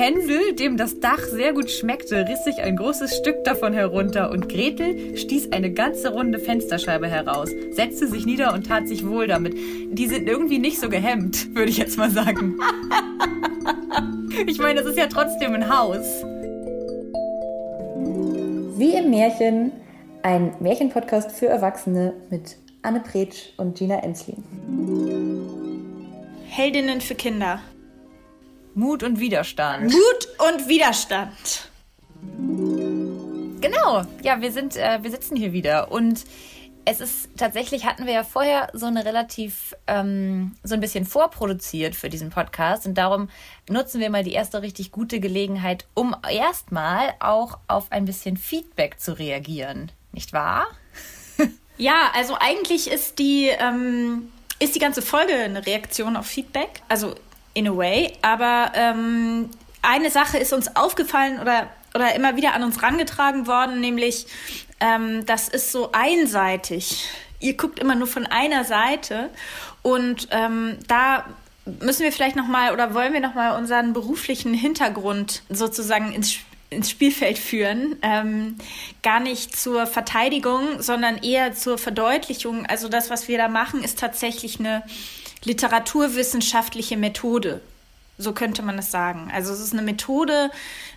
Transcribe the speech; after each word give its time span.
Hänsel, 0.00 0.54
dem 0.54 0.78
das 0.78 0.98
Dach 0.98 1.18
sehr 1.18 1.52
gut 1.52 1.70
schmeckte, 1.70 2.26
riss 2.26 2.44
sich 2.44 2.62
ein 2.62 2.76
großes 2.76 3.18
Stück 3.18 3.44
davon 3.44 3.74
herunter 3.74 4.30
und 4.30 4.48
Gretel 4.48 5.14
stieß 5.14 5.52
eine 5.52 5.74
ganze 5.74 6.14
runde 6.14 6.38
Fensterscheibe 6.38 7.06
heraus, 7.06 7.50
setzte 7.72 8.08
sich 8.08 8.24
nieder 8.24 8.54
und 8.54 8.66
tat 8.66 8.88
sich 8.88 9.06
wohl 9.06 9.26
damit. 9.26 9.58
Die 9.92 10.06
sind 10.06 10.26
irgendwie 10.26 10.58
nicht 10.58 10.80
so 10.80 10.88
gehemmt, 10.88 11.54
würde 11.54 11.68
ich 11.68 11.76
jetzt 11.76 11.98
mal 11.98 12.10
sagen. 12.10 12.56
ich 14.46 14.58
meine, 14.58 14.80
das 14.80 14.88
ist 14.90 14.96
ja 14.96 15.06
trotzdem 15.06 15.52
ein 15.52 15.68
Haus. 15.68 16.24
Wie 18.78 18.94
im 18.94 19.10
Märchen, 19.10 19.72
ein 20.22 20.54
Märchenpodcast 20.60 21.30
für 21.30 21.48
Erwachsene 21.48 22.14
mit 22.30 22.56
Anne 22.80 23.00
Pretsch 23.00 23.52
und 23.58 23.76
Gina 23.76 23.96
Enslin. 23.96 24.42
Heldinnen 26.48 27.02
für 27.02 27.14
Kinder. 27.14 27.60
Mut 28.74 29.02
und 29.02 29.18
Widerstand. 29.18 29.92
Mut 29.92 30.28
und 30.48 30.68
Widerstand. 30.68 31.70
Genau, 33.60 34.04
ja, 34.22 34.40
wir 34.40 34.52
sind, 34.52 34.76
äh, 34.76 34.98
wir 35.02 35.10
sitzen 35.10 35.36
hier 35.36 35.52
wieder 35.52 35.90
und 35.90 36.24
es 36.84 37.00
ist 37.00 37.28
tatsächlich, 37.36 37.84
hatten 37.84 38.06
wir 38.06 38.12
ja 38.12 38.24
vorher 38.24 38.70
so 38.72 38.86
eine 38.86 39.04
relativ, 39.04 39.76
ähm, 39.86 40.56
so 40.62 40.74
ein 40.74 40.80
bisschen 40.80 41.04
vorproduziert 41.04 41.94
für 41.94 42.08
diesen 42.08 42.30
Podcast 42.30 42.86
und 42.86 42.94
darum 42.94 43.28
nutzen 43.68 44.00
wir 44.00 44.10
mal 44.10 44.24
die 44.24 44.32
erste 44.32 44.62
richtig 44.62 44.90
gute 44.90 45.20
Gelegenheit, 45.20 45.86
um 45.94 46.16
erstmal 46.28 47.14
auch 47.20 47.58
auf 47.68 47.92
ein 47.92 48.06
bisschen 48.06 48.36
Feedback 48.36 48.98
zu 48.98 49.18
reagieren. 49.18 49.92
Nicht 50.12 50.32
wahr? 50.32 50.66
ja, 51.76 52.10
also 52.14 52.36
eigentlich 52.38 52.90
ist 52.90 53.18
die, 53.18 53.48
ähm, 53.48 54.30
ist 54.58 54.74
die 54.74 54.80
ganze 54.80 55.02
Folge 55.02 55.34
eine 55.34 55.66
Reaktion 55.66 56.16
auf 56.16 56.26
Feedback. 56.26 56.82
Also 56.88 57.14
in 57.54 57.68
a 57.68 57.76
way. 57.76 58.12
Aber 58.22 58.72
ähm, 58.74 59.50
eine 59.82 60.10
Sache 60.10 60.38
ist 60.38 60.52
uns 60.52 60.76
aufgefallen 60.76 61.40
oder, 61.40 61.68
oder 61.94 62.14
immer 62.14 62.36
wieder 62.36 62.54
an 62.54 62.62
uns 62.62 62.82
rangetragen 62.82 63.46
worden, 63.46 63.80
nämlich 63.80 64.26
ähm, 64.80 65.26
das 65.26 65.48
ist 65.48 65.72
so 65.72 65.90
einseitig. 65.92 67.08
Ihr 67.38 67.56
guckt 67.56 67.78
immer 67.78 67.94
nur 67.94 68.06
von 68.06 68.26
einer 68.26 68.64
Seite 68.64 69.30
und 69.82 70.28
ähm, 70.30 70.78
da 70.88 71.24
müssen 71.80 72.02
wir 72.02 72.12
vielleicht 72.12 72.36
noch 72.36 72.46
mal 72.46 72.72
oder 72.72 72.94
wollen 72.94 73.12
wir 73.12 73.20
noch 73.20 73.34
mal 73.34 73.56
unseren 73.56 73.92
beruflichen 73.92 74.54
Hintergrund 74.54 75.42
sozusagen 75.48 76.12
ins 76.12 76.38
ins 76.70 76.88
Spielfeld 76.88 77.36
führen, 77.36 77.96
ähm, 78.02 78.56
gar 79.02 79.18
nicht 79.18 79.56
zur 79.56 79.88
Verteidigung, 79.88 80.80
sondern 80.80 81.18
eher 81.18 81.52
zur 81.52 81.78
Verdeutlichung. 81.78 82.64
Also 82.66 82.88
das, 82.88 83.10
was 83.10 83.26
wir 83.26 83.38
da 83.38 83.48
machen, 83.48 83.82
ist 83.82 83.98
tatsächlich 83.98 84.60
eine 84.60 84.84
literaturwissenschaftliche 85.44 86.96
Methode. 86.96 87.60
So 88.18 88.32
könnte 88.32 88.62
man 88.62 88.78
es 88.78 88.90
sagen. 88.90 89.30
Also 89.32 89.52
es 89.52 89.60
ist 89.60 89.72
eine 89.72 89.82
Methode 89.82 90.50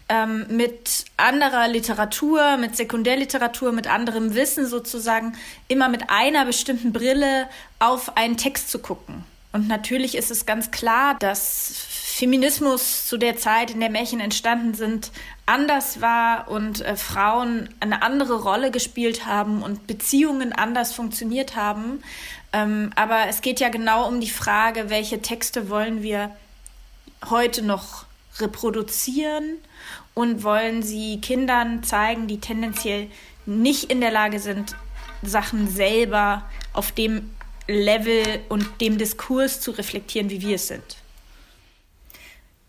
ähm, 0.10 0.46
mit 0.50 1.06
anderer 1.16 1.70
Literatur, 1.70 2.58
mit 2.58 2.76
Sekundärliteratur, 2.76 3.72
mit 3.72 3.88
anderem 3.88 4.36
Wissen 4.36 4.68
sozusagen, 4.68 5.38
immer 5.70 5.88
mit 5.88 6.10
einer 6.10 6.46
bestimmten 6.46 6.92
Brille 6.92 7.48
auf 7.80 8.18
einen 8.18 8.36
Text 8.36 8.70
zu 8.70 8.80
gucken. 8.80 9.24
Und 9.54 9.68
natürlich 9.68 10.16
ist 10.16 10.32
es 10.32 10.46
ganz 10.46 10.72
klar, 10.72 11.16
dass 11.20 11.72
Feminismus 12.14 13.08
zu 13.08 13.18
der 13.18 13.38
Zeit, 13.38 13.72
in 13.72 13.80
der 13.80 13.90
Märchen 13.90 14.20
entstanden 14.20 14.74
sind, 14.74 15.12
anders 15.46 16.02
war 16.02 16.48
und 16.48 16.82
äh, 16.82 16.96
Frauen 16.96 17.70
eine 17.80 18.02
andere 18.02 18.42
Rolle 18.42 18.72
gespielt 18.72 19.26
haben 19.26 19.64
und 19.64 19.88
Beziehungen 19.88 20.54
anders 20.54 20.94
funktioniert 20.94 21.56
haben. 21.56 22.04
Ähm, 22.54 22.92
aber 22.96 23.28
es 23.28 23.42
geht 23.42 23.60
ja 23.60 23.70
genau 23.70 24.08
um 24.08 24.22
die 24.22 24.30
Frage, 24.30 24.90
welche 24.90 25.22
Texte 25.22 25.70
wollen 25.70 26.04
wir 26.04 26.32
heute 27.30 27.64
noch 27.64 28.06
reproduzieren 28.38 29.58
und 30.14 30.44
wollen 30.44 30.84
sie 30.84 31.20
Kindern 31.20 31.84
zeigen, 31.84 32.28
die 32.28 32.40
tendenziell 32.40 33.10
nicht 33.46 33.86
in 33.86 34.02
der 34.02 34.12
Lage 34.12 34.40
sind, 34.40 34.76
Sachen 35.24 35.68
selber 35.68 36.44
auf 36.74 36.92
dem 36.92 37.32
Level 37.68 38.42
und 38.50 38.82
dem 38.82 38.98
Diskurs 38.98 39.60
zu 39.60 39.72
reflektieren, 39.72 40.30
wie 40.30 40.42
wir 40.42 40.56
es 40.56 40.68
sind. 40.68 40.98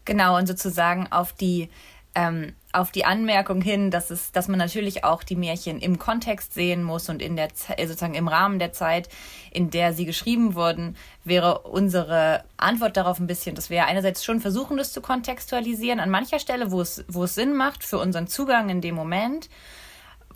Genau, 0.04 0.36
und 0.36 0.47
sozusagen 0.47 1.10
auf 1.10 1.32
die 1.32 1.69
ähm, 2.14 2.54
auf 2.74 2.90
die 2.90 3.04
Anmerkung 3.04 3.60
hin, 3.60 3.90
dass 3.90 4.10
es, 4.10 4.32
dass 4.32 4.48
man 4.48 4.58
natürlich 4.58 5.04
auch 5.04 5.22
die 5.22 5.36
Märchen 5.36 5.80
im 5.80 5.98
Kontext 5.98 6.54
sehen 6.54 6.82
muss 6.82 7.08
und 7.08 7.22
in 7.22 7.36
der 7.36 7.48
äh, 7.76 7.86
sozusagen 7.86 8.14
im 8.14 8.28
Rahmen 8.28 8.58
der 8.58 8.72
Zeit, 8.72 9.08
in 9.50 9.70
der 9.70 9.92
sie 9.92 10.04
geschrieben 10.04 10.54
wurden, 10.54 10.96
wäre 11.24 11.60
unsere 11.60 12.44
Antwort 12.56 12.96
darauf 12.96 13.18
ein 13.18 13.26
bisschen, 13.26 13.54
dass 13.54 13.70
wir 13.70 13.86
einerseits 13.86 14.24
schon 14.24 14.40
versuchen, 14.40 14.76
das 14.76 14.92
zu 14.92 15.00
kontextualisieren 15.00 16.00
an 16.00 16.10
mancher 16.10 16.38
Stelle, 16.38 16.70
wo 16.70 16.80
es, 16.80 17.04
wo 17.08 17.24
es 17.24 17.34
Sinn 17.34 17.54
macht 17.54 17.84
für 17.84 17.98
unseren 17.98 18.26
Zugang 18.26 18.68
in 18.68 18.80
dem 18.80 18.94
Moment 18.94 19.48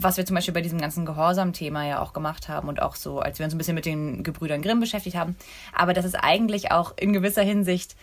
was 0.01 0.17
wir 0.17 0.25
zum 0.25 0.37
Beispiel 0.37 0.55
bei 0.55 0.61
diesem 0.61 0.81
ganzen 0.81 1.05
Gehorsam-Thema 1.05 1.85
ja 1.85 2.01
auch 2.01 2.13
gemacht 2.13 2.49
haben 2.49 2.69
und 2.69 2.81
auch 2.81 2.95
so, 2.95 3.19
als 3.19 3.41
wir 3.41 3.45
uns 3.45 3.55
ein 3.55 3.59
bisschen 3.59 3.75
mit 3.75 3.85
den 3.85 4.23
Gebrüdern 4.23 4.63
Grimm 4.63 4.79
beschäftigt 4.79 5.17
haben. 5.17 5.37
Aber 5.75 5.93
dass 5.93 6.05
es 6.05 6.15
eigentlich 6.15 6.71
auch 6.71 6.95
in 6.97 7.13
gewisser 7.13 7.43
Hinsicht 7.43 7.97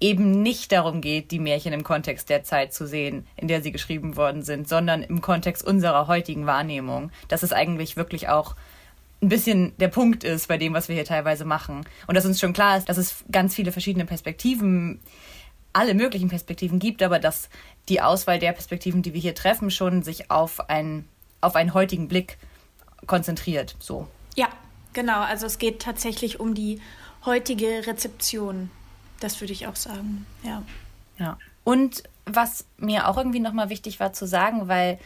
eben 0.00 0.42
nicht 0.42 0.70
darum 0.72 1.00
geht, 1.00 1.30
die 1.30 1.38
Märchen 1.38 1.72
im 1.72 1.82
Kontext 1.82 2.28
der 2.30 2.44
Zeit 2.44 2.72
zu 2.72 2.86
sehen, 2.86 3.26
in 3.36 3.48
der 3.48 3.62
sie 3.62 3.72
geschrieben 3.72 4.16
worden 4.16 4.42
sind, 4.42 4.68
sondern 4.68 5.02
im 5.02 5.20
Kontext 5.20 5.66
unserer 5.66 6.06
heutigen 6.06 6.46
Wahrnehmung. 6.46 7.10
Dass 7.28 7.42
es 7.42 7.52
eigentlich 7.52 7.96
wirklich 7.96 8.28
auch 8.28 8.54
ein 9.20 9.28
bisschen 9.28 9.76
der 9.78 9.88
Punkt 9.88 10.22
ist 10.22 10.46
bei 10.46 10.58
dem, 10.58 10.74
was 10.74 10.88
wir 10.88 10.94
hier 10.94 11.04
teilweise 11.04 11.44
machen. 11.44 11.84
Und 12.06 12.16
dass 12.16 12.24
uns 12.24 12.38
schon 12.38 12.52
klar 12.52 12.78
ist, 12.78 12.88
dass 12.88 12.98
es 12.98 13.24
ganz 13.32 13.54
viele 13.54 13.72
verschiedene 13.72 14.04
Perspektiven, 14.04 15.00
alle 15.72 15.94
möglichen 15.94 16.28
Perspektiven 16.28 16.78
gibt, 16.78 17.02
aber 17.02 17.18
dass 17.18 17.48
die 17.88 18.00
Auswahl 18.00 18.38
der 18.38 18.52
Perspektiven, 18.52 19.02
die 19.02 19.14
wir 19.14 19.20
hier 19.20 19.34
treffen, 19.34 19.70
schon 19.70 20.02
sich 20.02 20.30
auf 20.30 20.70
einen, 20.70 21.08
auf 21.40 21.56
einen 21.56 21.74
heutigen 21.74 22.08
Blick 22.08 22.38
konzentriert. 23.06 23.74
So. 23.80 24.06
Ja, 24.36 24.48
genau. 24.92 25.20
Also 25.20 25.46
es 25.46 25.58
geht 25.58 25.82
tatsächlich 25.82 26.38
um 26.38 26.54
die 26.54 26.80
heutige 27.24 27.86
Rezeption 27.86 28.70
das 29.20 29.40
würde 29.40 29.52
ich 29.52 29.66
auch 29.66 29.76
sagen, 29.76 30.26
ja. 30.42 30.62
Ja. 31.18 31.38
Und 31.64 32.04
was 32.24 32.64
mir 32.76 33.08
auch 33.08 33.16
irgendwie 33.16 33.40
nochmal 33.40 33.68
wichtig 33.68 34.00
war 34.00 34.12
zu 34.12 34.26
sagen, 34.26 34.68
weil, 34.68 34.98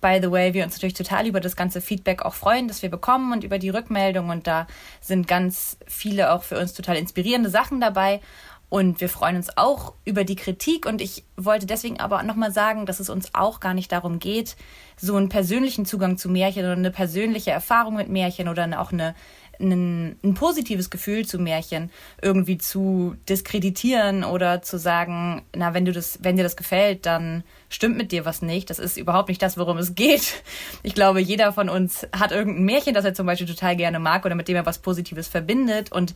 by 0.00 0.18
the 0.20 0.30
way, 0.30 0.54
wir 0.54 0.64
uns 0.64 0.74
natürlich 0.74 0.94
total 0.94 1.26
über 1.26 1.40
das 1.40 1.56
ganze 1.56 1.80
Feedback 1.80 2.22
auch 2.22 2.34
freuen, 2.34 2.68
das 2.68 2.82
wir 2.82 2.90
bekommen 2.90 3.32
und 3.32 3.44
über 3.44 3.58
die 3.58 3.68
Rückmeldung. 3.68 4.30
Und 4.30 4.46
da 4.46 4.66
sind 5.00 5.28
ganz 5.28 5.76
viele 5.86 6.32
auch 6.32 6.42
für 6.42 6.58
uns 6.58 6.72
total 6.72 6.96
inspirierende 6.96 7.50
Sachen 7.50 7.80
dabei. 7.80 8.20
Und 8.68 9.02
wir 9.02 9.10
freuen 9.10 9.36
uns 9.36 9.56
auch 9.58 9.92
über 10.06 10.24
die 10.24 10.34
Kritik. 10.34 10.86
Und 10.86 11.02
ich 11.02 11.24
wollte 11.36 11.66
deswegen 11.66 12.00
aber 12.00 12.22
nochmal 12.22 12.52
sagen, 12.52 12.86
dass 12.86 13.00
es 13.00 13.10
uns 13.10 13.34
auch 13.34 13.60
gar 13.60 13.74
nicht 13.74 13.92
darum 13.92 14.18
geht, 14.18 14.56
so 14.96 15.16
einen 15.16 15.28
persönlichen 15.28 15.84
Zugang 15.84 16.16
zu 16.16 16.30
Märchen 16.30 16.64
oder 16.64 16.72
eine 16.72 16.90
persönliche 16.90 17.50
Erfahrung 17.50 17.96
mit 17.96 18.08
Märchen 18.08 18.48
oder 18.48 18.80
auch 18.80 18.92
eine 18.92 19.14
ein, 19.60 20.16
ein 20.22 20.34
positives 20.34 20.90
Gefühl 20.90 21.26
zu 21.26 21.38
Märchen 21.38 21.90
irgendwie 22.20 22.58
zu 22.58 23.16
diskreditieren 23.28 24.24
oder 24.24 24.62
zu 24.62 24.78
sagen, 24.78 25.42
na, 25.54 25.74
wenn 25.74 25.84
du 25.84 25.92
das, 25.92 26.18
wenn 26.22 26.36
dir 26.36 26.42
das 26.42 26.56
gefällt, 26.56 27.06
dann 27.06 27.44
stimmt 27.68 27.96
mit 27.96 28.12
dir 28.12 28.24
was 28.24 28.42
nicht. 28.42 28.70
Das 28.70 28.78
ist 28.78 28.96
überhaupt 28.96 29.28
nicht 29.28 29.42
das, 29.42 29.56
worum 29.56 29.78
es 29.78 29.94
geht. 29.94 30.42
Ich 30.82 30.94
glaube, 30.94 31.20
jeder 31.20 31.52
von 31.52 31.68
uns 31.68 32.06
hat 32.12 32.32
irgendein 32.32 32.64
Märchen, 32.64 32.94
das 32.94 33.04
er 33.04 33.14
zum 33.14 33.26
Beispiel 33.26 33.46
total 33.46 33.76
gerne 33.76 33.98
mag 33.98 34.24
oder 34.24 34.34
mit 34.34 34.48
dem 34.48 34.56
er 34.56 34.66
was 34.66 34.78
Positives 34.78 35.28
verbindet. 35.28 35.92
Und 35.92 36.14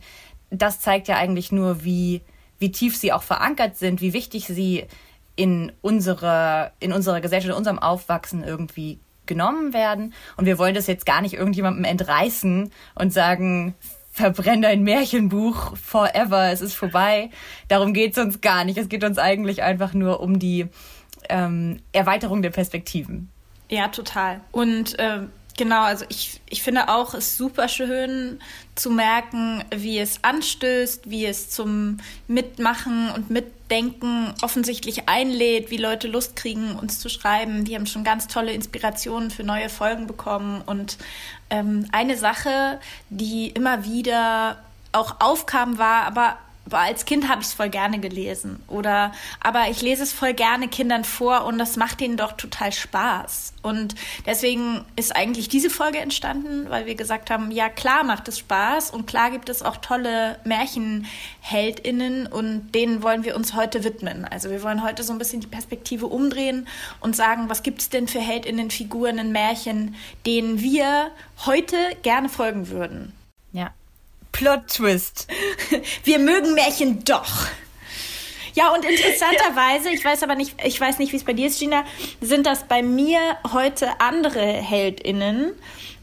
das 0.49 0.79
zeigt 0.79 1.07
ja 1.07 1.17
eigentlich 1.17 1.51
nur, 1.51 1.83
wie, 1.83 2.21
wie 2.59 2.71
tief 2.71 2.97
sie 2.97 3.13
auch 3.13 3.23
verankert 3.23 3.77
sind, 3.77 4.01
wie 4.01 4.13
wichtig 4.13 4.45
sie 4.45 4.85
in 5.35 5.71
unserer, 5.81 6.71
in 6.79 6.91
unserer 6.91 7.21
Gesellschaft, 7.21 7.51
in 7.51 7.57
unserem 7.57 7.79
Aufwachsen 7.79 8.43
irgendwie 8.43 8.99
genommen 9.27 9.73
werden. 9.73 10.13
Und 10.37 10.45
wir 10.45 10.57
wollen 10.57 10.75
das 10.75 10.87
jetzt 10.87 11.05
gar 11.05 11.21
nicht 11.21 11.33
irgendjemandem 11.33 11.83
entreißen 11.83 12.71
und 12.95 13.13
sagen, 13.13 13.75
verbrenn 14.11 14.63
dein 14.63 14.81
Märchenbuch 14.83 15.77
forever, 15.77 16.51
es 16.51 16.61
ist 16.61 16.73
vorbei. 16.73 17.29
Darum 17.67 17.93
geht 17.93 18.13
es 18.13 18.23
uns 18.23 18.41
gar 18.41 18.63
nicht. 18.63 18.77
Es 18.77 18.89
geht 18.89 19.03
uns 19.03 19.19
eigentlich 19.19 19.61
einfach 19.61 19.93
nur 19.93 20.19
um 20.21 20.39
die 20.39 20.67
ähm, 21.29 21.81
Erweiterung 21.91 22.41
der 22.41 22.49
Perspektiven. 22.49 23.29
Ja, 23.69 23.89
total. 23.89 24.41
Und 24.51 24.95
ähm, 24.97 25.29
Genau, 25.57 25.81
also 25.81 26.05
ich, 26.09 26.39
ich 26.47 26.61
finde 26.61 26.87
auch, 26.87 27.15
es 27.15 27.35
super 27.35 27.67
schön 27.67 28.39
zu 28.75 28.91
merken, 28.91 29.63
wie 29.75 29.97
es 29.97 30.23
anstößt, 30.23 31.09
wie 31.09 31.25
es 31.25 31.49
zum 31.49 31.97
Mitmachen 32.27 33.09
und 33.09 33.31
Mitdenken 33.31 34.35
offensichtlich 34.43 35.09
einlädt, 35.09 35.71
wie 35.71 35.77
Leute 35.77 36.07
Lust 36.07 36.35
kriegen, 36.35 36.75
uns 36.75 36.99
zu 36.99 37.09
schreiben. 37.09 37.65
Wir 37.65 37.77
haben 37.77 37.87
schon 37.87 38.03
ganz 38.03 38.27
tolle 38.27 38.51
Inspirationen 38.53 39.31
für 39.31 39.43
neue 39.43 39.69
Folgen 39.69 40.05
bekommen. 40.05 40.61
Und 40.63 40.99
ähm, 41.49 41.87
eine 41.91 42.17
Sache, 42.17 42.79
die 43.09 43.49
immer 43.49 43.83
wieder 43.83 44.61
auch 44.91 45.15
aufkam, 45.19 45.79
war, 45.79 46.03
aber 46.03 46.37
boah, 46.69 46.79
als 46.79 47.05
Kind 47.05 47.29
habe 47.29 47.41
ich 47.41 47.47
es 47.47 47.53
voll 47.53 47.69
gerne 47.69 47.99
gelesen. 47.99 48.61
Oder, 48.67 49.11
aber 49.39 49.69
ich 49.69 49.81
lese 49.81 50.03
es 50.03 50.13
voll 50.13 50.33
gerne 50.33 50.67
Kindern 50.67 51.03
vor 51.03 51.45
und 51.45 51.57
das 51.57 51.77
macht 51.77 52.01
ihnen 52.01 52.17
doch 52.17 52.33
total 52.33 52.71
Spaß. 52.71 53.53
Und 53.61 53.95
deswegen 54.25 54.85
ist 54.95 55.15
eigentlich 55.15 55.49
diese 55.49 55.69
Folge 55.69 55.99
entstanden, 55.99 56.69
weil 56.69 56.85
wir 56.85 56.95
gesagt 56.95 57.29
haben, 57.29 57.51
ja 57.51 57.69
klar 57.69 58.03
macht 58.03 58.27
es 58.27 58.39
Spaß 58.39 58.91
und 58.91 59.07
klar 59.07 59.31
gibt 59.31 59.49
es 59.49 59.61
auch 59.61 59.77
tolle 59.77 60.39
MärchenheldInnen 60.45 62.27
und 62.27 62.71
denen 62.71 63.03
wollen 63.03 63.23
wir 63.23 63.35
uns 63.35 63.53
heute 63.53 63.83
widmen. 63.83 64.25
Also 64.25 64.49
wir 64.49 64.63
wollen 64.63 64.83
heute 64.83 65.03
so 65.03 65.13
ein 65.13 65.19
bisschen 65.19 65.41
die 65.41 65.47
Perspektive 65.47 66.07
umdrehen 66.07 66.67
und 66.99 67.15
sagen, 67.15 67.49
was 67.49 67.63
gibt 67.63 67.81
es 67.81 67.89
denn 67.89 68.07
für 68.07 68.19
HeldInnen-Figuren 68.19 69.17
in 69.17 69.31
Märchen, 69.31 69.95
denen 70.25 70.61
wir 70.61 71.11
heute 71.45 71.77
gerne 72.03 72.29
folgen 72.29 72.69
würden. 72.69 73.13
Ja, 73.51 73.71
Plot-Twist. 74.37 75.27
Wir 76.03 76.19
mögen 76.19 76.53
Märchen 76.53 77.03
doch. 77.03 77.47
Ja, 78.53 78.71
und 78.71 78.85
interessanterweise, 78.85 79.89
ich 79.89 80.05
weiß 80.05 80.21
aber 80.21 80.35
nicht, 80.35 80.55
ich 80.63 80.79
weiß 80.79 80.99
nicht, 80.99 81.11
wie 81.11 81.17
es 81.17 81.23
bei 81.23 81.33
dir 81.33 81.47
ist, 81.47 81.59
Gina, 81.59 81.83
sind 82.21 82.45
das 82.45 82.65
bei 82.65 82.83
mir 82.83 83.19
heute 83.51 83.99
andere 83.99 84.41
HeldInnen 84.41 85.53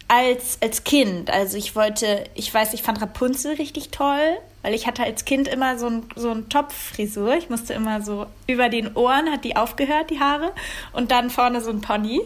als, 0.08 0.58
als 0.60 0.82
Kind. 0.82 1.30
Also 1.30 1.56
ich 1.56 1.76
wollte, 1.76 2.24
ich 2.34 2.52
weiß, 2.52 2.74
ich 2.74 2.82
fand 2.82 3.00
Rapunzel 3.00 3.54
richtig 3.54 3.90
toll, 3.90 4.36
weil 4.62 4.74
ich 4.74 4.88
hatte 4.88 5.04
als 5.04 5.24
Kind 5.24 5.46
immer 5.46 5.78
so 5.78 5.86
ein, 5.86 6.02
so 6.16 6.32
ein 6.32 6.48
Topffrisur. 6.48 7.36
Ich 7.36 7.50
musste 7.50 7.72
immer 7.72 8.02
so 8.02 8.26
über 8.48 8.68
den 8.68 8.96
Ohren, 8.96 9.30
hat 9.30 9.44
die 9.44 9.54
aufgehört, 9.54 10.10
die 10.10 10.18
Haare, 10.18 10.52
und 10.92 11.12
dann 11.12 11.30
vorne 11.30 11.60
so 11.60 11.70
ein 11.70 11.80
Pony. 11.80 12.20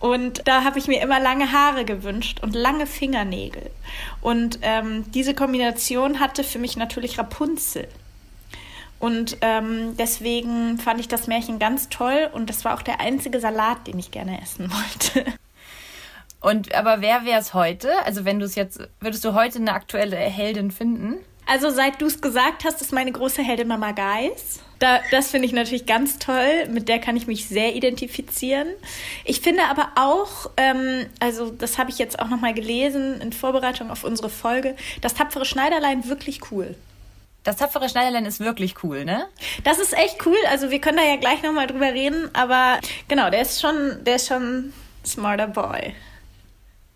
Und 0.00 0.46
da 0.46 0.64
habe 0.64 0.78
ich 0.78 0.86
mir 0.86 1.02
immer 1.02 1.18
lange 1.18 1.52
Haare 1.52 1.84
gewünscht 1.84 2.40
und 2.42 2.54
lange 2.54 2.86
Fingernägel. 2.86 3.70
Und 4.20 4.60
ähm, 4.62 5.10
diese 5.12 5.34
Kombination 5.34 6.20
hatte 6.20 6.44
für 6.44 6.58
mich 6.58 6.76
natürlich 6.76 7.18
Rapunzel. 7.18 7.88
Und 9.00 9.38
ähm, 9.40 9.96
deswegen 9.96 10.78
fand 10.78 11.00
ich 11.00 11.08
das 11.08 11.26
Märchen 11.26 11.58
ganz 11.58 11.88
toll 11.88 12.28
und 12.32 12.50
das 12.50 12.64
war 12.64 12.74
auch 12.74 12.82
der 12.82 13.00
einzige 13.00 13.40
Salat, 13.40 13.86
den 13.86 13.98
ich 13.98 14.10
gerne 14.10 14.40
essen 14.40 14.70
wollte. 15.14 15.32
Und 16.40 16.74
aber 16.74 17.00
wer 17.00 17.24
wäre 17.24 17.40
es 17.40 17.54
heute? 17.54 17.90
Also 18.04 18.24
wenn 18.24 18.38
du 18.38 18.44
es 18.44 18.54
jetzt, 18.54 18.80
würdest 19.00 19.24
du 19.24 19.34
heute 19.34 19.58
eine 19.58 19.72
aktuelle 19.72 20.16
Heldin 20.16 20.70
finden? 20.70 21.18
Also 21.50 21.70
seit 21.70 22.00
du 22.00 22.06
es 22.06 22.20
gesagt 22.20 22.64
hast, 22.64 22.82
ist 22.82 22.92
meine 22.92 23.10
große 23.10 23.42
Heldin 23.42 23.68
Mama 23.68 23.92
Geis. 23.92 24.60
Da, 24.80 25.00
das 25.10 25.30
finde 25.30 25.46
ich 25.46 25.52
natürlich 25.52 25.86
ganz 25.86 26.18
toll. 26.18 26.68
Mit 26.70 26.88
der 26.88 26.98
kann 27.00 27.16
ich 27.16 27.26
mich 27.26 27.48
sehr 27.48 27.74
identifizieren. 27.74 28.68
Ich 29.24 29.40
finde 29.40 29.62
aber 29.64 29.88
auch, 29.96 30.50
ähm, 30.58 31.06
also 31.20 31.50
das 31.50 31.78
habe 31.78 31.90
ich 31.90 31.98
jetzt 31.98 32.20
auch 32.20 32.28
nochmal 32.28 32.52
gelesen 32.52 33.20
in 33.22 33.32
Vorbereitung 33.32 33.90
auf 33.90 34.04
unsere 34.04 34.28
Folge, 34.28 34.76
das 35.00 35.14
tapfere 35.14 35.46
Schneiderlein 35.46 36.06
wirklich 36.06 36.52
cool. 36.52 36.76
Das 37.44 37.56
tapfere 37.56 37.88
Schneiderlein 37.88 38.26
ist 38.26 38.40
wirklich 38.40 38.84
cool, 38.84 39.06
ne? 39.06 39.26
Das 39.64 39.78
ist 39.78 39.94
echt 39.96 40.26
cool. 40.26 40.36
Also 40.50 40.70
wir 40.70 40.80
können 40.80 40.98
da 40.98 41.04
ja 41.04 41.16
gleich 41.16 41.42
nochmal 41.42 41.66
drüber 41.66 41.94
reden, 41.94 42.28
aber 42.34 42.78
genau, 43.08 43.30
der 43.30 43.40
ist 43.40 43.60
schon, 43.60 44.04
der 44.04 44.16
ist 44.16 44.28
schon 44.28 44.74
smarter 45.04 45.46
Boy. 45.48 45.94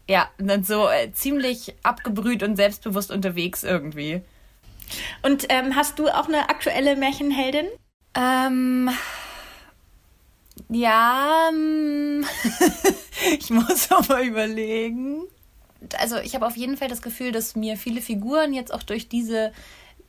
Ja, 0.08 0.28
und 0.38 0.48
dann 0.48 0.62
so 0.62 0.90
äh, 0.90 1.10
ziemlich 1.14 1.74
abgebrüht 1.82 2.42
und 2.42 2.56
selbstbewusst 2.56 3.10
unterwegs 3.10 3.64
irgendwie. 3.64 4.20
Und 5.22 5.46
ähm, 5.48 5.76
hast 5.76 5.98
du 5.98 6.08
auch 6.08 6.28
eine 6.28 6.48
aktuelle 6.48 6.96
Märchenheldin? 6.96 7.66
Ähm. 8.14 8.90
Ja, 10.68 11.48
ähm, 11.50 12.24
ich 13.38 13.50
muss 13.50 13.90
aber 13.90 14.22
überlegen. 14.22 15.22
Also 15.98 16.16
ich 16.18 16.34
habe 16.34 16.46
auf 16.46 16.56
jeden 16.56 16.76
Fall 16.76 16.88
das 16.88 17.02
Gefühl, 17.02 17.32
dass 17.32 17.56
mir 17.56 17.76
viele 17.76 18.00
Figuren 18.00 18.52
jetzt 18.52 18.72
auch 18.72 18.82
durch 18.82 19.08
diese, 19.08 19.52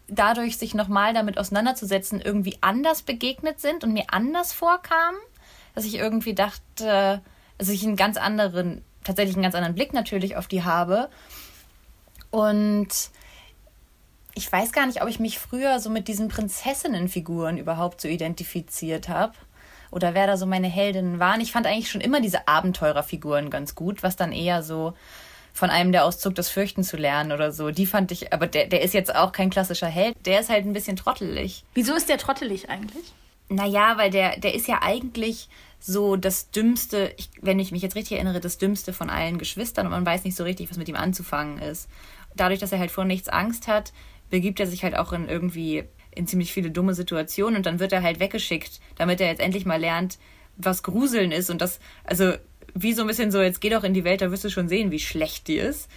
dadurch 0.07 0.57
sich 0.57 0.73
nochmal 0.73 1.13
damit 1.13 1.37
auseinanderzusetzen, 1.37 2.21
irgendwie 2.21 2.57
anders 2.61 3.01
begegnet 3.01 3.59
sind 3.59 3.83
und 3.83 3.93
mir 3.93 4.05
anders 4.07 4.53
vorkamen. 4.53 5.17
Dass 5.75 5.85
ich 5.85 5.95
irgendwie 5.95 6.35
dachte, 6.35 7.21
also 7.57 7.71
ich 7.71 7.83
einen 7.83 7.95
ganz 7.95 8.17
anderen, 8.17 8.83
tatsächlich 9.03 9.35
einen 9.35 9.43
ganz 9.43 9.55
anderen 9.55 9.75
Blick 9.75 9.93
natürlich 9.93 10.37
auf 10.37 10.47
die 10.47 10.63
habe. 10.63 11.09
Und 12.29 12.89
ich 14.35 14.51
weiß 14.51 14.71
gar 14.71 14.85
nicht, 14.85 15.01
ob 15.01 15.09
ich 15.09 15.19
mich 15.19 15.39
früher 15.39 15.79
so 15.79 15.89
mit 15.89 16.07
diesen 16.07 16.27
Prinzessinnenfiguren 16.27 17.57
überhaupt 17.57 18.01
so 18.01 18.07
identifiziert 18.07 19.09
habe. 19.09 19.33
Oder 19.91 20.15
wer 20.15 20.25
da 20.25 20.37
so 20.37 20.47
meine 20.47 20.67
Heldinnen 20.67 21.19
waren. 21.19 21.39
Ich 21.39 21.51
fand 21.51 21.67
eigentlich 21.67 21.91
schon 21.91 22.01
immer 22.01 22.19
diese 22.19 22.47
Abenteurerfiguren 22.47 23.51
ganz 23.51 23.75
gut, 23.75 24.01
was 24.01 24.15
dann 24.15 24.31
eher 24.31 24.63
so 24.63 24.93
von 25.53 25.69
einem 25.69 25.91
der 25.91 26.03
Auszug 26.05 26.33
das 26.33 26.49
Fürchten 26.49 26.83
zu 26.83 26.97
lernen 26.97 27.31
oder 27.31 27.51
so. 27.51 27.69
Die 27.69 27.85
fand 27.85 28.11
ich, 28.11 28.33
aber 28.33 28.47
der, 28.47 28.65
der 28.65 28.81
ist 28.81 28.95
jetzt 28.95 29.15
auch 29.15 29.31
kein 29.31 29.51
klassischer 29.51 29.87
Held. 29.87 30.15
Der 30.25 30.39
ist 30.39 30.49
halt 30.49 30.65
ein 30.65 30.73
bisschen 30.73 30.95
trottelig. 30.95 31.63
Wieso 31.75 31.93
ist 31.93 32.09
der 32.09 32.17
trottelig 32.17 32.69
eigentlich? 32.69 33.13
Naja, 33.49 33.97
weil 33.97 34.09
der, 34.09 34.39
der 34.39 34.55
ist 34.55 34.67
ja 34.67 34.81
eigentlich 34.81 35.47
so 35.79 36.15
das 36.15 36.49
Dümmste, 36.49 37.13
ich, 37.17 37.29
wenn 37.41 37.59
ich 37.59 37.71
mich 37.71 37.83
jetzt 37.83 37.95
richtig 37.95 38.13
erinnere, 38.13 38.39
das 38.39 38.57
Dümmste 38.57 38.93
von 38.93 39.11
allen 39.11 39.37
Geschwistern 39.37 39.85
und 39.85 39.91
man 39.91 40.05
weiß 40.05 40.23
nicht 40.23 40.35
so 40.35 40.43
richtig, 40.43 40.71
was 40.71 40.77
mit 40.77 40.89
ihm 40.89 40.95
anzufangen 40.95 41.59
ist. 41.59 41.87
Dadurch, 42.35 42.59
dass 42.59 42.71
er 42.71 42.79
halt 42.79 42.89
vor 42.89 43.05
nichts 43.05 43.29
Angst 43.29 43.67
hat, 43.67 43.93
begibt 44.33 44.59
er 44.59 44.65
sich 44.65 44.83
halt 44.83 44.97
auch 44.97 45.13
in 45.13 45.29
irgendwie 45.29 45.83
in 46.09 46.25
ziemlich 46.25 46.51
viele 46.51 46.71
dumme 46.71 46.95
Situationen 46.95 47.55
und 47.55 47.67
dann 47.67 47.79
wird 47.79 47.93
er 47.93 48.01
halt 48.01 48.19
weggeschickt, 48.19 48.79
damit 48.95 49.21
er 49.21 49.27
jetzt 49.27 49.41
endlich 49.41 49.63
mal 49.63 49.79
lernt, 49.79 50.17
was 50.57 50.81
Gruseln 50.81 51.31
ist 51.31 51.51
und 51.51 51.61
das, 51.61 51.79
also 52.03 52.33
wie 52.73 52.93
so 52.93 53.01
ein 53.01 53.07
bisschen 53.07 53.29
so, 53.29 53.39
jetzt 53.43 53.61
geh 53.61 53.69
doch 53.69 53.83
in 53.83 53.93
die 53.93 54.03
Welt, 54.03 54.21
da 54.21 54.31
wirst 54.31 54.43
du 54.43 54.49
schon 54.49 54.67
sehen, 54.67 54.89
wie 54.89 54.97
schlecht 54.97 55.47
die 55.47 55.57
ist. 55.57 55.87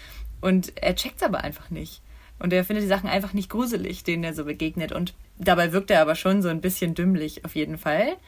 Und 0.42 0.76
er 0.76 0.94
checkt 0.94 1.16
es 1.16 1.22
aber 1.22 1.44
einfach 1.44 1.70
nicht. 1.70 2.02
Und 2.38 2.52
er 2.52 2.62
findet 2.62 2.84
die 2.84 2.88
Sachen 2.88 3.08
einfach 3.08 3.32
nicht 3.32 3.48
gruselig, 3.48 4.04
denen 4.04 4.22
er 4.22 4.34
so 4.34 4.44
begegnet. 4.44 4.92
Und 4.92 5.14
dabei 5.38 5.72
wirkt 5.72 5.90
er 5.90 6.02
aber 6.02 6.14
schon 6.14 6.42
so 6.42 6.50
ein 6.50 6.60
bisschen 6.60 6.94
dümmlich, 6.94 7.46
auf 7.46 7.54
jeden 7.54 7.78
Fall. 7.78 8.18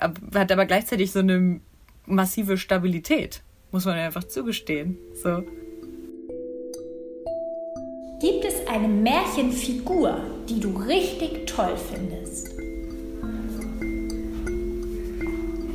Hat 0.00 0.50
aber 0.50 0.64
gleichzeitig 0.64 1.12
so 1.12 1.18
eine 1.18 1.60
massive 2.06 2.56
Stabilität. 2.56 3.42
Muss 3.70 3.84
man 3.84 3.98
einfach 3.98 4.24
zugestehen. 4.24 4.96
So. 5.12 5.44
Gibt 8.20 8.44
es 8.44 8.66
eine 8.66 8.88
Märchenfigur, 8.88 10.20
die 10.48 10.58
du 10.58 10.70
richtig 10.70 11.46
toll 11.46 11.76
findest? 11.76 12.48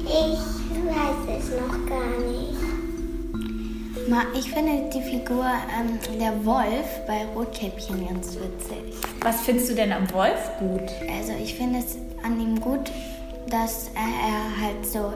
Ich 0.04 0.40
weiß 0.86 1.40
es 1.40 1.50
noch 1.52 1.86
gar 1.88 2.20
nicht. 2.28 2.54
Ich 4.38 4.52
finde 4.52 4.90
die 4.94 5.02
Figur 5.02 5.46
ähm, 5.46 5.98
der 6.20 6.46
Wolf 6.46 7.06
bei 7.08 7.26
Rotkäppchen 7.34 8.06
ganz 8.06 8.36
witzig. 8.36 8.94
Was 9.22 9.40
findest 9.42 9.70
du 9.70 9.76
denn 9.76 9.94
am 9.94 10.12
Wolf 10.12 10.52
gut? 10.60 10.92
Also 11.18 11.32
ich 11.42 11.56
finde 11.56 11.80
es 11.80 11.98
an 12.24 12.42
ihm 12.42 12.60
gut, 12.60 12.92
dass 13.48 13.90
er 13.96 14.62
halt 14.62 14.86
so, 14.86 15.14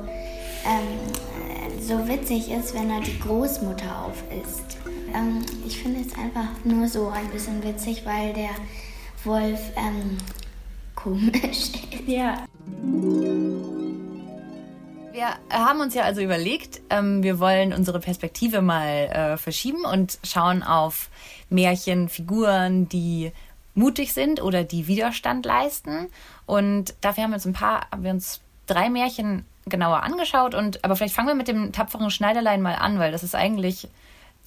ähm, 0.67 1.81
so 1.81 2.07
witzig 2.07 2.51
ist, 2.51 2.73
wenn 2.73 2.89
er 2.89 3.01
die 3.01 3.17
Großmutter 3.19 4.05
aufisst. 4.05 4.77
Ähm, 5.13 5.45
ich 5.65 5.81
finde 5.81 6.01
es 6.01 6.13
einfach 6.17 6.49
nur 6.63 6.87
so 6.87 7.07
ein 7.09 7.29
bisschen 7.29 7.63
witzig, 7.63 8.05
weil 8.05 8.33
der 8.33 8.49
Wolf 9.23 9.59
ähm, 9.75 10.17
komisch 10.95 11.43
ist. 11.49 11.77
Ja. 12.05 12.45
Wir 15.13 15.29
haben 15.49 15.79
uns 15.79 15.93
ja 15.93 16.03
also 16.03 16.21
überlegt, 16.21 16.81
ähm, 16.89 17.23
wir 17.23 17.39
wollen 17.39 17.73
unsere 17.73 17.99
Perspektive 17.99 18.61
mal 18.61 18.87
äh, 18.87 19.37
verschieben 19.37 19.85
und 19.85 20.19
schauen 20.23 20.61
auf 20.61 21.09
Märchenfiguren, 21.49 22.89
die 22.89 23.31
mutig 23.73 24.13
sind 24.13 24.41
oder 24.41 24.63
die 24.63 24.87
Widerstand 24.87 25.45
leisten. 25.45 26.09
Und 26.45 26.93
dafür 27.01 27.23
haben 27.23 27.31
wir 27.31 27.35
uns 27.35 27.45
ein 27.45 27.53
paar, 27.53 27.89
haben 27.91 28.03
wir 28.03 28.11
uns 28.11 28.41
drei 28.67 28.89
Märchen 28.89 29.45
genauer 29.69 30.03
angeschaut 30.03 30.55
und 30.55 30.83
aber 30.83 30.95
vielleicht 30.95 31.15
fangen 31.15 31.27
wir 31.27 31.35
mit 31.35 31.47
dem 31.47 31.71
tapferen 31.71 32.09
Schneiderlein 32.11 32.61
mal 32.61 32.75
an, 32.75 32.99
weil 32.99 33.11
das 33.11 33.23
ist 33.23 33.35
eigentlich 33.35 33.87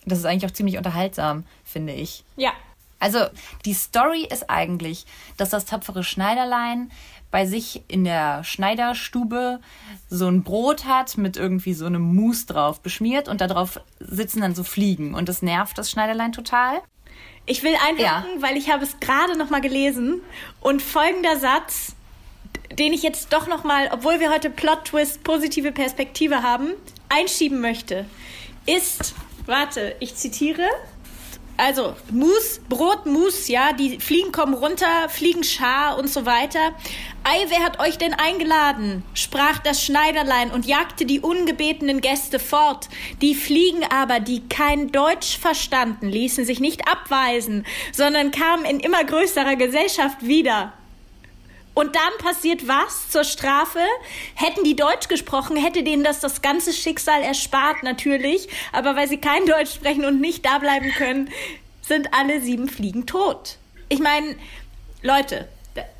das 0.07 0.19
ist 0.19 0.25
eigentlich 0.25 0.50
auch 0.50 0.55
ziemlich 0.55 0.79
unterhaltsam, 0.79 1.45
finde 1.65 1.93
ich. 1.93 2.25
Ja. 2.37 2.53
Also 2.99 3.21
die 3.65 3.75
Story 3.75 4.27
ist 4.31 4.50
eigentlich, 4.50 5.07
dass 5.37 5.50
das 5.50 5.65
tapfere 5.65 6.05
Schneiderlein 6.05 6.91
bei 7.31 7.47
sich 7.47 7.83
in 7.89 8.05
der 8.05 8.45
Schneiderstube 8.45 9.61
so 10.09 10.29
ein 10.29 10.43
Brot 10.43 10.85
hat 10.85 11.17
mit 11.17 11.37
irgendwie 11.37 11.75
so 11.75 11.87
einem 11.87 12.15
Mousse 12.15 12.47
drauf 12.47 12.81
beschmiert 12.81 13.29
und 13.29 13.41
darauf 13.41 13.81
sitzen 14.00 14.41
dann 14.41 14.55
so 14.55 14.65
Fliegen 14.65 15.15
und 15.15 15.29
das 15.29 15.41
nervt 15.41 15.79
das 15.79 15.91
Schneiderlein 15.91 16.33
total. 16.33 16.81
Ich 17.47 17.62
will 17.62 17.75
einhaken, 17.75 18.37
ja. 18.37 18.43
weil 18.43 18.57
ich 18.57 18.71
habe 18.71 18.85
es 18.85 19.00
gerade 19.00 19.39
noch 19.39 19.49
mal 19.49 19.61
gelesen 19.61 20.21
und 20.61 20.83
folgender 20.83 21.39
Satz, 21.39 21.95
den 22.78 22.92
ich 22.92 23.02
jetzt 23.02 23.33
doch 23.33 23.47
noch 23.47 23.64
mal, 23.64 23.90
obwohl 23.92 24.21
wir 24.21 24.30
heute 24.30 24.50
Plot 24.50 24.87
Twist 24.87 25.25
positive 25.25 25.73
Perspektive 25.73 26.42
haben, 26.42 26.73
einschieben 27.09 27.61
möchte, 27.61 28.07
ist 28.66 29.14
Warte, 29.50 29.97
ich 29.99 30.14
zitiere. 30.14 30.62
Also 31.57 31.95
Mus, 32.11 32.61
Brot, 32.69 33.04
Mus, 33.04 33.49
ja, 33.49 33.73
die 33.73 33.99
Fliegen 33.99 34.30
kommen 34.30 34.54
runter, 34.54 35.09
Fliegen 35.09 35.42
schar 35.42 35.99
und 35.99 36.09
so 36.09 36.25
weiter. 36.25 36.73
Ei, 37.25 37.47
wer 37.49 37.64
hat 37.64 37.80
euch 37.80 37.99
denn 37.99 38.14
eingeladen? 38.14 39.02
sprach 39.12 39.59
das 39.59 39.85
Schneiderlein 39.85 40.52
und 40.52 40.66
jagte 40.66 41.04
die 41.04 41.19
ungebetenen 41.19 42.00
Gäste 42.00 42.38
fort. 42.38 42.88
Die 43.21 43.35
Fliegen 43.35 43.83
aber, 43.92 44.21
die 44.21 44.49
kein 44.49 44.92
Deutsch 44.92 45.37
verstanden, 45.37 46.09
ließen 46.09 46.45
sich 46.45 46.61
nicht 46.61 46.88
abweisen, 46.88 47.66
sondern 47.92 48.30
kamen 48.30 48.64
in 48.64 48.78
immer 48.78 49.02
größerer 49.02 49.57
Gesellschaft 49.57 50.23
wieder. 50.23 50.73
Und 51.81 51.97
dann 51.97 52.13
passiert 52.19 52.69
was 52.69 53.09
zur 53.09 53.25
Strafe? 53.25 53.81
Hätten 54.35 54.65
die 54.65 54.77
Deutsch 54.77 55.09
gesprochen, 55.09 55.57
hätte 55.57 55.83
denen 55.83 56.05
das 56.05 56.21
das 56.21 56.43
ganze 56.43 56.75
Schicksal 56.75 57.23
erspart, 57.23 57.83
natürlich. 57.83 58.51
Aber 58.73 58.97
weil 58.97 59.09
sie 59.09 59.17
kein 59.17 59.47
Deutsch 59.47 59.77
sprechen 59.77 60.05
und 60.05 60.21
nicht 60.21 60.45
da 60.45 60.59
bleiben 60.59 60.91
können, 60.91 61.31
sind 61.81 62.13
alle 62.13 62.43
sieben 62.43 62.69
Fliegen 62.69 63.07
tot. 63.07 63.57
Ich 63.89 63.99
meine, 63.99 64.37
Leute, 65.01 65.49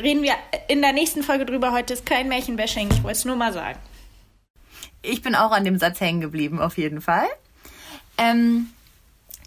reden 0.03 0.23
wir 0.23 0.35
in 0.69 0.83
der 0.83 0.93
nächsten 0.93 1.23
Folge 1.23 1.47
drüber. 1.47 1.73
Heute 1.73 1.95
ist 1.95 2.05
kein 2.05 2.29
Märchenbashing. 2.29 2.91
Ich 2.91 3.03
wollte 3.03 3.17
es 3.17 3.25
nur 3.25 3.37
mal 3.37 3.55
sagen. 3.55 3.79
Ich 5.01 5.23
bin 5.23 5.35
auch 5.35 5.51
an 5.51 5.65
dem 5.65 5.79
Satz 5.79 5.99
hängen 5.99 6.21
geblieben, 6.21 6.61
auf 6.61 6.77
jeden 6.77 7.01
Fall. 7.01 7.27
Ähm, 8.19 8.69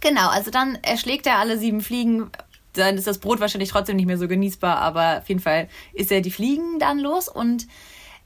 genau, 0.01 0.29
also 0.29 0.49
dann 0.49 0.79
erschlägt 0.81 1.27
er 1.27 1.37
alle 1.37 1.59
sieben 1.59 1.81
Fliegen, 1.81 2.31
dann 2.73 2.97
ist 2.97 3.07
das 3.07 3.19
Brot 3.19 3.39
wahrscheinlich 3.39 3.69
trotzdem 3.69 3.95
nicht 3.95 4.05
mehr 4.05 4.17
so 4.17 4.27
genießbar, 4.27 4.77
aber 4.77 5.19
auf 5.19 5.29
jeden 5.29 5.41
Fall 5.41 5.69
ist 5.93 6.11
er 6.11 6.21
die 6.21 6.31
Fliegen 6.31 6.79
dann 6.79 6.99
los 6.99 7.29
und 7.29 7.67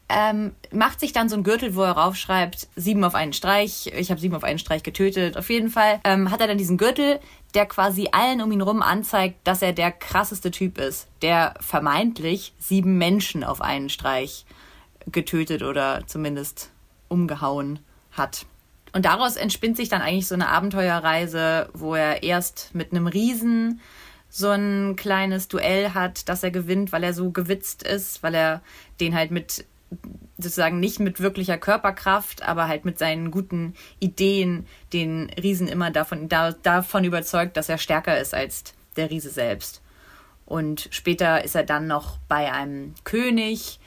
ähm, 0.09 0.55
macht 0.71 1.01
sich 1.01 1.11
dann 1.11 1.27
so 1.27 1.35
ein 1.35 1.43
Gürtel, 1.43 1.75
wo 1.75 1.81
er 1.81 1.91
raufschreibt, 1.91 2.69
sieben 2.77 3.03
auf 3.03 3.13
einen 3.13 3.33
Streich, 3.33 3.91
ich 3.93 4.09
habe 4.09 4.21
sieben 4.21 4.35
auf 4.35 4.43
einen 4.43 4.59
Streich 4.59 4.83
getötet. 4.83 5.35
Auf 5.35 5.49
jeden 5.49 5.69
Fall 5.69 5.99
ähm, 6.05 6.31
hat 6.31 6.39
er 6.39 6.47
dann 6.47 6.57
diesen 6.57 6.77
Gürtel, 6.77 7.19
der 7.53 7.65
quasi 7.65 8.07
allen 8.11 8.41
um 8.41 8.51
ihn 8.51 8.61
rum 8.61 8.81
anzeigt, 8.81 9.35
dass 9.43 9.61
er 9.61 9.73
der 9.73 9.91
krasseste 9.91 10.49
Typ 10.51 10.77
ist, 10.77 11.07
der 11.21 11.55
vermeintlich 11.59 12.53
sieben 12.57 12.97
Menschen 12.97 13.43
auf 13.43 13.61
einen 13.61 13.89
Streich 13.89 14.45
getötet 15.07 15.61
oder 15.61 16.03
zumindest 16.07 16.71
umgehauen 17.09 17.79
hat. 18.11 18.45
Und 18.93 19.05
daraus 19.05 19.35
entspinnt 19.35 19.75
sich 19.75 19.89
dann 19.89 20.01
eigentlich 20.01 20.27
so 20.27 20.35
eine 20.35 20.47
Abenteuerreise, 20.47 21.69
wo 21.73 21.95
er 21.95 22.23
erst 22.23 22.73
mit 22.73 22.91
einem 22.91 23.07
Riesen 23.07 23.81
so 24.37 24.51
ein 24.51 24.95
kleines 24.95 25.47
Duell 25.47 25.95
hat, 25.95 26.29
das 26.29 26.43
er 26.43 26.51
gewinnt, 26.51 26.91
weil 26.91 27.03
er 27.03 27.15
so 27.15 27.31
gewitzt 27.31 27.81
ist, 27.81 28.21
weil 28.21 28.35
er 28.35 28.61
den 28.99 29.15
halt 29.15 29.31
mit 29.31 29.65
sozusagen 30.37 30.79
nicht 30.79 30.99
mit 30.99 31.19
wirklicher 31.19 31.57
Körperkraft, 31.57 32.43
aber 32.43 32.67
halt 32.67 32.85
mit 32.85 32.99
seinen 32.99 33.31
guten 33.31 33.73
Ideen 33.99 34.67
den 34.93 35.31
Riesen 35.41 35.67
immer 35.67 35.89
davon, 35.89 36.29
da, 36.29 36.51
davon 36.51 37.03
überzeugt, 37.03 37.57
dass 37.57 37.67
er 37.67 37.79
stärker 37.79 38.19
ist 38.19 38.35
als 38.35 38.75
der 38.95 39.09
Riese 39.09 39.31
selbst. 39.31 39.81
Und 40.45 40.87
später 40.91 41.43
ist 41.43 41.55
er 41.55 41.63
dann 41.63 41.87
noch 41.87 42.19
bei 42.27 42.51
einem 42.51 42.93
König, 43.05 43.79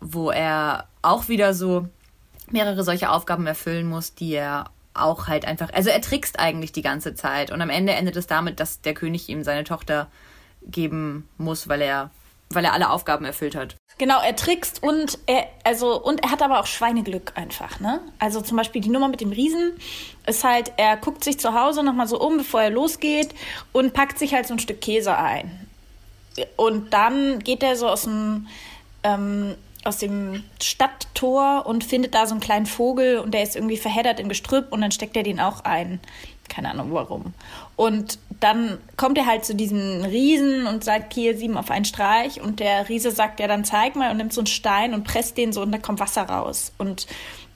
wo 0.00 0.30
er 0.30 0.88
auch 1.02 1.28
wieder 1.28 1.52
so 1.52 1.86
mehrere 2.50 2.82
solche 2.82 3.10
Aufgaben 3.10 3.46
erfüllen 3.46 3.86
muss, 3.86 4.14
die 4.14 4.32
er 4.32 4.70
auch 4.94 5.26
halt 5.28 5.44
einfach, 5.44 5.72
also 5.72 5.90
er 5.90 6.00
trickst 6.00 6.38
eigentlich 6.38 6.72
die 6.72 6.82
ganze 6.82 7.14
Zeit 7.14 7.50
und 7.50 7.60
am 7.62 7.70
Ende 7.70 7.92
endet 7.92 8.16
es 8.16 8.26
damit, 8.26 8.60
dass 8.60 8.80
der 8.80 8.94
König 8.94 9.28
ihm 9.28 9.42
seine 9.42 9.64
Tochter 9.64 10.08
geben 10.62 11.28
muss, 11.38 11.68
weil 11.68 11.80
er 11.80 12.10
weil 12.54 12.64
er 12.64 12.72
alle 12.72 12.90
Aufgaben 12.90 13.24
erfüllt 13.24 13.54
hat. 13.54 13.76
Genau, 13.98 14.20
er 14.20 14.34
trickst 14.34 14.82
und 14.82 15.18
er, 15.26 15.46
also, 15.64 16.02
und 16.02 16.22
er 16.22 16.30
hat 16.30 16.42
aber 16.42 16.60
auch 16.60 16.66
Schweineglück 16.66 17.32
einfach, 17.34 17.80
ne? 17.80 18.00
Also 18.18 18.40
zum 18.40 18.56
Beispiel 18.56 18.80
die 18.80 18.88
Nummer 18.88 19.08
mit 19.08 19.20
dem 19.20 19.32
Riesen 19.32 19.72
ist 20.26 20.44
halt, 20.44 20.72
er 20.76 20.96
guckt 20.96 21.24
sich 21.24 21.38
zu 21.38 21.54
Hause 21.54 21.82
nochmal 21.82 22.08
so 22.08 22.20
um, 22.20 22.38
bevor 22.38 22.62
er 22.62 22.70
losgeht 22.70 23.34
und 23.72 23.92
packt 23.92 24.18
sich 24.18 24.34
halt 24.34 24.46
so 24.46 24.54
ein 24.54 24.58
Stück 24.58 24.80
Käse 24.80 25.16
ein. 25.16 25.68
Und 26.56 26.92
dann 26.92 27.40
geht 27.40 27.62
er 27.62 27.76
so 27.76 27.88
aus 27.88 28.02
dem, 28.02 28.48
ähm, 29.02 29.54
aus 29.84 29.98
dem 29.98 30.44
Stadttor 30.60 31.66
und 31.66 31.84
findet 31.84 32.14
da 32.14 32.26
so 32.26 32.32
einen 32.32 32.40
kleinen 32.40 32.66
Vogel 32.66 33.18
und 33.18 33.34
der 33.34 33.42
ist 33.42 33.56
irgendwie 33.56 33.76
verheddert 33.76 34.20
im 34.20 34.28
Gestrüpp 34.28 34.72
und 34.72 34.80
dann 34.80 34.92
steckt 34.92 35.16
er 35.16 35.22
den 35.22 35.40
auch 35.40 35.64
ein. 35.64 36.00
Keine 36.48 36.70
Ahnung 36.70 36.88
warum. 36.92 37.34
Und 37.76 38.18
dann 38.40 38.78
kommt 38.96 39.16
er 39.16 39.26
halt 39.26 39.44
zu 39.44 39.54
diesem 39.54 40.04
Riesen 40.04 40.66
und 40.66 40.84
sagt, 40.84 41.14
hier 41.14 41.36
sieben 41.36 41.56
auf 41.56 41.70
einen 41.70 41.84
Streich. 41.84 42.40
Und 42.40 42.60
der 42.60 42.88
Riese 42.88 43.10
sagt, 43.10 43.40
ja, 43.40 43.46
dann 43.46 43.64
zeig 43.64 43.96
mal 43.96 44.10
und 44.10 44.18
nimmt 44.18 44.32
so 44.32 44.40
einen 44.40 44.46
Stein 44.46 44.92
und 44.92 45.04
presst 45.04 45.38
den 45.38 45.52
so 45.52 45.62
und 45.62 45.72
da 45.72 45.78
kommt 45.78 46.00
Wasser 46.00 46.22
raus. 46.22 46.72
Und 46.78 47.06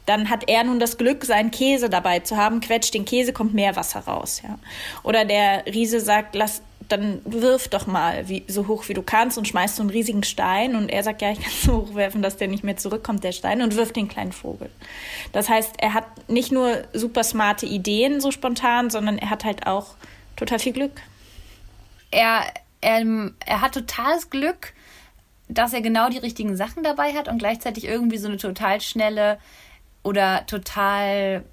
dann 0.06 0.30
hat 0.30 0.48
er 0.48 0.64
nun 0.64 0.78
das 0.78 0.98
Glück, 0.98 1.24
seinen 1.24 1.50
Käse 1.50 1.90
dabei 1.90 2.20
zu 2.20 2.36
haben, 2.36 2.60
quetscht 2.60 2.94
den 2.94 3.04
Käse, 3.04 3.32
kommt 3.32 3.54
mehr 3.54 3.76
Wasser 3.76 4.00
raus, 4.00 4.40
ja. 4.42 4.56
Oder 5.02 5.24
der 5.24 5.66
Riese 5.66 6.00
sagt, 6.00 6.36
lass, 6.36 6.62
dann 6.88 7.20
wirf 7.24 7.68
doch 7.68 7.86
mal 7.86 8.28
wie, 8.28 8.44
so 8.48 8.66
hoch 8.68 8.88
wie 8.88 8.94
du 8.94 9.02
kannst 9.02 9.38
und 9.38 9.48
schmeißt 9.48 9.76
so 9.76 9.82
einen 9.82 9.90
riesigen 9.90 10.22
Stein 10.22 10.76
und 10.76 10.88
er 10.88 11.02
sagt, 11.02 11.22
ja, 11.22 11.32
ich 11.32 11.40
kann 11.40 11.52
so 11.52 11.72
hoch 11.78 11.94
werfen, 11.94 12.22
dass 12.22 12.36
der 12.36 12.48
nicht 12.48 12.64
mehr 12.64 12.76
zurückkommt, 12.76 13.24
der 13.24 13.32
Stein, 13.32 13.62
und 13.62 13.76
wirft 13.76 13.96
den 13.96 14.08
kleinen 14.08 14.32
Vogel. 14.32 14.70
Das 15.32 15.48
heißt, 15.48 15.74
er 15.78 15.94
hat 15.94 16.04
nicht 16.28 16.52
nur 16.52 16.84
super 16.92 17.24
smarte 17.24 17.66
Ideen 17.66 18.20
so 18.20 18.30
spontan, 18.30 18.90
sondern 18.90 19.18
er 19.18 19.30
hat 19.30 19.44
halt 19.44 19.66
auch 19.66 19.94
total 20.36 20.58
viel 20.58 20.72
Glück. 20.72 20.92
Er, 22.10 22.44
er, 22.80 23.30
er 23.44 23.60
hat 23.60 23.74
totales 23.74 24.30
Glück, 24.30 24.72
dass 25.48 25.72
er 25.72 25.80
genau 25.80 26.08
die 26.08 26.18
richtigen 26.18 26.56
Sachen 26.56 26.82
dabei 26.82 27.12
hat 27.14 27.28
und 27.28 27.38
gleichzeitig 27.38 27.84
irgendwie 27.84 28.18
so 28.18 28.28
eine 28.28 28.36
total 28.36 28.80
schnelle 28.80 29.38
oder 30.02 30.46
total 30.46 31.44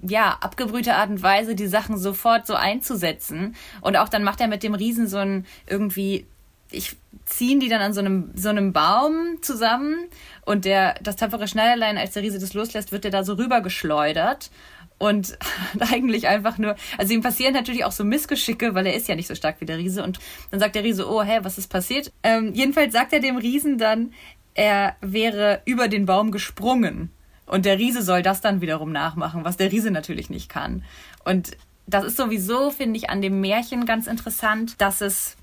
ja, 0.00 0.38
abgebrühte 0.40 0.94
Art 0.94 1.10
und 1.10 1.22
Weise, 1.22 1.54
die 1.54 1.66
Sachen 1.66 1.98
sofort 1.98 2.46
so 2.46 2.54
einzusetzen. 2.54 3.54
Und 3.80 3.96
auch 3.96 4.08
dann 4.08 4.24
macht 4.24 4.40
er 4.40 4.48
mit 4.48 4.62
dem 4.62 4.74
Riesen 4.74 5.06
so 5.06 5.18
ein 5.18 5.46
irgendwie, 5.66 6.26
ich 6.70 6.96
ziehen 7.26 7.60
die 7.60 7.68
dann 7.68 7.82
an 7.82 7.92
so 7.92 8.00
einem, 8.00 8.30
so 8.34 8.48
einem 8.48 8.72
Baum 8.72 9.38
zusammen 9.42 10.08
und 10.44 10.64
der, 10.64 10.94
das 11.02 11.16
tapfere 11.16 11.46
Schneiderlein, 11.46 11.98
als 11.98 12.12
der 12.12 12.22
Riese 12.22 12.38
das 12.38 12.54
loslässt, 12.54 12.92
wird 12.92 13.04
der 13.04 13.10
da 13.10 13.24
so 13.24 13.34
rübergeschleudert 13.34 14.50
und 14.98 15.38
eigentlich 15.78 16.28
einfach 16.28 16.58
nur, 16.58 16.74
also 16.96 17.12
ihm 17.12 17.22
passieren 17.22 17.52
natürlich 17.52 17.84
auch 17.84 17.92
so 17.92 18.04
Missgeschicke, 18.04 18.74
weil 18.74 18.86
er 18.86 18.94
ist 18.94 19.08
ja 19.08 19.14
nicht 19.14 19.28
so 19.28 19.34
stark 19.34 19.60
wie 19.60 19.66
der 19.66 19.78
Riese 19.78 20.02
und 20.02 20.18
dann 20.50 20.60
sagt 20.60 20.74
der 20.74 20.84
Riese, 20.84 21.08
oh, 21.08 21.22
hä, 21.22 21.40
was 21.42 21.58
ist 21.58 21.68
passiert? 21.68 22.12
Ähm, 22.22 22.52
jedenfalls 22.54 22.92
sagt 22.92 23.12
er 23.12 23.20
dem 23.20 23.36
Riesen 23.36 23.78
dann, 23.78 24.12
er 24.54 24.96
wäre 25.00 25.62
über 25.64 25.88
den 25.88 26.06
Baum 26.06 26.30
gesprungen 26.30 27.10
und 27.52 27.66
der 27.66 27.78
Riese 27.78 28.00
soll 28.00 28.22
das 28.22 28.40
dann 28.40 28.62
wiederum 28.62 28.92
nachmachen, 28.92 29.44
was 29.44 29.58
der 29.58 29.70
Riese 29.70 29.90
natürlich 29.90 30.30
nicht 30.30 30.48
kann. 30.48 30.84
Und 31.22 31.50
das 31.86 32.04
ist 32.04 32.16
sowieso, 32.16 32.70
finde 32.70 32.96
ich, 32.96 33.10
an 33.10 33.20
dem 33.20 33.42
Märchen 33.42 33.84
ganz 33.84 34.06
interessant, 34.06 34.80
dass 34.80 35.02
es 35.02 35.36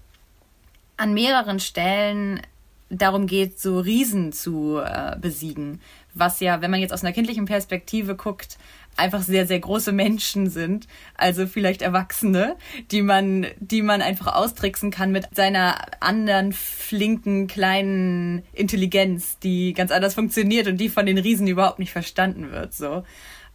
an 0.98 1.14
mehreren 1.14 1.60
Stellen 1.60 2.42
darum 2.90 3.28
geht, 3.28 3.60
so 3.60 3.80
Riesen 3.80 4.32
zu 4.32 4.80
äh, 4.80 5.18
besiegen. 5.22 5.82
Was 6.16 6.40
ja, 6.40 6.62
wenn 6.62 6.72
man 6.72 6.80
jetzt 6.80 6.94
aus 6.94 7.04
einer 7.04 7.14
kindlichen 7.14 7.46
Perspektive 7.46 8.16
guckt, 8.16 8.58
einfach 9.00 9.22
sehr, 9.22 9.48
sehr 9.48 9.60
große 9.60 9.92
Menschen 9.92 10.50
sind, 10.50 10.88
also 11.16 11.48
vielleicht 11.48 11.82
Erwachsene, 11.82 12.56
die 12.92 13.02
man, 13.02 13.48
die 13.60 13.82
man 13.82 14.02
einfach 14.02 14.36
austricksen 14.36 14.92
kann 14.92 15.12
mit 15.12 15.36
seiner 15.36 15.82
anderen 16.00 16.54
flinken, 16.54 17.48
kleinen 17.48 18.44
Intelligenz, 18.54 19.40
die 19.40 19.74
ganz 19.74 19.92
anders 19.92 20.14
funktioniert 20.14 20.68
und 20.68 20.78
die 20.78 20.90
von 20.90 21.06
den 21.06 21.18
Riesen 21.18 21.48
überhaupt 21.48 21.80
nicht 21.80 21.92
verstanden 21.92 22.52
wird, 22.52 22.74
so. 22.74 23.04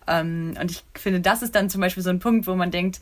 Ähm, 0.07 0.57
und 0.61 0.71
ich 0.71 0.83
finde, 0.95 1.21
das 1.21 1.43
ist 1.43 1.55
dann 1.55 1.71
zum 1.71 1.81
Beispiel 1.81 2.03
so 2.03 2.11
ein 2.11 2.19
Punkt, 2.19 2.47
wo 2.47 2.55
man 2.55 2.71
denkt, 2.71 3.01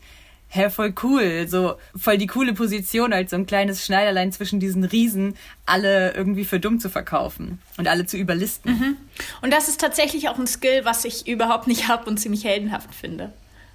hä, 0.53 0.69
voll 0.69 0.93
cool, 1.01 1.47
so 1.47 1.75
voll 1.95 2.17
die 2.17 2.27
coole 2.27 2.53
Position 2.53 3.11
als 3.11 3.31
so 3.31 3.35
ein 3.35 3.47
kleines 3.47 3.83
Schneiderlein 3.83 4.31
zwischen 4.31 4.59
diesen 4.59 4.83
Riesen, 4.83 5.35
alle 5.65 6.13
irgendwie 6.13 6.45
für 6.45 6.59
dumm 6.59 6.79
zu 6.79 6.89
verkaufen 6.89 7.59
und 7.77 7.87
alle 7.87 8.05
zu 8.05 8.17
überlisten. 8.17 8.71
Mhm. 8.71 8.97
Und 9.41 9.51
das 9.51 9.67
ist 9.67 9.81
tatsächlich 9.81 10.29
auch 10.29 10.37
ein 10.37 10.45
Skill, 10.45 10.85
was 10.85 11.05
ich 11.05 11.27
überhaupt 11.27 11.67
nicht 11.67 11.87
habe 11.87 12.07
und 12.07 12.17
ziemlich 12.19 12.43
heldenhaft 12.43 12.93
finde. 12.93 13.33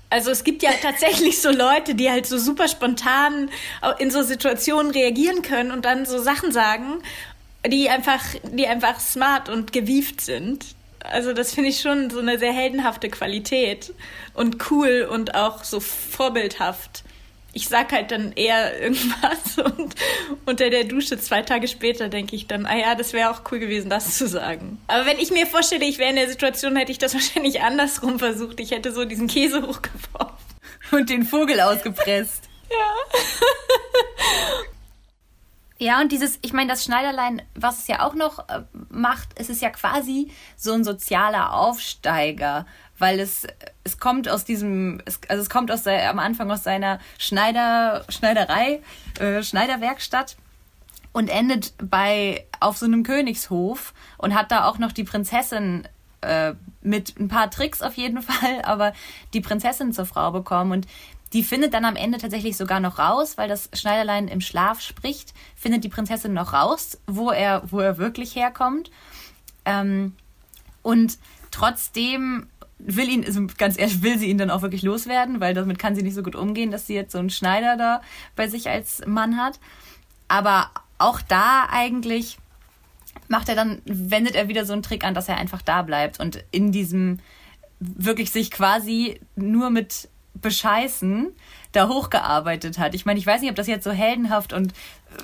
Also 0.08 0.30
es 0.30 0.44
gibt 0.44 0.62
ja 0.62 0.70
tatsächlich 0.82 1.40
so 1.40 1.50
Leute, 1.50 1.96
die 1.96 2.10
halt 2.10 2.26
so 2.26 2.38
super 2.38 2.68
spontan 2.68 3.50
in 3.98 4.12
so 4.12 4.22
Situationen 4.22 4.92
reagieren 4.92 5.42
können 5.42 5.72
und 5.72 5.84
dann 5.84 6.06
so 6.06 6.22
Sachen 6.22 6.52
sagen, 6.52 7.02
die 7.66 7.90
einfach, 7.90 8.22
die 8.52 8.68
einfach 8.68 9.00
smart 9.00 9.48
und 9.48 9.72
gewieft 9.72 10.20
sind. 10.20 10.64
Also 11.04 11.32
das 11.32 11.54
finde 11.54 11.70
ich 11.70 11.80
schon 11.80 12.10
so 12.10 12.20
eine 12.20 12.38
sehr 12.38 12.52
heldenhafte 12.52 13.08
Qualität 13.08 13.92
und 14.34 14.70
cool 14.70 15.08
und 15.10 15.34
auch 15.34 15.64
so 15.64 15.80
vorbildhaft. 15.80 17.04
Ich 17.52 17.68
sag 17.68 17.92
halt 17.92 18.10
dann 18.10 18.32
eher 18.32 18.78
irgendwas 18.80 19.58
und 19.58 19.94
unter 20.46 20.70
der 20.70 20.84
Dusche 20.84 21.18
zwei 21.18 21.42
Tage 21.42 21.68
später 21.68 22.08
denke 22.08 22.36
ich 22.36 22.46
dann, 22.46 22.66
ah 22.66 22.76
ja, 22.76 22.94
das 22.94 23.12
wäre 23.12 23.30
auch 23.30 23.42
cool 23.50 23.58
gewesen, 23.58 23.90
das 23.90 24.16
zu 24.16 24.28
sagen. 24.28 24.80
Aber 24.86 25.06
wenn 25.06 25.18
ich 25.18 25.30
mir 25.30 25.46
vorstelle, 25.46 25.84
ich 25.84 25.98
wäre 25.98 26.10
in 26.10 26.16
der 26.16 26.28
Situation, 26.28 26.76
hätte 26.76 26.92
ich 26.92 26.98
das 26.98 27.14
wahrscheinlich 27.14 27.62
andersrum 27.62 28.18
versucht. 28.18 28.60
Ich 28.60 28.70
hätte 28.70 28.92
so 28.92 29.04
diesen 29.04 29.28
Käse 29.28 29.62
hochgeworfen. 29.62 30.36
Und 30.90 31.10
den 31.10 31.24
Vogel 31.24 31.60
ausgepresst. 31.60 32.44
ja. 32.70 33.08
Ja, 35.80 36.00
und 36.00 36.10
dieses, 36.10 36.40
ich 36.42 36.52
meine, 36.52 36.68
das 36.68 36.82
Schneiderlein, 36.82 37.40
was 37.54 37.78
es 37.78 37.86
ja 37.86 38.04
auch 38.04 38.14
noch 38.14 38.48
äh, 38.48 38.62
macht, 38.88 39.28
es 39.36 39.48
ist 39.48 39.62
ja 39.62 39.70
quasi 39.70 40.32
so 40.56 40.72
ein 40.72 40.82
sozialer 40.82 41.54
Aufsteiger, 41.54 42.66
weil 42.98 43.20
es, 43.20 43.46
es 43.84 44.00
kommt 44.00 44.28
aus 44.28 44.44
diesem, 44.44 45.00
es, 45.04 45.20
also 45.28 45.40
es 45.40 45.48
kommt 45.48 45.70
aus 45.70 45.84
der, 45.84 46.10
am 46.10 46.18
Anfang 46.18 46.50
aus 46.50 46.64
seiner 46.64 46.98
Schneider, 47.18 48.04
Schneiderei, 48.08 48.82
äh, 49.20 49.44
Schneiderwerkstatt 49.44 50.36
und 51.12 51.28
endet 51.28 51.74
bei 51.80 52.44
auf 52.58 52.76
so 52.76 52.86
einem 52.86 53.04
Königshof 53.04 53.94
und 54.18 54.34
hat 54.34 54.50
da 54.50 54.64
auch 54.64 54.78
noch 54.78 54.90
die 54.90 55.04
Prinzessin 55.04 55.86
äh, 56.22 56.54
mit 56.82 57.18
ein 57.20 57.28
paar 57.28 57.50
Tricks 57.50 57.82
auf 57.82 57.94
jeden 57.94 58.22
Fall, 58.22 58.62
aber 58.62 58.92
die 59.32 59.40
Prinzessin 59.40 59.92
zur 59.92 60.06
Frau 60.06 60.32
bekommen 60.32 60.72
und 60.72 60.86
die 61.32 61.42
findet 61.42 61.74
dann 61.74 61.84
am 61.84 61.96
Ende 61.96 62.18
tatsächlich 62.18 62.56
sogar 62.56 62.80
noch 62.80 62.98
raus, 62.98 63.36
weil 63.36 63.48
das 63.48 63.68
Schneiderlein 63.74 64.28
im 64.28 64.40
Schlaf 64.40 64.80
spricht, 64.80 65.34
findet 65.54 65.84
die 65.84 65.88
Prinzessin 65.88 66.32
noch 66.32 66.52
raus, 66.52 66.98
wo 67.06 67.30
er, 67.30 67.62
wo 67.70 67.80
er 67.80 67.98
wirklich 67.98 68.34
herkommt. 68.34 68.90
Ähm, 69.64 70.14
und 70.82 71.18
trotzdem 71.50 72.46
will 72.78 73.08
ihn, 73.08 73.24
also 73.24 73.46
ganz 73.58 73.78
ehrlich, 73.78 74.02
will 74.02 74.18
sie 74.18 74.28
ihn 74.28 74.38
dann 74.38 74.50
auch 74.50 74.62
wirklich 74.62 74.82
loswerden, 74.82 75.40
weil 75.40 75.52
damit 75.52 75.78
kann 75.78 75.94
sie 75.94 76.02
nicht 76.02 76.14
so 76.14 76.22
gut 76.22 76.36
umgehen, 76.36 76.70
dass 76.70 76.86
sie 76.86 76.94
jetzt 76.94 77.12
so 77.12 77.18
einen 77.18 77.30
Schneider 77.30 77.76
da 77.76 78.00
bei 78.36 78.48
sich 78.48 78.68
als 78.68 79.02
Mann 79.06 79.36
hat. 79.36 79.58
Aber 80.28 80.70
auch 80.98 81.20
da 81.20 81.66
eigentlich 81.70 82.38
macht 83.28 83.48
er 83.48 83.54
dann, 83.54 83.82
wendet 83.84 84.34
er 84.34 84.48
wieder 84.48 84.64
so 84.64 84.72
einen 84.72 84.82
Trick 84.82 85.04
an, 85.04 85.14
dass 85.14 85.28
er 85.28 85.36
einfach 85.36 85.60
da 85.60 85.82
bleibt 85.82 86.20
und 86.20 86.44
in 86.50 86.72
diesem 86.72 87.18
wirklich 87.80 88.30
sich 88.30 88.50
quasi 88.50 89.20
nur 89.36 89.70
mit 89.70 90.08
Bescheißen 90.40 91.34
da 91.72 91.88
hochgearbeitet 91.88 92.78
hat. 92.78 92.94
Ich 92.94 93.04
meine, 93.06 93.18
ich 93.18 93.26
weiß 93.26 93.40
nicht, 93.40 93.50
ob 93.50 93.56
das 93.56 93.66
jetzt 93.66 93.84
so 93.84 93.90
heldenhaft 93.90 94.52
und 94.52 94.72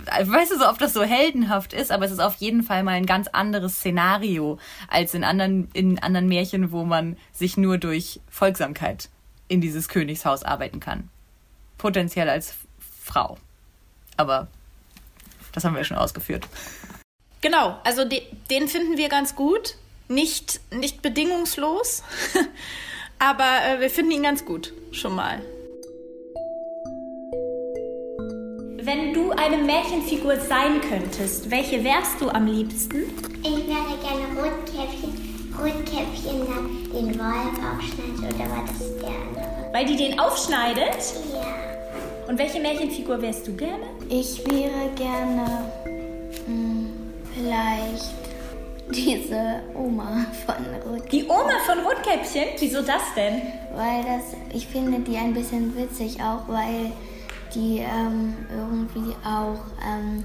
äh, 0.07 0.27
weißt 0.27 0.53
du 0.53 0.59
so, 0.59 0.69
ob 0.69 0.79
das 0.79 0.93
so 0.93 1.03
heldenhaft 1.03 1.73
ist, 1.73 1.91
aber 1.91 2.05
es 2.05 2.13
ist 2.13 2.21
auf 2.21 2.37
jeden 2.37 2.63
Fall 2.63 2.83
mal 2.83 2.93
ein 2.93 3.07
ganz 3.07 3.29
anderes 3.29 3.77
Szenario 3.77 4.59
als 4.89 5.15
in 5.15 5.25
anderen, 5.25 5.69
in 5.73 5.99
anderen 5.99 6.29
Märchen, 6.29 6.73
wo 6.73 6.85
man 6.85 7.17
sich 7.33 7.57
nur 7.57 7.79
durch 7.79 8.21
Folgsamkeit 8.29 9.09
in 9.49 9.61
dieses 9.61 9.89
Königshaus 9.89 10.43
arbeiten 10.43 10.81
kann. 10.81 11.09
Potenziell 11.79 12.29
als 12.29 12.55
Frau. 13.03 13.39
Aber 14.17 14.49
das 15.53 15.65
haben 15.65 15.77
wir 15.77 15.85
schon 15.85 15.97
ausgeführt. 15.97 16.47
Genau, 17.41 17.79
also 17.85 18.05
de 18.05 18.23
den 18.51 18.69
finden 18.69 18.97
wir 18.97 19.09
ganz 19.09 19.37
gut. 19.37 19.77
Nicht, 20.09 20.61
nicht 20.71 21.01
bedingungslos, 21.01 22.03
aber 23.19 23.45
äh, 23.45 23.81
wir 23.81 23.91
finden 23.91 24.13
ihn 24.13 24.23
ganz 24.23 24.45
gut, 24.45 24.73
schon 24.93 25.15
mal. 25.15 25.41
Wenn 28.83 29.15
du 29.15 29.31
eine 29.31 29.57
Märchenfigur 29.57 30.37
sein 30.37 30.81
könntest, 30.83 31.51
welche 31.51 31.83
wärst 31.83 32.21
du 32.21 32.29
am 32.29 32.47
liebsten? 32.47 33.05
Ich 33.43 33.67
wäre 33.67 33.97
gerne 34.03 34.27
Rotkäppchen. 34.37 35.35
Rotkäppchen 35.59 36.47
dann 36.47 36.93
den 36.93 37.19
Wolf 37.19 37.59
aufschneidet 37.73 38.35
oder 38.35 38.51
war 38.51 38.65
das 38.67 38.99
der 39.01 39.09
andere? 39.09 39.73
Weil 39.73 39.87
die 39.87 39.97
den 39.97 40.19
aufschneidet? 40.21 41.15
Ja. 41.33 41.75
Und 42.29 42.39
welche 42.39 42.61
Märchenfigur 42.61 43.23
wärst 43.23 43.47
du 43.47 43.55
gerne? 43.57 43.85
Ich 44.11 44.45
wäre 44.51 44.91
gerne 44.97 45.71
mh, 46.47 46.91
vielleicht 47.35 48.24
diese 48.91 49.63
Oma 49.75 50.27
von 50.47 50.65
Rot. 50.85 51.11
Die 51.13 51.25
Oma 51.25 51.59
von 51.67 51.79
Rotkäppchen? 51.81 52.49
Wieso 52.59 52.83
das 52.83 53.03
denn? 53.17 53.43
Weil 53.75 54.03
das, 54.03 54.37
ich 54.53 54.67
finde 54.67 55.01
die 55.01 55.17
ein 55.17 55.35
bisschen 55.35 55.77
witzig 55.77 56.21
auch, 56.21 56.47
weil 56.49 56.93
die 57.55 57.79
ähm, 57.79 58.35
irgendwie 58.51 59.15
auch 59.25 59.61
ähm, 59.87 60.25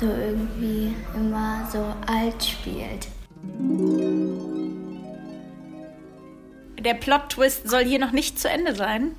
so 0.00 0.06
irgendwie 0.06 0.94
immer 1.14 1.68
so 1.72 1.84
alt 2.06 2.42
spielt. 2.42 3.08
Der 6.78 6.94
Plot-Twist 6.94 7.68
soll 7.68 7.84
hier 7.84 7.98
noch 7.98 8.12
nicht 8.12 8.38
zu 8.38 8.48
Ende 8.48 8.74
sein. 8.74 9.14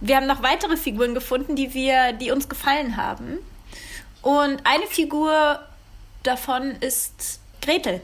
Wir 0.00 0.16
haben 0.16 0.26
noch 0.26 0.42
weitere 0.42 0.76
Figuren 0.76 1.14
gefunden, 1.14 1.56
die 1.56 1.74
wir, 1.74 2.12
die 2.12 2.30
uns 2.30 2.48
gefallen 2.48 2.96
haben. 2.96 3.38
Und 4.20 4.60
eine 4.64 4.86
Figur 4.88 5.60
davon 6.22 6.72
ist 6.80 7.41
Gretel. 7.62 8.02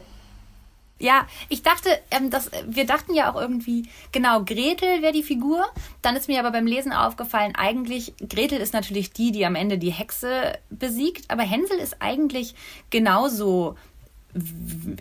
Ja, 1.01 1.29
ich 1.49 1.63
dachte, 1.63 1.91
ähm, 2.11 2.31
dass, 2.31 2.51
wir 2.67 2.85
dachten 2.85 3.15
ja 3.15 3.31
auch 3.31 3.41
irgendwie, 3.41 3.89
genau, 4.11 4.43
Gretel 4.43 5.01
wäre 5.01 5.13
die 5.13 5.23
Figur. 5.23 5.65
Dann 6.03 6.17
ist 6.17 6.29
mir 6.29 6.41
aber 6.41 6.51
beim 6.51 6.67
Lesen 6.67 6.93
aufgefallen, 6.93 7.55
eigentlich, 7.57 8.15
Gretel 8.29 8.61
ist 8.61 8.73
natürlich 8.73 9.13
die, 9.13 9.31
die 9.31 9.47
am 9.47 9.55
Ende 9.55 9.79
die 9.79 9.93
Hexe 9.93 10.59
besiegt, 10.71 11.31
aber 11.31 11.45
Hänsel 11.45 11.79
ist 11.79 12.03
eigentlich 12.03 12.57
genauso 12.91 13.77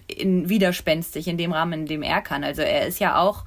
in, 0.07 0.49
widerspenstig 0.49 1.27
in 1.27 1.37
dem 1.37 1.51
Rahmen, 1.51 1.81
in 1.81 1.85
dem 1.87 2.03
er 2.03 2.21
kann. 2.21 2.43
Also 2.43 2.61
er 2.61 2.85
ist 2.85 2.99
ja 2.99 3.19
auch 3.19 3.43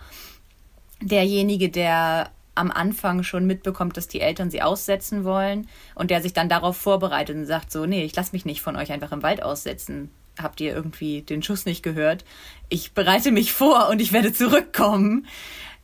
derjenige, 1.00 1.68
der 1.68 2.30
am 2.56 2.72
Anfang 2.72 3.22
schon 3.22 3.46
mitbekommt, 3.46 3.96
dass 3.96 4.08
die 4.08 4.20
Eltern 4.20 4.50
sie 4.50 4.60
aussetzen 4.60 5.24
wollen 5.24 5.68
und 5.94 6.10
der 6.10 6.20
sich 6.20 6.32
dann 6.32 6.48
darauf 6.48 6.76
vorbereitet 6.76 7.36
und 7.36 7.46
sagt 7.46 7.70
so, 7.70 7.86
nee, 7.86 8.04
ich 8.04 8.14
lasse 8.16 8.32
mich 8.32 8.44
nicht 8.44 8.60
von 8.60 8.76
euch 8.76 8.90
einfach 8.90 9.12
im 9.12 9.22
Wald 9.22 9.42
aussetzen. 9.42 10.10
Habt 10.42 10.60
ihr 10.60 10.74
irgendwie 10.74 11.22
den 11.22 11.42
Schuss 11.42 11.66
nicht 11.66 11.82
gehört? 11.82 12.24
Ich 12.68 12.92
bereite 12.92 13.32
mich 13.32 13.52
vor 13.52 13.88
und 13.88 14.00
ich 14.00 14.12
werde 14.12 14.32
zurückkommen. 14.32 15.26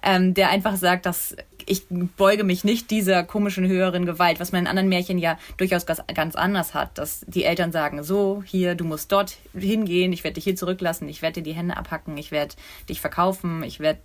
Ähm, 0.02 0.34
der 0.34 0.50
einfach 0.50 0.76
sagt, 0.76 1.06
dass 1.06 1.34
ich 1.66 1.82
beuge 1.88 2.44
mich 2.44 2.64
nicht 2.64 2.90
dieser 2.90 3.24
komischen 3.24 3.66
höheren 3.66 4.06
Gewalt, 4.06 4.40
was 4.40 4.52
man 4.52 4.62
in 4.62 4.66
anderen 4.68 4.88
Märchen 4.88 5.18
ja 5.18 5.36
durchaus 5.56 5.84
ganz, 5.84 6.36
anders 6.36 6.74
hat, 6.74 6.96
dass 6.96 7.24
die 7.26 7.44
Eltern 7.44 7.72
sagen, 7.72 8.02
so, 8.04 8.42
hier, 8.46 8.74
du 8.76 8.84
musst 8.84 9.10
dort 9.10 9.36
hingehen, 9.52 10.12
ich 10.12 10.22
werde 10.22 10.34
dich 10.34 10.44
hier 10.44 10.56
zurücklassen, 10.56 11.08
ich 11.08 11.22
werde 11.22 11.40
dir 11.40 11.50
die 11.50 11.56
Hände 11.56 11.76
abhacken, 11.76 12.16
ich 12.16 12.30
werde 12.30 12.54
dich 12.88 13.00
verkaufen, 13.00 13.62
ich 13.64 13.80
werde 13.80 14.00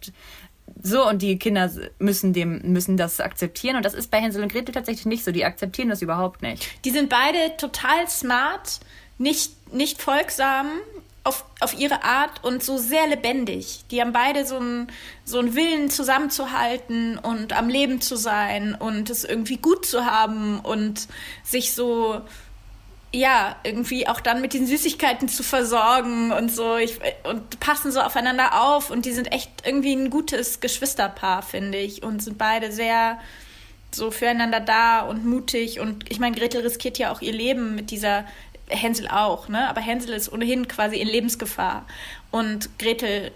so 0.82 1.08
und 1.08 1.22
die 1.22 1.38
Kinder 1.38 1.70
müssen 2.00 2.34
dem 2.34 2.62
müssen 2.72 2.98
das 2.98 3.20
akzeptieren 3.20 3.76
und 3.76 3.86
das 3.86 3.94
ist 3.94 4.10
bei 4.10 4.20
Hänsel 4.20 4.42
und 4.42 4.52
Gretel 4.52 4.74
tatsächlich 4.74 5.06
nicht 5.06 5.24
so. 5.24 5.32
Die 5.32 5.46
akzeptieren 5.46 5.90
das 5.90 6.02
überhaupt 6.02 6.42
nicht. 6.42 6.68
Die 6.86 6.92
sind 6.92 7.10
beide 7.10 7.58
total 7.58 8.08
smart, 8.08 8.80
nicht 9.22 9.52
nicht 9.74 10.02
folgsam 10.02 10.68
auf, 11.24 11.46
auf 11.60 11.78
ihre 11.78 12.04
Art 12.04 12.44
und 12.44 12.64
so 12.64 12.78
sehr 12.78 13.08
lebendig. 13.08 13.84
Die 13.92 14.02
haben 14.02 14.12
beide 14.12 14.46
so 14.46 14.58
einen 14.58 14.88
so 15.24 15.56
Willen 15.56 15.90
zusammenzuhalten 15.90 17.18
und 17.20 17.54
am 17.54 17.70
Leben 17.70 18.02
zu 18.02 18.16
sein 18.16 18.76
und 18.76 19.10
es 19.10 19.24
irgendwie 19.24 19.58
gut 19.58 19.86
zu 19.86 20.06
haben 20.06 20.60
und 20.60 21.08
sich 21.44 21.74
so 21.74 22.22
ja, 23.14 23.58
irgendwie 23.66 24.08
auch 24.08 24.22
dann 24.22 24.40
mit 24.40 24.54
den 24.54 24.66
Süßigkeiten 24.66 25.28
zu 25.28 25.44
versorgen 25.44 26.32
und 26.32 26.50
so 26.50 26.78
ich, 26.78 26.98
und 27.30 27.60
passen 27.60 27.92
so 27.92 28.00
aufeinander 28.00 28.62
auf 28.62 28.90
und 28.90 29.06
die 29.06 29.12
sind 29.12 29.34
echt 29.34 29.50
irgendwie 29.66 29.94
ein 29.94 30.10
gutes 30.10 30.62
Geschwisterpaar, 30.62 31.42
finde 31.42 31.78
ich, 31.78 32.04
und 32.04 32.24
sind 32.24 32.38
beide 32.38 32.72
sehr 32.72 33.20
so 33.94 34.12
füreinander 34.12 34.62
da 34.62 35.02
und 35.02 35.26
mutig 35.26 35.82
und 35.82 36.10
ich 36.10 36.20
meine, 36.20 36.38
Gretel 36.38 36.62
riskiert 36.62 36.98
ja 36.98 37.12
auch 37.12 37.22
ihr 37.22 37.34
Leben 37.34 37.76
mit 37.76 37.92
dieser 37.92 38.24
Hänsel 38.72 39.08
auch, 39.08 39.48
ne? 39.48 39.70
Aber 39.70 39.82
Hänsel 39.82 40.14
ist 40.14 40.32
ohnehin 40.32 40.68
quasi 40.68 40.98
in 40.98 41.08
Lebensgefahr 41.08 41.86
und 42.32 42.70
Gretel 42.80 43.32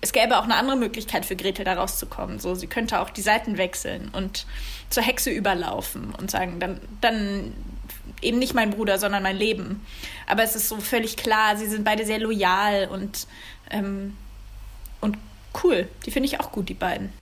es 0.00 0.12
gäbe 0.12 0.38
auch 0.38 0.44
eine 0.44 0.56
andere 0.56 0.76
Möglichkeit 0.76 1.26
für 1.26 1.36
Gretel 1.36 1.64
da 1.64 1.74
rauszukommen. 1.74 2.38
So, 2.38 2.54
sie 2.54 2.66
könnte 2.66 3.00
auch 3.00 3.10
die 3.10 3.20
Seiten 3.20 3.58
wechseln 3.58 4.08
und 4.12 4.46
zur 4.88 5.02
Hexe 5.02 5.30
überlaufen 5.30 6.14
und 6.18 6.30
sagen, 6.30 6.58
dann, 6.58 6.80
dann 7.00 7.52
eben 8.22 8.38
nicht 8.38 8.54
mein 8.54 8.70
Bruder, 8.70 8.98
sondern 8.98 9.22
mein 9.22 9.36
Leben. 9.36 9.84
Aber 10.26 10.42
es 10.42 10.56
ist 10.56 10.68
so 10.68 10.78
völlig 10.78 11.16
klar, 11.16 11.56
sie 11.56 11.66
sind 11.66 11.84
beide 11.84 12.06
sehr 12.06 12.18
loyal 12.18 12.88
und, 12.90 13.26
ähm, 13.70 14.16
und 15.00 15.18
cool. 15.62 15.88
Die 16.06 16.10
finde 16.10 16.28
ich 16.28 16.40
auch 16.40 16.50
gut, 16.50 16.68
die 16.68 16.74
beiden. 16.74 17.12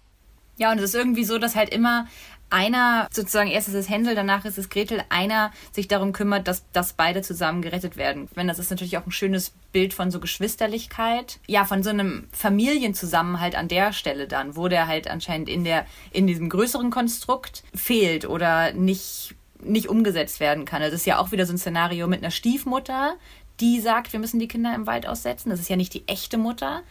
Ja, 0.57 0.71
und 0.73 0.79
es 0.79 0.85
ist 0.85 0.95
irgendwie 0.95 1.25
so, 1.25 1.39
dass 1.39 1.57
halt 1.57 1.71
immer 1.71 2.09
einer, 2.51 3.09
sozusagen 3.13 3.51
erst 3.51 3.69
ist 3.69 3.75
es 3.75 3.89
Hänsel, 3.89 4.15
danach 4.15 4.45
ist 4.45 4.59
es 4.59 4.69
Gretel, 4.69 5.03
einer 5.09 5.53
sich 5.73 5.89
darum 5.89 6.13
kümmert, 6.13 6.49
dass, 6.49 6.65
dass 6.73 6.93
beide 6.93 7.23
zusammen 7.23 7.63
gerettet 7.63 7.97
werden. 7.97 8.29
Wenn 8.35 8.49
das 8.49 8.59
ist 8.59 8.71
natürlich 8.71 8.97
auch 8.99 9.07
ein 9.07 9.13
schönes 9.13 9.53
Bild 9.73 9.95
von 9.95 10.11
so 10.11 10.21
Geschwisterlichkeit. 10.21 11.41
Ja, 11.47 11.65
von 11.65 11.83
so 11.83 11.91
einem 11.91 12.29
Familienzusammenhalt 12.33 13.55
an 13.55 13.69
der 13.69 13.93
Stelle 13.93 14.29
dann, 14.29 14.57
wo 14.57 14.69
der 14.69 14.87
halt 14.87 15.09
anscheinend 15.09 15.49
in 15.49 15.65
der, 15.65 15.87
in 16.11 16.27
diesem 16.27 16.49
größeren 16.49 16.91
Konstrukt 16.91 17.65
fehlt 17.75 18.27
oder 18.29 18.73
nicht 18.73 19.35
nicht 19.61 19.89
umgesetzt 19.89 20.39
werden 20.39 20.65
kann. 20.65 20.83
Das 20.83 20.93
ist 20.93 21.05
ja 21.05 21.19
auch 21.19 21.33
wieder 21.33 21.45
so 21.45 21.53
ein 21.53 21.59
Szenario 21.59 22.07
mit 22.07 22.23
einer 22.23 22.31
Stiefmutter, 22.31 23.17
die 23.61 23.81
sagt, 23.81 24.13
wir 24.13 24.21
müssen 24.21 24.39
die 24.39 24.49
Kinder 24.49 24.75
im 24.75 24.87
Wald 24.87 25.07
aussetzen. 25.07 25.51
Das 25.51 25.59
ist 25.59 25.69
ja 25.69 25.77
nicht 25.77 25.95
die 25.95 26.07
echte 26.07 26.39
Mutter. 26.39 26.83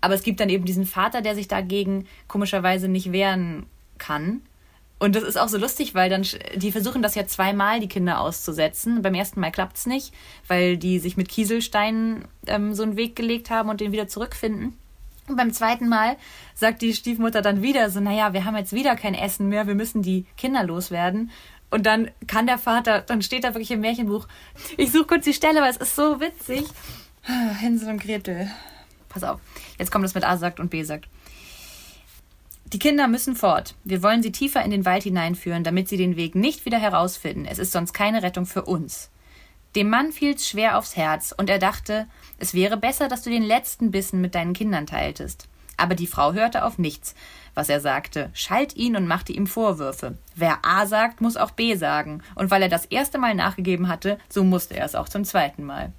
Aber 0.00 0.14
es 0.14 0.22
gibt 0.22 0.40
dann 0.40 0.48
eben 0.48 0.64
diesen 0.64 0.86
Vater, 0.86 1.22
der 1.22 1.34
sich 1.34 1.48
dagegen 1.48 2.06
komischerweise 2.28 2.88
nicht 2.88 3.12
wehren 3.12 3.66
kann. 3.98 4.42
Und 4.98 5.14
das 5.14 5.22
ist 5.22 5.38
auch 5.38 5.48
so 5.48 5.58
lustig, 5.58 5.94
weil 5.94 6.10
dann, 6.10 6.26
die 6.56 6.72
versuchen 6.72 7.02
das 7.02 7.14
ja 7.14 7.26
zweimal, 7.26 7.78
die 7.78 7.88
Kinder 7.88 8.20
auszusetzen. 8.20 9.00
Beim 9.02 9.14
ersten 9.14 9.38
Mal 9.40 9.52
klappt 9.52 9.76
es 9.76 9.86
nicht, 9.86 10.12
weil 10.48 10.76
die 10.76 10.98
sich 10.98 11.16
mit 11.16 11.28
Kieselsteinen 11.28 12.24
ähm, 12.46 12.74
so 12.74 12.82
einen 12.82 12.96
Weg 12.96 13.14
gelegt 13.14 13.50
haben 13.50 13.68
und 13.68 13.80
den 13.80 13.92
wieder 13.92 14.08
zurückfinden. 14.08 14.76
Und 15.28 15.36
beim 15.36 15.52
zweiten 15.52 15.88
Mal 15.88 16.16
sagt 16.54 16.82
die 16.82 16.94
Stiefmutter 16.94 17.42
dann 17.42 17.62
wieder 17.62 17.90
so, 17.90 18.00
naja, 18.00 18.32
wir 18.32 18.44
haben 18.44 18.56
jetzt 18.56 18.72
wieder 18.72 18.96
kein 18.96 19.14
Essen 19.14 19.48
mehr, 19.48 19.66
wir 19.66 19.74
müssen 19.74 20.02
die 20.02 20.26
Kinder 20.36 20.64
loswerden. 20.64 21.30
Und 21.70 21.86
dann 21.86 22.10
kann 22.26 22.46
der 22.46 22.58
Vater, 22.58 23.02
dann 23.02 23.22
steht 23.22 23.44
da 23.44 23.54
wirklich 23.54 23.70
im 23.70 23.80
Märchenbuch, 23.80 24.26
ich 24.78 24.90
suche 24.90 25.04
kurz 25.04 25.24
die 25.24 25.34
Stelle, 25.34 25.60
weil 25.60 25.70
es 25.70 25.76
ist 25.76 25.94
so 25.94 26.18
witzig. 26.18 26.64
Hänsel 27.60 27.90
und 27.90 28.02
Gretel. 28.02 28.50
Pass 29.08 29.22
auf. 29.22 29.40
Jetzt 29.78 29.92
kommt 29.92 30.04
das 30.04 30.14
mit 30.14 30.24
A 30.24 30.36
sagt 30.38 30.60
und 30.60 30.70
B 30.70 30.82
sagt. 30.82 31.08
Die 32.72 32.78
Kinder 32.78 33.08
müssen 33.08 33.34
fort. 33.34 33.74
Wir 33.84 34.02
wollen 34.02 34.22
sie 34.22 34.30
tiefer 34.30 34.62
in 34.62 34.70
den 34.70 34.84
Wald 34.84 35.02
hineinführen, 35.02 35.64
damit 35.64 35.88
sie 35.88 35.96
den 35.96 36.16
Weg 36.16 36.34
nicht 36.34 36.66
wieder 36.66 36.78
herausfinden. 36.78 37.46
Es 37.46 37.58
ist 37.58 37.72
sonst 37.72 37.94
keine 37.94 38.22
Rettung 38.22 38.44
für 38.44 38.62
uns. 38.62 39.10
Dem 39.74 39.88
Mann 39.88 40.12
fiel's 40.12 40.46
schwer 40.46 40.76
aufs 40.76 40.94
Herz, 40.94 41.34
und 41.36 41.48
er 41.48 41.58
dachte, 41.58 42.06
es 42.38 42.52
wäre 42.52 42.76
besser, 42.76 43.08
dass 43.08 43.22
du 43.22 43.30
den 43.30 43.42
letzten 43.42 43.90
Bissen 43.90 44.20
mit 44.20 44.34
deinen 44.34 44.52
Kindern 44.52 44.86
teiltest. 44.86 45.48
Aber 45.78 45.94
die 45.94 46.06
Frau 46.06 46.34
hörte 46.34 46.64
auf 46.64 46.76
nichts, 46.76 47.14
was 47.54 47.70
er 47.70 47.80
sagte, 47.80 48.28
schalt 48.34 48.76
ihn 48.76 48.96
und 48.96 49.06
machte 49.06 49.32
ihm 49.32 49.46
Vorwürfe. 49.46 50.18
Wer 50.34 50.58
A 50.62 50.86
sagt, 50.86 51.22
muss 51.22 51.38
auch 51.38 51.52
B 51.52 51.74
sagen. 51.74 52.22
Und 52.34 52.50
weil 52.50 52.62
er 52.62 52.68
das 52.68 52.84
erste 52.84 53.16
Mal 53.16 53.34
nachgegeben 53.34 53.88
hatte, 53.88 54.18
so 54.28 54.44
musste 54.44 54.76
er 54.76 54.84
es 54.84 54.94
auch 54.94 55.08
zum 55.08 55.24
zweiten 55.24 55.64
Mal. 55.64 55.92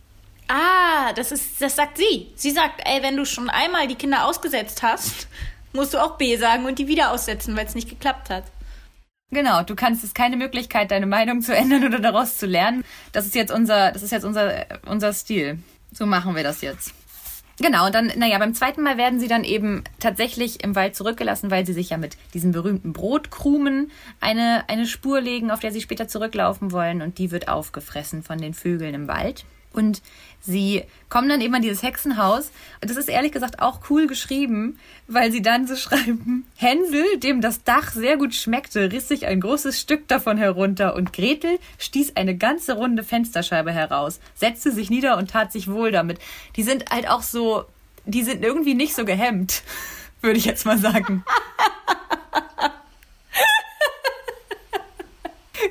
Ah, 0.47 1.13
das 1.13 1.32
ist, 1.32 1.62
das 1.62 1.75
sagt 1.75 1.97
sie. 1.97 2.32
Sie 2.36 2.51
sagt, 2.51 2.82
ey, 2.86 3.01
wenn 3.01 3.17
du 3.17 3.25
schon 3.25 3.49
einmal 3.49 3.88
die 3.88 3.95
Kinder 3.95 4.25
ausgesetzt 4.25 4.84
hast, 4.84 5.27
musst 5.73 5.93
du 5.93 5.97
auch 5.97 6.17
B 6.17 6.36
sagen 6.38 6.65
und 6.65 6.79
die 6.79 6.88
wieder 6.88 7.12
aussetzen, 7.12 7.55
weil 7.55 7.65
es 7.65 7.75
nicht 7.75 7.89
geklappt 7.89 8.29
hat. 8.29 8.43
Genau, 9.32 9.62
du 9.62 9.75
kannst 9.75 10.03
es 10.03 10.13
keine 10.13 10.38
Möglichkeit, 10.38 10.91
deine 10.91 11.05
Meinung 11.05 11.41
zu 11.41 11.55
ändern 11.55 11.86
oder 11.86 11.99
daraus 11.99 12.38
zu 12.38 12.47
lernen. 12.47 12.84
Das 13.12 13.25
ist 13.25 13.36
jetzt 13.36 13.51
unser, 13.51 13.91
das 13.91 14.01
ist 14.01 14.12
jetzt 14.12 14.25
unser, 14.25 14.65
unser 14.88 15.13
Stil. 15.13 15.60
So 15.91 16.05
machen 16.05 16.36
wir 16.36 16.43
das 16.43 16.62
jetzt. 16.62 16.93
Genau, 17.62 17.88
und 17.88 17.93
dann, 17.93 18.12
naja, 18.15 18.38
beim 18.38 18.53
zweiten 18.53 18.82
Mal 18.84 18.97
werden 18.97 19.19
sie 19.19 19.27
dann 19.27 19.43
eben 19.43 19.84
tatsächlich 19.99 20.63
im 20.63 20.75
Wald 20.75 20.95
zurückgelassen, 20.95 21.51
weil 21.51 21.65
sie 21.65 21.73
sich 21.73 21.89
ja 21.89 21.97
mit 21.97 22.15
diesen 22.34 22.53
berühmten 22.53 22.93
Brotkrumen 22.93 23.91
eine, 24.21 24.63
eine 24.69 24.88
Spur 24.88 25.19
legen, 25.19 25.51
auf 25.51 25.60
der 25.60 25.73
sie 25.73 25.82
später 25.82 26.08
zurücklaufen 26.08 26.71
wollen. 26.71 27.01
Und 27.01 27.17
die 27.17 27.32
wird 27.32 27.49
aufgefressen 27.49 28.23
von 28.23 28.38
den 28.38 28.53
Vögeln 28.53 28.95
im 28.95 29.08
Wald. 29.10 29.43
Und 29.73 30.01
sie 30.41 30.84
kommen 31.10 31.30
dann 31.30 31.41
eben 31.41 31.56
an 31.56 31.62
dieses 31.62 31.84
Hexenhaus. 31.84 32.52
Und 32.82 32.89
das 32.89 32.97
ist 32.97 33.10
ehrlich 33.10 33.32
gesagt 33.32 33.60
auch 33.60 33.89
cool 33.89 34.08
geschrieben, 34.08 34.80
weil 35.08 35.32
sie 35.32 35.41
dann 35.41 35.67
so 35.67 35.75
schreiben, 35.75 36.45
Hänsel, 36.56 37.17
dem 37.17 37.41
das 37.41 37.63
Dach 37.63 37.91
sehr 37.91 38.17
gut 38.17 38.34
schmeckte, 38.34 38.91
riss 38.91 39.08
sich 39.08 39.25
ein 39.25 39.41
großes 39.41 39.80
Stück 39.80 40.08
davon 40.08 40.38
herunter 40.38 40.95
und 40.95 41.13
Gretel 41.13 41.60
stieß 41.78 42.15
eine 42.15 42.38
ganze 42.38 42.73
runde 42.73 43.04
Fensterscheibe 43.04 43.71
heraus, 43.71 44.19
setzte 44.36 44.71
sich 44.71 44.89
nieder 44.89 45.17
und 45.17 45.32
tat 45.32 45.52
sich 45.52 45.69
wohl 45.69 45.91
damit. 45.91 46.19
Die 46.56 46.63
sind 46.63 46.91
halt 46.91 47.10
auch 47.10 47.23
so, 47.23 47.65
die 48.06 48.23
sind 48.23 48.43
irgendwie 48.43 48.75
nicht 48.75 48.95
so 48.95 49.06
gehemmt, 49.06 49.63
würde 50.21 50.38
ich 50.38 50.45
jetzt 50.45 50.65
mal 50.65 50.78
sagen. 50.78 51.23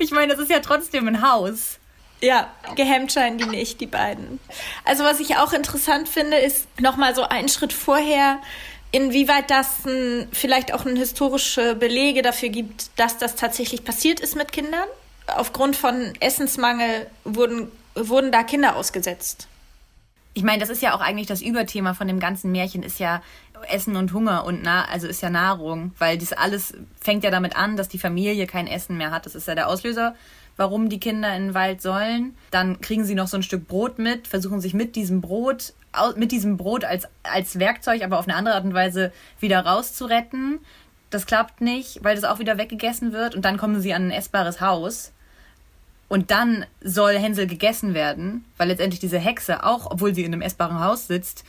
ich 0.01 0.11
meine, 0.11 0.33
das 0.33 0.43
ist 0.43 0.51
ja 0.51 0.61
trotzdem 0.61 1.09
ein 1.09 1.23
Haus. 1.23 1.79
Ja, 2.21 2.51
gehemmt 2.75 3.13
scheinen 3.13 3.39
die 3.39 3.47
nicht, 3.47 3.81
die 3.81 3.87
beiden. 3.87 4.41
Also 4.85 5.05
was 5.05 5.21
ich 5.21 5.37
auch 5.37 5.53
interessant 5.53 6.09
finde, 6.09 6.37
ist 6.37 6.67
nochmal 6.81 7.15
so 7.15 7.23
einen 7.23 7.49
Schritt 7.49 7.73
vorher, 7.73 8.41
inwieweit 8.91 9.51
das 9.51 9.85
ein, 9.87 10.29
vielleicht 10.33 10.75
auch 10.75 10.85
eine 10.85 10.99
historische 10.99 11.77
Belege 11.77 12.23
dafür 12.23 12.49
gibt, 12.49 12.91
dass 12.97 13.19
das 13.19 13.37
tatsächlich 13.37 13.85
passiert 13.85 14.19
ist 14.19 14.35
mit 14.35 14.51
Kindern. 14.51 14.89
Aufgrund 15.29 15.77
von 15.77 16.13
Essensmangel 16.21 17.07
wurden, 17.25 17.71
wurden 17.95 18.33
da 18.33 18.43
Kinder 18.43 18.75
ausgesetzt. 18.77 19.47
Ich 20.35 20.43
meine, 20.43 20.61
das 20.61 20.71
ist 20.71 20.83
ja 20.83 20.95
auch 20.95 21.01
eigentlich 21.01 21.27
das 21.27 21.43
Überthema 21.43 21.95
von 21.95 22.09
dem 22.09 22.21
ganzen 22.21 22.51
Märchen, 22.53 22.83
ist 22.83 22.99
ja 22.99 23.23
Essen 23.69 23.97
und 23.97 24.13
Hunger 24.13 24.45
und 24.45 24.63
na, 24.63 24.85
also 24.85 25.09
ist 25.09 25.21
ja 25.21 25.31
Nahrung, 25.31 25.93
weil 25.99 26.17
das 26.17 26.33
alles 26.33 26.75
fängt 27.01 27.25
ja 27.25 27.31
damit 27.31 27.57
an, 27.57 27.77
dass 27.77 27.89
die 27.89 27.99
Familie 27.99 28.47
kein 28.47 28.69
Essen 28.69 28.97
mehr 28.97 29.11
hat. 29.11 29.27
Das 29.27 29.35
ist 29.35 29.49
ja 29.49 29.55
der 29.55 29.69
Auslöser 29.69 30.15
warum 30.59 30.91
die 30.91 31.01
Kinder 31.01 31.35
in 31.35 31.47
den 31.47 31.55
Wald 31.55 31.81
sollen. 31.81 32.37
Dann 32.51 32.83
kriegen 32.83 33.05
sie 33.05 33.15
noch 33.15 33.29
so 33.29 33.39
ein 33.39 33.43
Stück 33.43 33.67
Brot 33.67 33.99
mit, 33.99 34.29
versuchen 34.29 34.61
sich 34.61 34.75
mit 34.75 34.97
diesem 34.97 35.23
Brot, 35.23 35.73
mit 36.17 36.33
diesem 36.33 36.59
Brot 36.59 36.85
als, 36.85 37.09
als 37.23 37.59
Werkzeug, 37.59 38.05
aber 38.05 38.19
auf 38.19 38.29
eine 38.29 38.37
andere 38.37 38.57
Art 38.57 38.65
und 38.65 38.75
Weise 38.75 39.13
wieder 39.41 39.65
rauszuretten. 39.65 40.59
Das 41.09 41.25
klappt 41.25 41.63
nicht, 41.63 42.05
weil 42.05 42.17
das 42.17 42.25
auch 42.25 42.41
wieder 42.41 42.59
weggegessen 42.59 43.13
wird. 43.13 43.35
Und 43.35 43.47
dann 43.47 43.57
kommen 43.57 43.81
sie 43.81 43.95
an 43.95 44.09
ein 44.09 44.11
essbares 44.11 44.61
Haus. 44.61 45.13
Und 46.09 46.31
dann 46.31 46.67
soll 46.83 47.19
Hänsel 47.19 47.47
gegessen 47.47 47.95
werden, 47.95 48.45
weil 48.57 48.69
letztendlich 48.69 49.01
diese 49.01 49.19
Hexe 49.19 49.65
auch, 49.65 49.91
obwohl 49.91 50.15
sie 50.15 50.25
in 50.25 50.33
einem 50.33 50.43
essbaren 50.43 50.81
Haus 50.81 51.07
sitzt, 51.07 51.45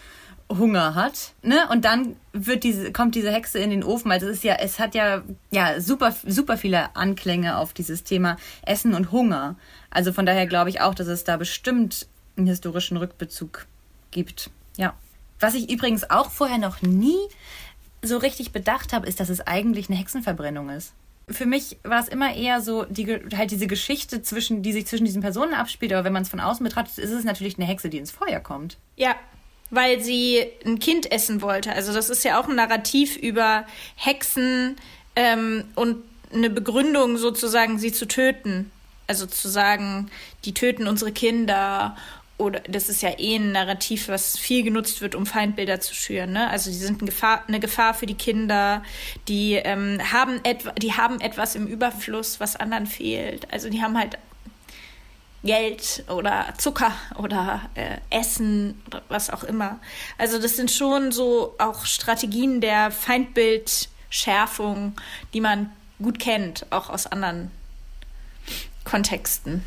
Hunger 0.49 0.95
hat, 0.95 1.33
ne? 1.43 1.67
Und 1.69 1.85
dann 1.85 2.15
wird 2.33 2.63
diese, 2.63 2.91
kommt 2.91 3.13
diese 3.13 3.31
Hexe 3.31 3.59
in 3.59 3.69
den 3.69 3.83
Ofen. 3.83 4.11
Also 4.11 4.27
es 4.27 4.37
ist 4.37 4.43
ja, 4.43 4.55
es 4.55 4.79
hat 4.79 4.95
ja, 4.95 5.21
ja, 5.51 5.79
super, 5.79 6.15
super 6.25 6.57
viele 6.57 6.95
Anklänge 6.95 7.57
auf 7.57 7.73
dieses 7.73 8.03
Thema 8.03 8.37
Essen 8.63 8.95
und 8.95 9.11
Hunger. 9.11 9.55
Also 9.91 10.11
von 10.11 10.25
daher 10.25 10.47
glaube 10.47 10.69
ich 10.69 10.81
auch, 10.81 10.95
dass 10.95 11.07
es 11.07 11.23
da 11.23 11.37
bestimmt 11.37 12.07
einen 12.35 12.47
historischen 12.47 12.97
Rückbezug 12.97 13.67
gibt. 14.11 14.49
Ja. 14.77 14.93
Was 15.39 15.53
ich 15.53 15.69
übrigens 15.69 16.09
auch 16.09 16.31
vorher 16.31 16.57
noch 16.57 16.81
nie 16.81 17.19
so 18.01 18.17
richtig 18.17 18.51
bedacht 18.51 18.91
habe, 18.91 19.07
ist, 19.07 19.19
dass 19.19 19.29
es 19.29 19.41
eigentlich 19.41 19.89
eine 19.89 19.99
Hexenverbrennung 19.99 20.69
ist. 20.69 20.93
Für 21.27 21.45
mich 21.45 21.77
war 21.83 21.99
es 21.99 22.07
immer 22.07 22.33
eher 22.33 22.59
so, 22.61 22.85
die, 22.85 23.05
halt 23.37 23.51
diese 23.51 23.67
Geschichte 23.67 24.23
zwischen, 24.23 24.63
die 24.63 24.73
sich 24.73 24.87
zwischen 24.87 25.05
diesen 25.05 25.21
Personen 25.21 25.53
abspielt, 25.53 25.93
aber 25.93 26.03
wenn 26.03 26.13
man 26.13 26.23
es 26.23 26.29
von 26.29 26.39
außen 26.39 26.63
betrachtet, 26.63 26.97
ist 26.97 27.11
es 27.11 27.23
natürlich 27.23 27.57
eine 27.57 27.67
Hexe, 27.67 27.89
die 27.89 27.99
ins 27.99 28.09
Feuer 28.09 28.39
kommt. 28.39 28.77
Ja, 28.95 29.15
weil 29.69 30.01
sie 30.01 30.45
ein 30.65 30.79
Kind 30.79 31.11
essen 31.11 31.41
wollte. 31.41 31.71
Also 31.73 31.93
das 31.93 32.09
ist 32.09 32.23
ja 32.23 32.39
auch 32.39 32.47
ein 32.47 32.55
Narrativ 32.55 33.17
über 33.17 33.65
Hexen 33.95 34.75
ähm, 35.15 35.65
und 35.75 35.97
eine 36.33 36.49
Begründung 36.49 37.17
sozusagen, 37.17 37.79
sie 37.79 37.91
zu 37.91 38.07
töten. 38.07 38.71
Also 39.07 39.25
zu 39.25 39.49
sagen, 39.49 40.11
die 40.45 40.53
töten 40.53 40.87
unsere 40.87 41.11
Kinder 41.11 41.97
oder 42.37 42.61
das 42.61 42.87
ist 42.87 43.01
ja 43.01 43.19
eh 43.19 43.35
ein 43.35 43.51
Narrativ, 43.51 44.07
was 44.07 44.37
viel 44.37 44.63
genutzt 44.63 45.01
wird, 45.01 45.13
um 45.13 45.25
Feindbilder 45.25 45.81
zu 45.81 45.93
schüren. 45.93 46.31
Ne? 46.31 46.49
Also 46.49 46.69
die 46.71 46.77
sind 46.77 47.01
eine 47.01 47.09
Gefahr, 47.09 47.43
eine 47.47 47.59
Gefahr 47.59 47.93
für 47.93 48.05
die 48.05 48.15
Kinder, 48.15 48.81
die 49.27 49.55
ähm, 49.55 49.99
haben 50.11 50.39
die 50.77 50.93
haben 50.93 51.19
etwas 51.19 51.55
im 51.55 51.67
Überfluss, 51.67 52.39
was 52.39 52.55
anderen 52.55 52.87
fehlt. 52.87 53.51
Also 53.51 53.69
die 53.69 53.81
haben 53.81 53.99
halt 53.99 54.17
Geld 55.43 56.03
oder 56.09 56.53
Zucker 56.57 56.93
oder 57.17 57.61
äh, 57.75 57.97
Essen 58.09 58.81
oder 58.87 59.03
was 59.07 59.29
auch 59.29 59.43
immer. 59.43 59.79
Also 60.17 60.39
das 60.39 60.55
sind 60.55 60.71
schon 60.71 61.11
so 61.11 61.55
auch 61.59 61.85
Strategien 61.85 62.61
der 62.61 62.89
Feindbildschärfung, 62.91 64.95
die 65.33 65.41
man 65.41 65.69
gut 66.01 66.19
kennt, 66.19 66.65
auch 66.71 66.89
aus 66.89 67.07
anderen 67.07 67.51
Kontexten. 68.83 69.63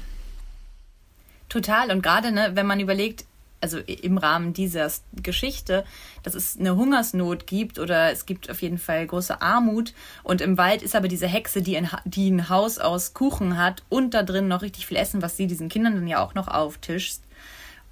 Total. 1.49 1.91
Und 1.91 2.03
gerade, 2.03 2.33
ne, 2.33 2.51
wenn 2.55 2.67
man 2.67 2.81
überlegt, 2.81 3.25
also 3.63 3.79
im 3.79 4.19
Rahmen 4.19 4.53
dieser 4.53 4.91
Geschichte, 5.23 5.85
dass 6.23 6.35
es 6.35 6.59
eine 6.59 6.77
Hungersnot 6.77 7.47
gibt 7.47 7.79
oder 7.79 8.11
es 8.11 8.27
gibt 8.27 8.51
auf 8.51 8.61
jeden 8.61 8.79
Fall 8.79 9.07
große 9.07 9.41
Armut 9.41 9.95
und 10.23 10.41
im 10.41 10.59
Wald 10.59 10.83
ist 10.83 10.97
aber 10.97 11.09
diese 11.09 11.27
Hexe, 11.27 11.63
die 11.63 11.77
ein, 11.77 11.89
die 12.05 12.31
ein 12.31 12.49
Haus 12.49 12.79
aus 12.79 13.15
Kuchen 13.15 13.57
hat 13.57 13.83
und 13.89 14.15
da 14.15 14.23
drin 14.23 14.49
noch 14.49 14.63
richtig 14.63 14.87
viel 14.87 14.97
Essen, 14.97 15.23
was 15.23 15.37
sie 15.37 15.47
diesen 15.47 15.69
Kindern 15.69 15.95
dann 15.95 16.09
ja 16.09 16.23
auch 16.23 16.35
noch 16.35 16.49
auftischt 16.49 17.21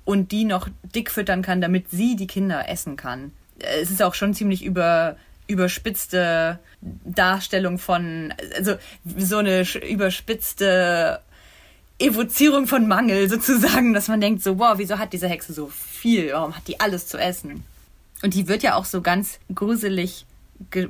und 0.05 0.33
die 0.33 0.45
noch 0.45 0.69
dick 0.83 1.11
füttern 1.11 1.43
kann, 1.43 1.61
damit 1.61 1.91
sie 1.91 2.17
die 2.17 2.27
Kinder 2.27 2.69
essen 2.69 2.97
kann. 2.97 3.33
Es 3.59 3.91
ist 3.91 4.03
auch 4.03 4.15
schon 4.15 4.35
ziemlich 4.35 4.65
über 4.65 5.17
überspitzte 5.47 6.61
Darstellung 6.81 7.79
von, 7.79 8.33
also 8.57 8.77
so 9.17 9.39
eine 9.39 9.67
überspitzte 9.89 11.21
Evozierung 12.01 12.67
von 12.67 12.89
Mangel 12.89 13.29
sozusagen, 13.29 13.93
dass 13.93 14.09
man 14.09 14.21
denkt 14.21 14.43
so, 14.43 14.59
wow, 14.59 14.75
wieso 14.77 14.99
hat 14.99 15.13
diese 15.13 15.29
Hexe 15.29 15.53
so 15.53 15.69
viel? 15.69 16.33
Warum 16.33 16.57
hat 16.57 16.67
die 16.67 16.81
alles 16.81 17.07
zu 17.07 17.19
essen? 17.19 17.63
Und 18.23 18.35
die 18.35 18.49
wird 18.49 18.63
ja 18.63 18.75
auch 18.75 18.85
so 18.85 19.03
ganz 19.03 19.39
gruselig 19.55 20.27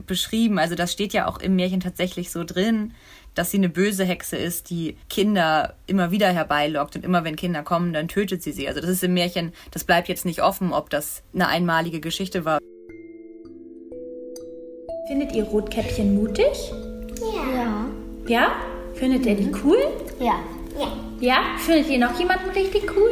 beschrieben. 0.06 0.58
Also 0.58 0.74
das 0.74 0.92
steht 0.92 1.12
ja 1.12 1.28
auch 1.28 1.38
im 1.38 1.56
Märchen 1.56 1.80
tatsächlich 1.80 2.30
so 2.30 2.44
drin, 2.44 2.92
dass 3.34 3.50
sie 3.50 3.58
eine 3.58 3.68
böse 3.68 4.04
Hexe 4.04 4.36
ist, 4.36 4.70
die 4.70 4.96
Kinder 5.08 5.74
immer 5.86 6.10
wieder 6.10 6.32
herbeilockt 6.32 6.96
und 6.96 7.04
immer 7.04 7.22
wenn 7.24 7.36
Kinder 7.36 7.62
kommen, 7.62 7.92
dann 7.92 8.08
tötet 8.08 8.42
sie 8.42 8.52
sie. 8.52 8.66
Also 8.68 8.80
das 8.80 8.90
ist 8.90 9.04
im 9.04 9.14
Märchen, 9.14 9.52
das 9.70 9.84
bleibt 9.84 10.08
jetzt 10.08 10.24
nicht 10.24 10.42
offen, 10.42 10.72
ob 10.72 10.90
das 10.90 11.22
eine 11.32 11.46
einmalige 11.46 12.00
Geschichte 12.00 12.44
war. 12.44 12.58
Findet 15.06 15.32
ihr 15.32 15.44
Rotkäppchen 15.44 16.14
mutig? 16.14 16.72
Ja. 17.34 17.86
Ja? 18.26 18.52
Findet 18.94 19.26
ihr 19.26 19.36
die 19.36 19.52
cool? 19.64 19.78
Ja. 20.18 20.40
Ja. 20.78 20.92
Ja? 21.20 21.36
Findet 21.58 21.88
ihr 21.90 21.98
noch 21.98 22.18
jemanden 22.18 22.50
richtig 22.50 22.90
cool? 22.96 23.10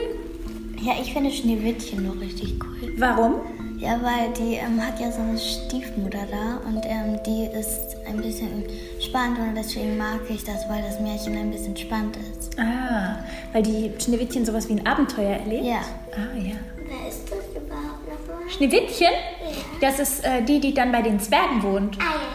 Ja, 0.81 0.93
ich 1.01 1.13
finde 1.13 1.31
Schneewittchen 1.31 2.07
noch 2.07 2.21
richtig 2.21 2.55
cool. 2.63 2.93
Warum? 2.97 3.35
Ja, 3.79 4.01
weil 4.03 4.33
die 4.33 4.55
ähm, 4.55 4.85
hat 4.85 4.99
ja 4.99 5.11
so 5.13 5.21
eine 5.21 5.39
Stiefmutter 5.39 6.27
da 6.31 6.69
und 6.69 6.85
ähm, 6.85 7.19
die 7.25 7.47
ist 7.57 7.97
ein 8.09 8.17
bisschen 8.17 8.65
spannend 9.01 9.39
und 9.39 9.55
deswegen 9.55 9.97
mag 9.97 10.21
ich 10.29 10.43
das, 10.43 10.69
weil 10.69 10.83
das 10.83 10.99
Märchen 11.01 11.37
ein 11.37 11.51
bisschen 11.51 11.77
spannend 11.77 12.17
ist. 12.17 12.59
Ah, 12.59 13.19
weil 13.53 13.63
die 13.63 13.93
Schneewittchen 14.03 14.45
sowas 14.45 14.69
wie 14.69 14.75
ein 14.75 14.87
Abenteuer 14.87 15.37
erlebt? 15.37 15.65
Ja. 15.65 15.81
Ah, 16.13 16.37
ja. 16.37 16.57
Wer 16.77 17.09
ist 17.09 17.31
das 17.31 17.39
überhaupt 17.55 18.09
nochmal? 18.09 18.49
Schneewittchen? 18.51 19.13
Das 19.81 20.01
ist 20.01 20.25
äh, 20.25 20.43
die, 20.43 20.59
die 20.59 20.75
dann 20.75 20.91
bei 20.91 21.03
den 21.03 21.21
Zwergen 21.21 21.63
wohnt. 21.63 21.99
Ah 22.01 22.03
ja, 22.03 22.28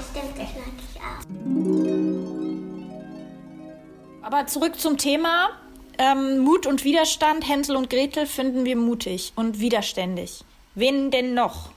Aber 4.33 4.47
zurück 4.47 4.79
zum 4.79 4.97
Thema. 4.97 5.51
ähm, 5.99 6.39
Mut 6.39 6.65
und 6.65 6.83
Widerstand. 6.83 7.47
Hänsel 7.47 7.75
und 7.75 7.91
Gretel 7.91 8.25
finden 8.25 8.65
wir 8.65 8.75
mutig 8.75 9.31
und 9.35 9.59
widerständig. 9.59 10.43
Wen 10.73 11.11
denn 11.11 11.35
noch? 11.35 11.69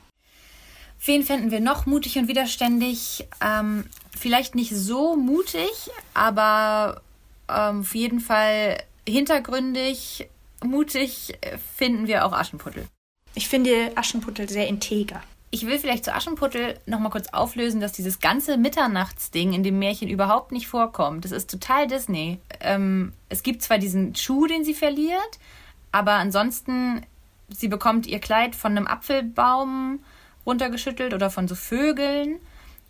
Wen 1.04 1.22
fänden 1.22 1.50
wir 1.50 1.60
noch 1.60 1.84
mutig 1.84 2.16
und 2.16 2.28
widerständig? 2.28 3.28
Ähm, 3.42 3.84
vielleicht 4.18 4.54
nicht 4.54 4.74
so 4.74 5.16
mutig, 5.16 5.70
aber 6.14 7.02
ähm, 7.50 7.80
auf 7.80 7.94
jeden 7.94 8.20
Fall 8.20 8.82
hintergründig, 9.06 10.26
mutig 10.64 11.34
finden 11.76 12.06
wir 12.06 12.24
auch 12.24 12.32
Aschenputtel. 12.32 12.86
Ich 13.34 13.50
finde 13.50 13.92
Aschenputtel 13.96 14.48
sehr 14.48 14.66
integer. 14.66 15.22
Ich 15.50 15.66
will 15.66 15.78
vielleicht 15.78 16.04
zu 16.04 16.14
Aschenputtel 16.14 16.78
nochmal 16.87 17.11
kurz 17.11 17.28
auflösen, 17.28 17.80
dass 17.80 17.92
dieses 17.92 18.18
ganze 18.18 18.56
Mitternachtsding 18.56 19.52
in 19.52 19.62
dem 19.62 19.78
Märchen 19.78 20.09
überhaupt 20.09 20.52
nicht 20.52 20.66
vorkommt. 20.66 21.24
Das 21.24 21.32
ist 21.32 21.50
total 21.50 21.87
Disney. 21.87 22.40
Ähm, 22.61 23.12
es 23.28 23.42
gibt 23.42 23.62
zwar 23.62 23.78
diesen 23.78 24.14
Schuh, 24.14 24.46
den 24.46 24.64
sie 24.64 24.74
verliert, 24.74 25.38
aber 25.92 26.12
ansonsten, 26.14 27.06
sie 27.48 27.68
bekommt 27.68 28.06
ihr 28.06 28.18
Kleid 28.18 28.56
von 28.56 28.72
einem 28.72 28.87
Apfelbaum 28.87 30.00
runtergeschüttelt 30.44 31.14
oder 31.14 31.30
von 31.30 31.46
so 31.46 31.54
Vögeln. 31.54 32.40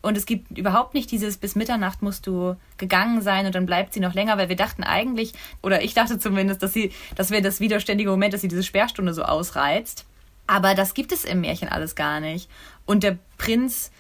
Und 0.03 0.17
es 0.17 0.25
gibt 0.25 0.57
überhaupt 0.57 0.95
nicht 0.95 1.11
dieses 1.11 1.37
bis 1.37 1.57
Mitternacht 1.57 2.01
musst 2.01 2.27
du 2.27 2.57
gegangen 2.79 3.23
sein 3.23 3.45
und 3.47 3.55
dann 3.55 3.67
bleibt 3.67 3.93
sie 3.93 4.01
noch 4.01 4.15
länger, 4.15 4.39
weil 4.39 4.49
wir 4.49 4.57
dachten 4.57 4.85
eigentlich, 4.85 5.33
oder 5.63 5.83
ich 5.83 5.95
dachte 5.95 6.19
zumindest, 6.19 6.63
dass 6.63 6.73
sie, 6.73 6.93
das 7.17 7.31
wäre 7.31 7.43
das 7.43 7.61
widerständige 7.61 8.11
Moment, 8.11 8.33
dass 8.33 8.41
sie 8.41 8.49
diese 8.49 8.63
Sperrstunde 8.63 9.13
so 9.15 9.25
ausreizt. 9.25 10.07
Aber 10.47 10.75
das 10.75 10.95
gibt 10.95 11.13
es 11.13 11.25
im 11.25 11.41
Märchen 11.41 11.69
alles 11.69 11.95
gar 11.95 12.21
nicht. 12.21 12.49
Und 12.85 13.03
der 13.03 13.19
Prinz 13.39 13.91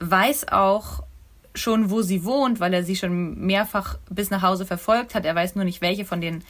weiß 0.00 0.48
auch 0.48 1.02
schon, 1.54 1.90
wo 1.90 2.02
sie 2.02 2.24
wohnt, 2.24 2.58
weil 2.60 2.74
er 2.74 2.82
sie 2.82 2.96
schon 2.96 3.38
mehrfach 3.38 3.98
bis 4.10 4.30
nach 4.30 4.42
Hause 4.42 4.66
verfolgt 4.66 5.14
hat. 5.14 5.24
Er 5.24 5.34
weiß 5.34 5.54
nur 5.54 5.64
nicht, 5.64 5.80
welche 5.80 6.04
von 6.04 6.20
den 6.20 6.44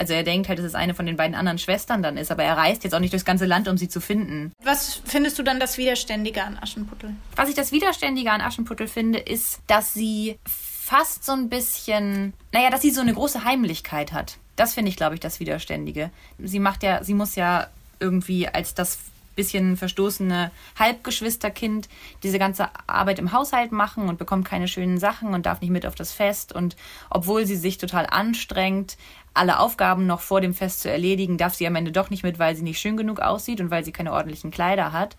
also 0.00 0.14
er 0.14 0.22
denkt 0.22 0.48
halt, 0.48 0.58
dass 0.58 0.64
es 0.64 0.74
eine 0.74 0.94
von 0.94 1.04
den 1.04 1.18
beiden 1.18 1.36
anderen 1.36 1.58
Schwestern 1.58 2.02
dann 2.02 2.16
ist, 2.16 2.30
aber 2.32 2.42
er 2.42 2.56
reist 2.56 2.84
jetzt 2.84 2.94
auch 2.94 3.00
nicht 3.00 3.12
durchs 3.12 3.26
ganze 3.26 3.44
Land, 3.44 3.68
um 3.68 3.76
sie 3.76 3.88
zu 3.90 4.00
finden. 4.00 4.50
Was 4.64 5.02
findest 5.04 5.38
du 5.38 5.42
dann 5.42 5.60
das 5.60 5.76
Widerständige 5.76 6.42
an 6.42 6.56
Aschenputtel? 6.58 7.14
Was 7.36 7.50
ich 7.50 7.54
das 7.54 7.70
Widerständige 7.70 8.32
an 8.32 8.40
Aschenputtel 8.40 8.88
finde, 8.88 9.18
ist, 9.18 9.60
dass 9.66 9.92
sie 9.92 10.38
fast 10.46 11.26
so 11.26 11.32
ein 11.32 11.50
bisschen, 11.50 12.32
naja, 12.50 12.70
dass 12.70 12.80
sie 12.80 12.92
so 12.92 13.02
eine 13.02 13.12
große 13.12 13.44
Heimlichkeit 13.44 14.14
hat. 14.14 14.38
Das 14.56 14.72
finde 14.72 14.88
ich, 14.88 14.96
glaube 14.96 15.16
ich, 15.16 15.20
das 15.20 15.38
Widerständige. 15.38 16.10
Sie 16.38 16.60
macht 16.60 16.82
ja, 16.82 17.04
sie 17.04 17.14
muss 17.14 17.34
ja 17.34 17.66
irgendwie 18.00 18.48
als 18.48 18.74
das 18.74 18.98
bisschen 19.40 19.78
verstoßene 19.78 20.50
Halbgeschwisterkind 20.78 21.88
diese 22.22 22.38
ganze 22.38 22.68
Arbeit 22.86 23.18
im 23.18 23.32
Haushalt 23.32 23.72
machen 23.72 24.08
und 24.08 24.18
bekommt 24.18 24.44
keine 24.44 24.68
schönen 24.68 24.98
Sachen 24.98 25.32
und 25.32 25.46
darf 25.46 25.62
nicht 25.62 25.70
mit 25.70 25.86
auf 25.86 25.94
das 25.94 26.12
Fest. 26.12 26.52
Und 26.52 26.76
obwohl 27.08 27.46
sie 27.46 27.56
sich 27.56 27.78
total 27.78 28.06
anstrengt, 28.06 28.98
alle 29.32 29.58
Aufgaben 29.58 30.06
noch 30.06 30.20
vor 30.20 30.42
dem 30.42 30.52
Fest 30.52 30.80
zu 30.80 30.90
erledigen, 30.90 31.38
darf 31.38 31.54
sie 31.54 31.66
am 31.66 31.76
Ende 31.76 31.92
doch 31.92 32.10
nicht 32.10 32.22
mit, 32.22 32.38
weil 32.38 32.54
sie 32.56 32.62
nicht 32.62 32.80
schön 32.80 32.98
genug 32.98 33.20
aussieht 33.20 33.60
und 33.60 33.70
weil 33.70 33.84
sie 33.84 33.92
keine 33.92 34.12
ordentlichen 34.12 34.50
Kleider 34.50 34.92
hat. 34.92 35.16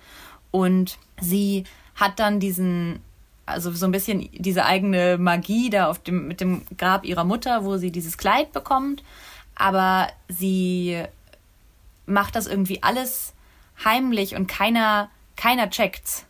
Und 0.52 1.00
sie 1.20 1.64
hat 1.96 2.20
dann 2.20 2.40
diesen, 2.40 3.00
also 3.46 3.72
so 3.72 3.86
ein 3.86 3.92
bisschen 3.92 4.30
diese 4.34 4.66
eigene 4.66 5.18
Magie 5.18 5.70
da 5.70 5.90
auf 5.90 6.00
dem, 6.00 6.28
mit 6.28 6.42
dem 6.42 6.64
Grab 6.78 7.06
ihrer 7.06 7.24
Mutter, 7.24 7.64
wo 7.64 7.78
sie 7.78 7.92
dieses 7.92 8.18
Kleid 8.18 8.52
bekommt. 8.52 9.04
Aber 9.56 10.10
sie 10.28 11.06
macht 12.12 12.36
das 12.36 12.48
irgendwie 12.48 12.84
alles 12.84 13.34
heimlich 13.84 14.36
und 14.36 14.48
keiner, 14.48 15.10
keiner 15.36 15.70
checkt's 15.70 16.26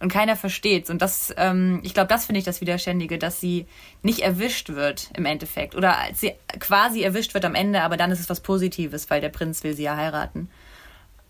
und 0.00 0.12
keiner 0.12 0.36
versteht's. 0.36 0.90
Und 0.90 1.00
das, 1.00 1.32
ähm, 1.36 1.80
ich 1.82 1.94
glaube, 1.94 2.08
das 2.08 2.26
finde 2.26 2.38
ich 2.38 2.44
das 2.44 2.60
Widerständige, 2.60 3.18
dass 3.18 3.40
sie 3.40 3.66
nicht 4.02 4.20
erwischt 4.20 4.70
wird 4.70 5.10
im 5.16 5.24
Endeffekt. 5.24 5.74
Oder 5.74 5.96
sie 6.12 6.34
quasi 6.60 7.02
erwischt 7.02 7.34
wird 7.34 7.44
am 7.44 7.54
Ende, 7.54 7.82
aber 7.82 7.96
dann 7.96 8.10
ist 8.10 8.20
es 8.20 8.28
was 8.28 8.40
Positives, 8.40 9.08
weil 9.08 9.20
der 9.20 9.30
Prinz 9.30 9.64
will 9.64 9.74
sie 9.74 9.84
ja 9.84 9.96
heiraten. 9.96 10.50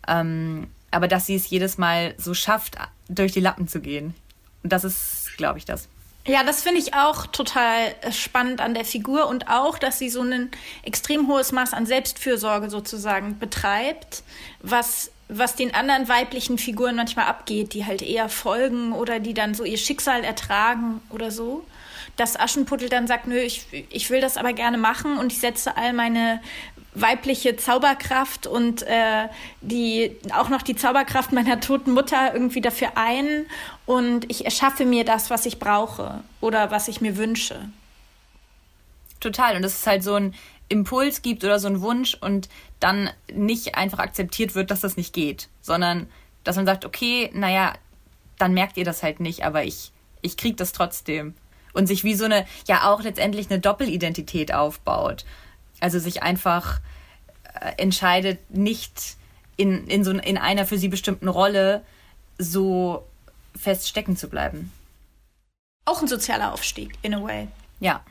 Ähm, 0.09 0.69
aber 0.91 1.09
dass 1.09 1.27
sie 1.27 1.35
es 1.35 1.49
jedes 1.51 1.79
Mal 1.79 2.15
so 2.19 2.35
schafft, 2.35 2.77
durch 3.09 3.33
die 3.33 3.41
Lappen 3.41 3.69
zu 3.69 3.81
gehen. 3.81 4.15
Und 4.63 4.73
das 4.73 4.85
ist, 4.85 5.37
glaube 5.37 5.59
ich, 5.59 5.65
das. 5.65 5.89
Ja, 6.27 6.43
das 6.43 6.63
finde 6.63 6.81
ich 6.81 6.95
auch 6.95 7.27
total 7.27 7.95
äh, 8.01 8.11
spannend 8.11 8.61
an 8.63 8.73
der 8.73 8.87
Figur 8.87 9.29
und 9.29 9.49
auch, 9.49 9.79
dass 9.79 9.99
sie 9.99 10.09
so 10.09 10.23
ein 10.23 10.51
extrem 10.83 11.29
hohes 11.29 11.53
Maß 11.53 11.75
an 11.75 11.85
Selbstfürsorge 11.85 12.71
sozusagen 12.71 13.39
betreibt, 13.39 14.23
was 14.61 15.11
was 15.29 15.57
den 15.57 15.75
anderen 15.75 16.09
weiblichen 16.09 16.59
Figuren 16.59 16.97
manchmal 16.97 17.27
abgeht, 17.27 17.73
die 17.73 17.87
halt 17.87 18.03
eher 18.03 18.29
folgen 18.29 18.93
oder 18.93 19.21
die 19.21 19.35
dann 19.35 19.55
so 19.55 19.65
ihr 19.65 19.79
Schicksal 19.79 20.23
ertragen 20.23 21.01
oder 21.11 21.31
so. 21.31 21.65
Dass 22.17 22.39
Aschenputtel 22.39 22.89
dann 22.91 23.07
sagt, 23.07 23.27
nö, 23.27 23.39
ich, 23.39 23.67
ich 23.91 24.11
will 24.11 24.21
das 24.21 24.37
aber 24.37 24.53
gerne 24.53 24.77
machen 24.79 25.17
und 25.17 25.33
ich 25.33 25.41
setze 25.41 25.77
all 25.77 25.95
meine 25.95 26.41
weibliche 26.95 27.57
Zauberkraft 27.57 28.47
und 28.47 28.83
äh, 28.83 29.29
die 29.61 30.17
auch 30.33 30.49
noch 30.49 30.63
die 30.63 30.77
Zauberkraft 30.77 31.33
meiner 31.33 31.61
toten 31.61 31.93
Mutter 31.93 32.33
irgendwie 32.33 32.61
dafür 32.61 32.93
ein 32.95 33.47
und 33.85 34.31
ich 34.31 34.45
erschaffe 34.45 34.85
mir 34.85 35.05
das, 35.05 35.31
was 35.31 35.45
ich 35.45 35.59
brauche 35.59 36.23
oder 36.41 36.71
was 36.71 36.89
ich 36.89 37.01
mir 37.01 37.17
wünsche. 37.17 37.69
Total. 39.21 39.57
Und 39.57 39.63
das 39.63 39.75
ist 39.75 39.87
halt 39.87 40.03
so 40.03 40.15
ein 40.15 40.35
Impuls 40.69 41.23
gibt 41.23 41.45
oder 41.45 41.59
so 41.59 41.69
ein 41.69 41.81
Wunsch 41.81 42.17
und 42.21 42.49
dann 42.81 43.11
nicht 43.33 43.75
einfach 43.75 43.99
akzeptiert 43.99 44.55
wird, 44.55 44.71
dass 44.71 44.81
das 44.81 44.97
nicht 44.97 45.13
geht, 45.13 45.49
sondern 45.63 46.09
dass 46.45 46.57
man 46.57 46.67
sagt, 46.67 46.85
okay, 46.85 47.31
naja, 47.33 47.73
dann 48.39 48.55
merkt 48.55 48.77
ihr 48.77 48.85
das 48.85 49.03
halt 49.03 49.21
nicht, 49.21 49.45
aber 49.45 49.65
ich, 49.65 49.93
ich 50.23 50.37
krieg 50.37 50.57
das 50.57 50.73
trotzdem. 50.73 51.35
Und 51.73 51.87
sich 51.87 52.05
wie 52.05 52.15
so 52.15 52.25
eine, 52.25 52.47
ja 52.69 52.93
auch 52.93 53.03
letztendlich 53.03 53.51
eine 53.51 53.59
Doppelidentität 53.59 54.55
aufbaut. 54.55 55.25
Also 55.85 55.99
sich 55.99 56.23
einfach 56.23 56.81
äh, 57.61 57.73
entscheidet, 57.77 58.39
nicht 58.49 59.17
in, 59.59 59.87
in, 59.87 60.03
so, 60.03 60.13
in 60.13 60.39
einer 60.39 60.65
für 60.65 60.79
sie 60.79 60.89
bestimmten 60.89 61.29
Rolle 61.29 61.85
so 62.39 63.07
fest 63.55 63.87
stecken 63.87 64.17
zu 64.17 64.31
bleiben. 64.31 64.73
Auch 65.85 66.01
ein 66.01 66.09
sozialer 66.09 66.55
Aufstieg, 66.55 66.95
in 67.03 67.13
a 67.13 67.23
way. 67.23 67.49
Ja. 67.81 68.03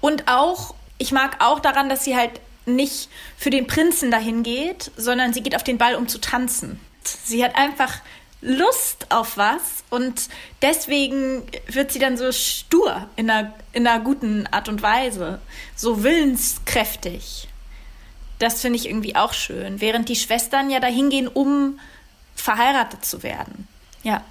Und 0.00 0.26
auch, 0.26 0.74
ich 0.96 1.12
mag 1.12 1.44
auch 1.44 1.60
daran, 1.60 1.90
dass 1.90 2.02
sie 2.04 2.16
halt 2.16 2.40
nicht 2.64 3.10
für 3.36 3.50
den 3.50 3.66
Prinzen 3.66 4.10
dahin 4.10 4.42
geht, 4.42 4.90
sondern 4.96 5.34
sie 5.34 5.42
geht 5.42 5.54
auf 5.54 5.64
den 5.64 5.76
Ball, 5.76 5.96
um 5.96 6.08
zu 6.08 6.18
tanzen. 6.18 6.80
Sie 7.02 7.44
hat 7.44 7.56
einfach 7.56 8.00
Lust 8.42 9.06
auf 9.10 9.36
was 9.36 9.84
und 9.88 10.28
deswegen 10.62 11.44
wird 11.68 11.92
sie 11.92 12.00
dann 12.00 12.16
so 12.16 12.32
stur 12.32 13.08
in 13.14 13.30
einer, 13.30 13.54
in 13.72 13.86
einer 13.86 14.02
guten 14.02 14.48
Art 14.48 14.68
und 14.68 14.82
Weise, 14.82 15.40
so 15.76 16.02
willenskräftig. 16.02 17.48
Das 18.40 18.60
finde 18.60 18.80
ich 18.80 18.88
irgendwie 18.88 19.14
auch 19.14 19.32
schön, 19.32 19.80
während 19.80 20.08
die 20.08 20.16
Schwestern 20.16 20.70
ja 20.70 20.80
dahin 20.80 21.08
gehen, 21.08 21.28
um 21.28 21.78
verheiratet 22.34 23.04
zu 23.04 23.22
werden. 23.22 23.68
Ja. 24.02 24.24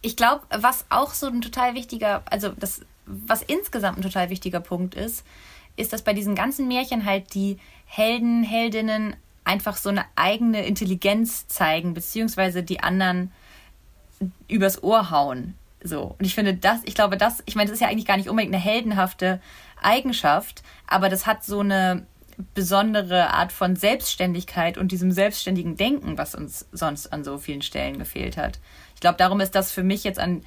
Ich 0.00 0.16
glaube, 0.16 0.42
was 0.48 0.86
auch 0.88 1.12
so 1.12 1.26
ein 1.26 1.42
total 1.42 1.74
wichtiger, 1.74 2.22
also 2.30 2.48
das, 2.48 2.80
was 3.04 3.42
insgesamt 3.42 3.98
ein 3.98 4.02
total 4.02 4.30
wichtiger 4.30 4.60
Punkt 4.60 4.94
ist, 4.94 5.22
ist, 5.76 5.92
dass 5.92 6.00
bei 6.02 6.14
diesen 6.14 6.34
ganzen 6.34 6.66
Märchen 6.66 7.04
halt 7.04 7.34
die 7.34 7.58
Helden, 7.84 8.42
Heldinnen 8.42 9.16
einfach 9.44 9.76
so 9.76 9.90
eine 9.90 10.06
eigene 10.16 10.64
Intelligenz 10.64 11.46
zeigen, 11.48 11.92
beziehungsweise 11.92 12.62
die 12.62 12.80
anderen 12.82 13.30
übers 14.48 14.82
Ohr 14.82 15.10
hauen. 15.10 15.54
So. 15.82 16.14
Und 16.18 16.24
ich 16.24 16.34
finde 16.34 16.54
das, 16.54 16.80
ich 16.84 16.94
glaube, 16.94 17.16
das, 17.16 17.42
ich 17.46 17.54
meine, 17.54 17.68
das 17.68 17.74
ist 17.74 17.80
ja 17.80 17.88
eigentlich 17.88 18.06
gar 18.06 18.16
nicht 18.16 18.28
unbedingt 18.28 18.54
eine 18.54 18.62
heldenhafte 18.62 19.40
Eigenschaft, 19.80 20.62
aber 20.86 21.08
das 21.08 21.26
hat 21.26 21.44
so 21.44 21.60
eine 21.60 22.06
besondere 22.54 23.30
Art 23.30 23.52
von 23.52 23.76
Selbstständigkeit 23.76 24.78
und 24.78 24.92
diesem 24.92 25.12
selbstständigen 25.12 25.76
Denken, 25.76 26.18
was 26.18 26.34
uns 26.34 26.66
sonst 26.72 27.12
an 27.12 27.24
so 27.24 27.38
vielen 27.38 27.62
Stellen 27.62 27.98
gefehlt 27.98 28.36
hat. 28.36 28.58
Ich 28.94 29.00
glaube, 29.00 29.18
darum 29.18 29.40
ist 29.40 29.54
das 29.54 29.72
für 29.72 29.82
mich 29.82 30.04
jetzt 30.04 30.18
an, 30.18 30.42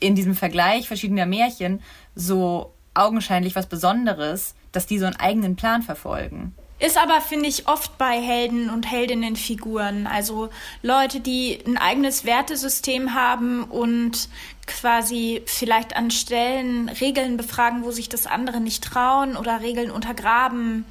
in 0.00 0.14
diesem 0.14 0.34
Vergleich 0.34 0.88
verschiedener 0.88 1.26
Märchen 1.26 1.80
so 2.14 2.72
augenscheinlich 2.94 3.54
was 3.56 3.66
Besonderes, 3.66 4.54
dass 4.72 4.86
die 4.86 4.98
so 4.98 5.06
einen 5.06 5.16
eigenen 5.16 5.56
Plan 5.56 5.82
verfolgen. 5.82 6.54
Ist 6.80 6.96
aber, 6.96 7.20
finde 7.20 7.48
ich, 7.48 7.66
oft 7.66 7.98
bei 7.98 8.20
Helden 8.20 8.70
und 8.70 8.88
Heldinnenfiguren. 8.88 10.06
Also 10.06 10.48
Leute, 10.82 11.18
die 11.18 11.58
ein 11.66 11.76
eigenes 11.76 12.24
Wertesystem 12.24 13.14
haben 13.14 13.64
und 13.64 14.28
quasi 14.66 15.42
vielleicht 15.46 15.96
an 15.96 16.12
Stellen 16.12 16.88
Regeln 16.88 17.36
befragen, 17.36 17.82
wo 17.82 17.90
sich 17.90 18.08
das 18.08 18.26
andere 18.26 18.60
nicht 18.60 18.84
trauen 18.84 19.36
oder 19.36 19.60
Regeln 19.60 19.90
untergraben 19.90 20.84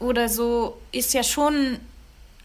oder 0.00 0.30
so, 0.30 0.78
ist 0.92 1.12
ja 1.12 1.22
schon, 1.22 1.78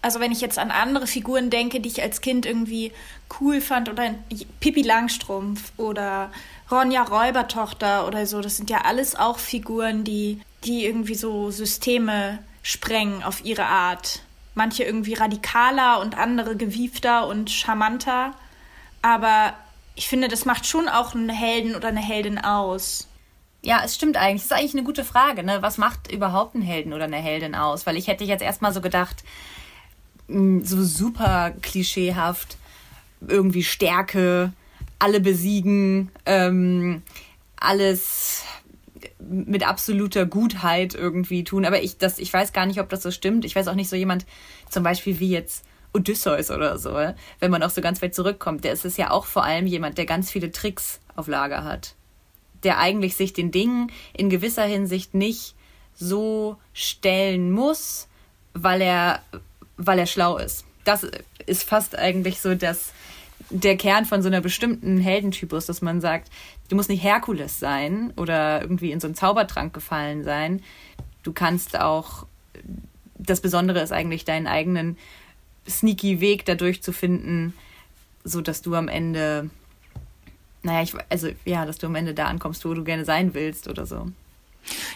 also 0.01 0.19
wenn 0.19 0.33
ich 0.33 0.41
jetzt 0.41 0.59
an 0.59 0.71
andere 0.71 1.07
Figuren 1.07 1.49
denke, 1.49 1.79
die 1.79 1.89
ich 1.89 2.01
als 2.01 2.19
Kind 2.19 2.45
irgendwie 2.45 2.91
cool 3.39 3.61
fand 3.61 3.87
oder 3.87 4.15
Pippi 4.59 4.81
Langstrumpf 4.81 5.71
oder 5.77 6.31
Ronja 6.69 7.03
Räubertochter 7.03 8.05
oder 8.07 8.25
so, 8.25 8.41
das 8.41 8.57
sind 8.57 8.69
ja 8.69 8.81
alles 8.81 9.15
auch 9.15 9.37
Figuren, 9.37 10.03
die, 10.03 10.41
die 10.65 10.85
irgendwie 10.85 11.15
so 11.15 11.49
Systeme 11.49 12.39
sprengen 12.63 13.21
auf 13.21 13.45
ihre 13.45 13.65
Art. 13.65 14.23
Manche 14.55 14.83
irgendwie 14.83 15.13
radikaler 15.13 15.99
und 15.99 16.17
andere 16.17 16.55
gewiefter 16.55 17.27
und 17.27 17.51
charmanter. 17.51 18.31
Aber 19.01 19.53
ich 19.95 20.07
finde, 20.07 20.27
das 20.27 20.45
macht 20.45 20.65
schon 20.65 20.87
auch 20.87 21.13
einen 21.13 21.29
Helden 21.29 21.75
oder 21.75 21.89
eine 21.89 22.01
Heldin 22.01 22.39
aus. 22.39 23.07
ja, 23.65 23.81
es 23.85 23.95
stimmt 23.95 24.17
eigentlich. 24.17 24.41
Das 24.41 24.51
ist 24.51 24.57
eigentlich 24.57 24.73
eine 24.73 24.83
gute 24.83 25.05
Frage. 25.05 25.43
Ne? 25.43 25.61
Was 25.61 25.77
macht 25.77 26.11
überhaupt 26.11 26.55
einen 26.55 26.63
Helden 26.63 26.93
oder 26.93 27.05
eine 27.05 27.17
Heldin 27.17 27.55
aus? 27.55 27.85
Weil 27.85 27.95
ich 27.97 28.07
hätte 28.07 28.23
jetzt 28.25 28.41
erstmal 28.41 28.73
so 28.73 28.81
gedacht, 28.81 29.23
mm, 30.27 30.63
so 30.63 30.83
super 30.83 31.51
klischeehaft, 31.61 32.57
irgendwie 33.25 33.63
Stärke, 33.63 34.51
alle 34.99 35.21
besiegen, 35.21 36.11
ähm, 36.25 37.03
alles 37.55 38.43
mit 39.29 39.67
absoluter 39.67 40.25
Gutheit 40.25 40.93
irgendwie 40.93 41.43
tun. 41.43 41.65
Aber 41.65 41.81
ich, 41.81 41.97
das, 41.97 42.19
ich 42.19 42.31
weiß 42.33 42.53
gar 42.53 42.65
nicht, 42.65 42.79
ob 42.79 42.89
das 42.89 43.03
so 43.03 43.11
stimmt. 43.11 43.45
Ich 43.45 43.55
weiß 43.55 43.67
auch 43.67 43.75
nicht, 43.75 43.89
so 43.89 43.95
jemand 43.95 44.25
zum 44.69 44.83
Beispiel 44.83 45.19
wie 45.19 45.29
jetzt 45.29 45.65
Odysseus 45.93 46.49
oder 46.49 46.77
so, 46.77 46.93
wenn 47.39 47.51
man 47.51 47.63
auch 47.63 47.69
so 47.69 47.81
ganz 47.81 48.01
weit 48.01 48.15
zurückkommt, 48.15 48.63
der 48.63 48.73
ist 48.73 48.85
es 48.85 48.97
ja 48.97 49.11
auch 49.11 49.25
vor 49.25 49.43
allem 49.43 49.67
jemand, 49.67 49.97
der 49.97 50.05
ganz 50.05 50.31
viele 50.31 50.51
Tricks 50.51 50.99
auf 51.15 51.27
Lager 51.27 51.63
hat. 51.63 51.95
Der 52.63 52.79
eigentlich 52.79 53.15
sich 53.15 53.33
den 53.33 53.51
Dingen 53.51 53.91
in 54.13 54.29
gewisser 54.29 54.63
Hinsicht 54.63 55.13
nicht 55.13 55.55
so 55.93 56.57
stellen 56.73 57.51
muss, 57.51 58.07
weil 58.53 58.81
er, 58.81 59.21
weil 59.77 59.99
er 59.99 60.07
schlau 60.07 60.37
ist. 60.37 60.65
Das 60.83 61.05
ist 61.45 61.63
fast 61.63 61.97
eigentlich 61.97 62.41
so 62.41 62.55
das, 62.55 62.93
der 63.49 63.77
Kern 63.77 64.05
von 64.05 64.21
so 64.21 64.27
einer 64.27 64.41
bestimmten 64.41 64.97
Heldentypus, 64.97 65.65
dass 65.65 65.81
man 65.81 66.01
sagt, 66.01 66.29
du 66.69 66.75
musst 66.75 66.89
nicht 66.89 67.03
Herkules 67.03 67.59
sein 67.59 68.13
oder 68.17 68.61
irgendwie 68.61 68.91
in 68.91 68.99
so 68.99 69.07
einen 69.07 69.15
Zaubertrank 69.15 69.73
gefallen 69.73 70.23
sein. 70.23 70.61
Du 71.23 71.33
kannst 71.33 71.79
auch, 71.79 72.25
das 73.17 73.41
Besondere 73.41 73.81
ist 73.81 73.91
eigentlich 73.91 74.25
deinen 74.25 74.47
eigenen 74.47 74.97
sneaky 75.67 76.19
Weg 76.19 76.45
dadurch 76.45 76.81
zu 76.83 76.91
finden, 76.91 77.53
so 78.23 78.41
dass 78.41 78.61
du 78.61 78.75
am 78.75 78.87
Ende, 78.87 79.49
naja, 80.61 80.83
ich, 80.83 80.93
also 81.09 81.29
ja, 81.45 81.65
dass 81.65 81.77
du 81.77 81.87
am 81.87 81.95
Ende 81.95 82.13
da 82.13 82.25
ankommst, 82.25 82.65
wo 82.65 82.73
du 82.73 82.83
gerne 82.83 83.05
sein 83.05 83.33
willst 83.33 83.67
oder 83.67 83.85
so. 83.85 84.07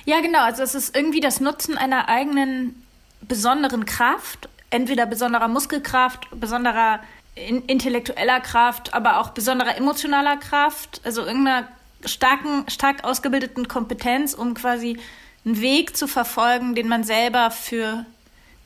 Ja, 0.06 0.22
genau. 0.22 0.44
Also 0.44 0.64
es 0.64 0.76
ist 0.76 0.96
irgendwie 0.96 1.20
das 1.20 1.40
Nutzen 1.40 1.78
einer 1.78 2.08
eigenen 2.08 2.82
besonderen 3.22 3.86
Kraft, 3.86 4.50
entweder 4.70 5.06
besonderer 5.06 5.48
Muskelkraft, 5.48 6.28
besonderer 6.40 7.00
in, 7.48 7.64
intellektueller 7.66 8.40
Kraft, 8.40 8.94
aber 8.94 9.20
auch 9.20 9.30
besonderer 9.30 9.78
emotionaler 9.78 10.38
Kraft, 10.38 11.02
also 11.04 11.22
irgendeiner 11.26 11.68
starken, 12.06 12.66
stark 12.70 13.04
ausgebildeten 13.04 13.68
Kompetenz, 13.68 14.34
um 14.34 14.54
quasi 14.54 14.98
einen 15.46 15.62
Weg 15.62 15.96
zu 15.96 16.08
verfolgen, 16.08 16.76
den 16.76 16.88
man 16.88 17.04
selber 17.04 17.52
für 17.52 18.06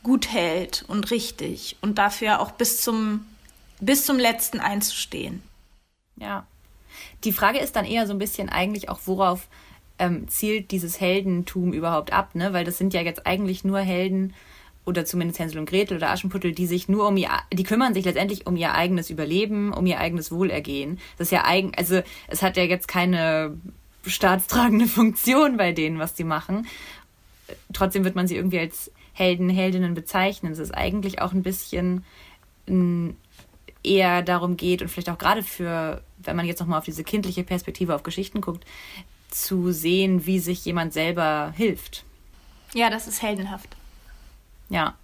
gut 0.03 0.31
hält 0.31 0.83
und 0.87 1.11
richtig 1.11 1.77
und 1.81 1.97
dafür 1.97 2.39
auch 2.39 2.51
bis 2.51 2.81
zum, 2.81 3.25
bis 3.79 4.05
zum 4.05 4.17
letzten 4.17 4.59
einzustehen. 4.59 5.43
Ja. 6.17 6.45
Die 7.23 7.31
Frage 7.31 7.59
ist 7.59 7.75
dann 7.75 7.85
eher 7.85 8.07
so 8.07 8.13
ein 8.13 8.19
bisschen 8.19 8.49
eigentlich 8.49 8.89
auch, 8.89 8.99
worauf 9.05 9.47
ähm, 9.99 10.27
zielt 10.27 10.71
dieses 10.71 10.99
Heldentum 10.99 11.73
überhaupt 11.73 12.11
ab, 12.11 12.33
ne? 12.33 12.53
Weil 12.53 12.65
das 12.65 12.77
sind 12.77 12.93
ja 12.93 13.01
jetzt 13.01 13.27
eigentlich 13.27 13.63
nur 13.63 13.79
Helden 13.79 14.33
oder 14.85 15.05
zumindest 15.05 15.39
Hänsel 15.39 15.59
und 15.59 15.69
Gretel 15.69 15.97
oder 15.97 16.09
Aschenputtel, 16.09 16.53
die 16.53 16.65
sich 16.65 16.89
nur 16.89 17.07
um 17.07 17.17
ihr, 17.17 17.29
die 17.53 17.63
kümmern 17.63 17.93
sich 17.93 18.05
letztendlich 18.05 18.47
um 18.47 18.55
ihr 18.55 18.73
eigenes 18.73 19.09
Überleben, 19.09 19.73
um 19.73 19.85
ihr 19.85 19.99
eigenes 19.99 20.31
Wohlergehen. 20.31 20.99
Das 21.17 21.27
ist 21.27 21.31
ja 21.31 21.45
eigen, 21.45 21.73
also 21.75 22.01
es 22.27 22.41
hat 22.41 22.57
ja 22.57 22.63
jetzt 22.63 22.87
keine 22.87 23.57
staatstragende 24.05 24.87
Funktion 24.87 25.57
bei 25.57 25.71
denen, 25.71 25.99
was 25.99 26.13
die 26.13 26.23
machen. 26.23 26.67
Trotzdem 27.73 28.03
wird 28.03 28.15
man 28.15 28.27
sie 28.27 28.35
irgendwie 28.35 28.59
als 28.59 28.91
Helden, 29.13 29.49
Heldinnen 29.49 29.93
bezeichnen. 29.93 30.53
Es 30.53 30.59
ist 30.59 30.73
eigentlich 30.73 31.21
auch 31.21 31.33
ein 31.33 31.43
bisschen 31.43 32.03
eher 33.83 34.21
darum 34.21 34.57
geht 34.57 34.81
und 34.81 34.87
vielleicht 34.87 35.09
auch 35.09 35.17
gerade 35.17 35.43
für, 35.43 36.01
wenn 36.19 36.35
man 36.35 36.45
jetzt 36.45 36.59
nochmal 36.59 36.79
auf 36.79 36.85
diese 36.85 37.03
kindliche 37.03 37.43
Perspektive 37.43 37.95
auf 37.95 38.03
Geschichten 38.03 38.41
guckt, 38.41 38.65
zu 39.29 39.71
sehen, 39.71 40.25
wie 40.25 40.39
sich 40.39 40.63
jemand 40.65 40.93
selber 40.93 41.53
hilft. 41.55 42.03
Ja, 42.73 42.89
das 42.89 43.07
ist 43.07 43.21
heldenhaft. 43.21 43.75
Ja. 44.71 44.95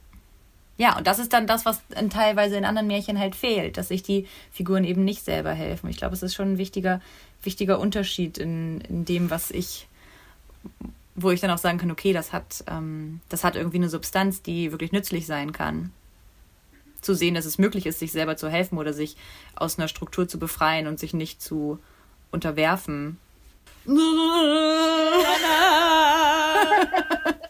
Ja, 0.78 0.98
und 0.98 1.08
das 1.08 1.18
ist 1.18 1.34
dann 1.34 1.48
das, 1.48 1.66
was 1.66 1.82
teilweise 2.12 2.56
in 2.56 2.66
anderen 2.66 2.88
Märchen 2.88 3.20
halt 3.20 3.36
fehlt, 3.36 3.78
dass 3.78 3.88
sich 3.88 4.04
die 4.04 4.28
Figuren 4.52 4.84
eben 4.84 5.04
nicht 5.04 5.24
selber 5.24 5.52
helfen. 5.52 5.90
Ich 5.90 5.98
glaube, 5.98 6.14
es 6.14 6.22
ist 6.22 6.36
schon 6.36 6.54
ein 6.54 6.58
wichtiger, 6.60 7.02
wichtiger 7.42 7.80
Unterschied 7.80 8.38
in, 8.38 8.82
in 8.82 9.04
dem, 9.04 9.32
was 9.32 9.52
ich 9.52 9.88
wo 11.20 11.32
ich 11.32 11.42
dann 11.42 11.50
auch 11.50 11.58
sagen 11.58 11.80
kann, 11.80 11.90
okay, 11.90 12.14
das 12.14 12.32
hat, 12.32 12.64
ähm, 12.68 13.22
das 13.28 13.44
hat 13.44 13.56
irgendwie 13.56 13.78
eine 13.78 13.90
Substanz, 13.90 14.44
die 14.44 14.72
wirklich 14.72 14.92
nützlich 14.92 15.26
sein 15.26 15.52
kann. 15.52 15.92
Zu 17.02 17.16
sehen, 17.16 17.34
dass 17.34 17.46
es 17.46 17.58
möglich 17.58 17.88
ist, 17.88 17.98
sich 17.98 18.12
selber 18.12 18.38
zu 18.38 18.50
helfen 18.50 18.78
oder 18.78 18.94
sich 18.94 19.18
aus 19.56 19.80
einer 19.80 19.88
Struktur 19.88 20.28
zu 20.28 20.38
befreien 20.38 20.86
und 20.86 21.00
sich 21.00 21.16
nicht 21.16 21.42
zu 21.42 21.80
unterwerfen. 22.30 23.18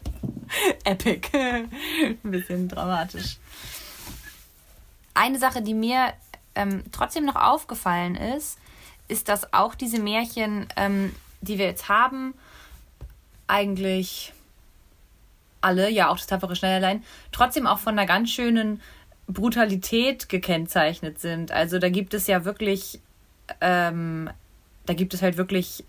Epic. 0.87 1.29
Ein 1.33 2.17
bisschen 2.23 2.67
dramatisch. 2.69 3.37
Eine 5.13 5.39
Sache, 5.39 5.61
die 5.61 5.73
mir 5.73 6.13
ähm, 6.55 6.83
trotzdem 6.91 7.25
noch 7.25 7.35
aufgefallen 7.35 8.15
ist, 8.15 8.57
ist, 9.07 9.29
dass 9.29 9.53
auch 9.53 9.75
diese 9.75 9.99
Märchen, 9.99 10.67
ähm, 10.75 11.13
die 11.41 11.57
wir 11.57 11.65
jetzt 11.65 11.89
haben, 11.89 12.33
eigentlich 13.47 14.33
alle, 15.61 15.89
ja 15.89 16.09
auch 16.09 16.17
das 16.17 16.27
tapfere 16.27 16.55
Schneiderlein, 16.55 17.03
trotzdem 17.31 17.67
auch 17.67 17.79
von 17.79 17.97
einer 17.97 18.07
ganz 18.07 18.29
schönen 18.29 18.81
Brutalität 19.27 20.29
gekennzeichnet 20.29 21.19
sind. 21.19 21.51
Also 21.51 21.79
da 21.79 21.89
gibt 21.89 22.13
es 22.13 22.27
ja 22.27 22.45
wirklich, 22.45 22.99
ähm, 23.59 24.29
da 24.85 24.93
gibt 24.93 25.13
es 25.13 25.21
halt 25.21 25.37
wirklich 25.37 25.83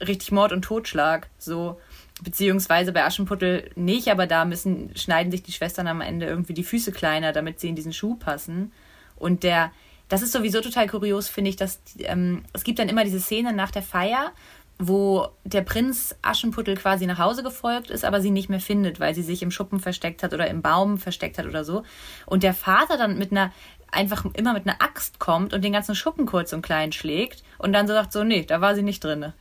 richtig 0.00 0.30
Mord 0.30 0.52
und 0.52 0.62
Totschlag, 0.62 1.28
so 1.38 1.80
beziehungsweise 2.22 2.92
bei 2.92 3.04
Aschenputtel 3.04 3.70
nicht, 3.74 4.08
aber 4.08 4.26
da 4.26 4.44
müssen 4.44 4.90
schneiden 4.96 5.30
sich 5.30 5.42
die 5.42 5.52
Schwestern 5.52 5.86
am 5.86 6.00
Ende 6.00 6.26
irgendwie 6.26 6.54
die 6.54 6.64
Füße 6.64 6.92
kleiner, 6.92 7.32
damit 7.32 7.60
sie 7.60 7.68
in 7.68 7.76
diesen 7.76 7.92
Schuh 7.92 8.16
passen. 8.16 8.72
Und 9.16 9.42
der, 9.42 9.72
das 10.08 10.22
ist 10.22 10.32
sowieso 10.32 10.60
total 10.60 10.88
kurios, 10.88 11.28
finde 11.28 11.50
ich, 11.50 11.56
dass 11.56 11.80
ähm, 11.98 12.44
es 12.52 12.64
gibt 12.64 12.78
dann 12.78 12.88
immer 12.88 13.04
diese 13.04 13.20
Szene 13.20 13.52
nach 13.52 13.70
der 13.70 13.82
Feier, 13.82 14.32
wo 14.78 15.28
der 15.44 15.62
Prinz 15.62 16.14
Aschenputtel 16.22 16.76
quasi 16.76 17.06
nach 17.06 17.18
Hause 17.18 17.42
gefolgt 17.42 17.90
ist, 17.90 18.04
aber 18.04 18.20
sie 18.20 18.30
nicht 18.30 18.48
mehr 18.48 18.60
findet, 18.60 19.00
weil 19.00 19.14
sie 19.14 19.22
sich 19.22 19.42
im 19.42 19.50
Schuppen 19.50 19.80
versteckt 19.80 20.22
hat 20.22 20.32
oder 20.32 20.48
im 20.48 20.62
Baum 20.62 20.98
versteckt 20.98 21.38
hat 21.38 21.46
oder 21.46 21.64
so. 21.64 21.82
Und 22.26 22.44
der 22.44 22.54
Vater 22.54 22.96
dann 22.96 23.18
mit 23.18 23.32
einer, 23.32 23.52
einfach 23.90 24.24
immer 24.34 24.52
mit 24.52 24.68
einer 24.68 24.80
Axt 24.80 25.18
kommt 25.18 25.52
und 25.52 25.64
den 25.64 25.72
ganzen 25.72 25.96
Schuppen 25.96 26.26
kurz 26.26 26.52
und 26.52 26.62
klein 26.62 26.92
schlägt 26.92 27.42
und 27.58 27.72
dann 27.72 27.88
so 27.88 27.92
sagt 27.92 28.12
so, 28.12 28.22
nee, 28.22 28.44
da 28.44 28.60
war 28.60 28.76
sie 28.76 28.82
nicht 28.82 29.02
drinne. 29.02 29.34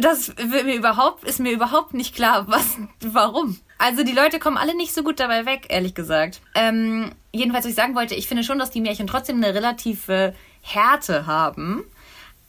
Das 0.00 0.34
mir 0.36 0.74
überhaupt, 0.74 1.24
ist 1.24 1.40
mir 1.40 1.52
überhaupt 1.52 1.94
nicht 1.94 2.14
klar, 2.14 2.46
was, 2.48 2.78
warum. 3.00 3.58
Also 3.78 4.04
die 4.04 4.12
Leute 4.12 4.38
kommen 4.38 4.56
alle 4.56 4.76
nicht 4.76 4.94
so 4.94 5.02
gut 5.02 5.20
dabei 5.20 5.46
weg, 5.46 5.66
ehrlich 5.68 5.94
gesagt. 5.94 6.40
Ähm, 6.54 7.12
jedenfalls, 7.32 7.64
was 7.64 7.70
ich 7.70 7.76
sagen 7.76 7.94
wollte, 7.94 8.14
ich 8.14 8.26
finde 8.28 8.44
schon, 8.44 8.58
dass 8.58 8.70
die 8.70 8.80
Märchen 8.80 9.06
trotzdem 9.06 9.36
eine 9.36 9.54
relative 9.54 10.34
Härte 10.62 11.26
haben 11.26 11.84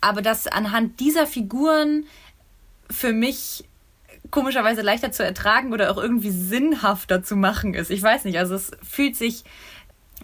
aber 0.01 0.21
dass 0.21 0.47
anhand 0.47 0.99
dieser 0.99 1.27
Figuren 1.27 2.05
für 2.89 3.13
mich 3.13 3.65
komischerweise 4.31 4.81
leichter 4.81 5.11
zu 5.11 5.23
ertragen 5.23 5.73
oder 5.73 5.91
auch 5.91 5.97
irgendwie 5.97 6.31
sinnhafter 6.31 7.23
zu 7.23 7.35
machen 7.35 7.73
ist. 7.73 7.89
Ich 7.89 8.01
weiß 8.01 8.25
nicht, 8.25 8.37
also 8.37 8.55
es 8.55 8.71
fühlt 8.83 9.15
sich 9.15 9.43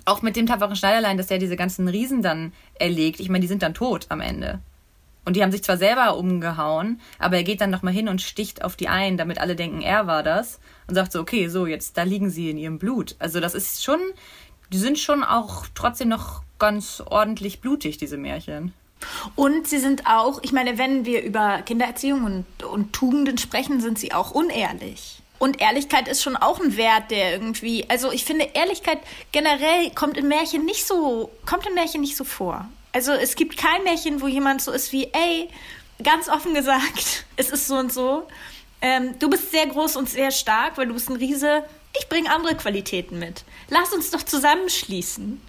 auch 0.06 0.22
mit 0.22 0.36
dem 0.36 0.46
tapferen 0.46 0.76
Schneiderlein, 0.76 1.18
dass 1.18 1.28
der 1.28 1.38
diese 1.38 1.56
ganzen 1.56 1.88
Riesen 1.88 2.22
dann 2.22 2.52
erlegt. 2.76 3.20
Ich 3.20 3.30
meine, 3.30 3.42
die 3.42 3.48
sind 3.48 3.64
dann 3.64 3.74
tot 3.74 4.08
am 4.10 4.20
Ende. 4.20 4.60
Und 5.26 5.36
die 5.36 5.44
haben 5.44 5.52
sich 5.52 5.64
zwar 5.64 5.78
selber 5.78 6.18
umgehauen, 6.18 7.00
aber 7.18 7.38
er 7.38 7.44
geht 7.44 7.62
dann 7.62 7.70
nochmal 7.70 7.94
hin 7.94 8.10
und 8.10 8.22
sticht 8.22 8.64
auf 8.64 8.76
die 8.76 8.90
ein, 8.90 9.18
damit 9.18 9.40
alle 9.40 9.56
denken, 9.56 9.82
er 9.82 10.06
war 10.08 10.24
das. 10.24 10.60
Und 10.88 10.96
sagt 10.96 11.12
so, 11.12 11.22
okay, 11.22 11.48
so, 11.48 11.66
jetzt, 11.66 11.98
da 11.98 12.04
liegen 12.04 12.30
sie 12.30 12.50
in 12.50 12.58
ihrem 12.58 12.78
Blut. 12.78 13.16
Also 13.20 13.40
das 13.40 13.56
ist 13.56 13.84
schon, 13.84 14.00
die 14.72 14.78
sind 14.78 15.00
schon 15.00 15.24
auch 15.24 15.66
trotzdem 15.76 16.10
noch 16.10 16.42
ganz 16.60 17.02
ordentlich 17.06 17.62
blutig, 17.62 17.98
diese 17.98 18.18
Märchen. 18.18 18.74
Und 19.36 19.68
sie 19.68 19.80
sind 19.80 20.08
auch, 20.08 20.42
ich 20.44 20.52
meine, 20.52 20.78
wenn 20.78 21.06
wir 21.06 21.24
über 21.24 21.62
Kindererziehung 21.62 22.24
und, 22.24 22.64
und 22.64 22.94
Tugenden 22.94 23.38
sprechen, 23.38 23.82
sind 23.82 24.00
sie 24.00 24.14
auch 24.14 24.32
unehrlich. 24.32 25.22
Und 25.40 25.60
Ehrlichkeit 25.62 26.08
ist 26.08 26.24
schon 26.24 26.38
auch 26.38 26.62
ein 26.62 26.78
Wert, 26.78 27.12
der 27.12 27.34
irgendwie, 27.34 27.90
also 27.90 28.12
ich 28.12 28.24
finde, 28.24 28.48
Ehrlichkeit 28.54 29.00
generell 29.34 29.92
kommt 29.94 30.18
in 30.18 30.28
Märchen 30.30 30.64
nicht 30.64 30.88
so, 30.88 31.32
kommt 31.46 31.68
in 31.68 31.74
Märchen 31.74 32.02
nicht 32.02 32.16
so 32.16 32.24
vor. 32.24 32.70
Also 32.94 33.12
es 33.12 33.36
gibt 33.36 33.58
kein 33.58 33.84
Märchen, 33.84 34.22
wo 34.22 34.28
jemand 34.28 34.62
so 34.62 34.72
ist 34.72 34.92
wie, 34.92 35.10
ey, 35.12 35.50
ganz 36.04 36.30
offen 36.30 36.54
gesagt, 36.54 37.26
es 37.36 37.50
ist 37.50 37.68
so 37.68 37.76
und 37.76 37.92
so. 37.92 38.28
Ähm, 38.82 39.18
du 39.20 39.30
bist 39.30 39.52
sehr 39.52 39.68
groß 39.68 39.96
und 39.96 40.10
sehr 40.10 40.32
stark, 40.32 40.78
weil 40.78 40.88
du 40.88 40.94
bist 40.94 41.10
ein 41.10 41.16
Riese. 41.16 41.64
Ich 41.98 42.08
bringe 42.10 42.32
andere 42.32 42.56
Qualitäten 42.56 43.20
mit. 43.20 43.44
Lass 43.70 43.94
uns 43.94 44.12
doch 44.12 44.24
zusammenschließen 44.24 45.42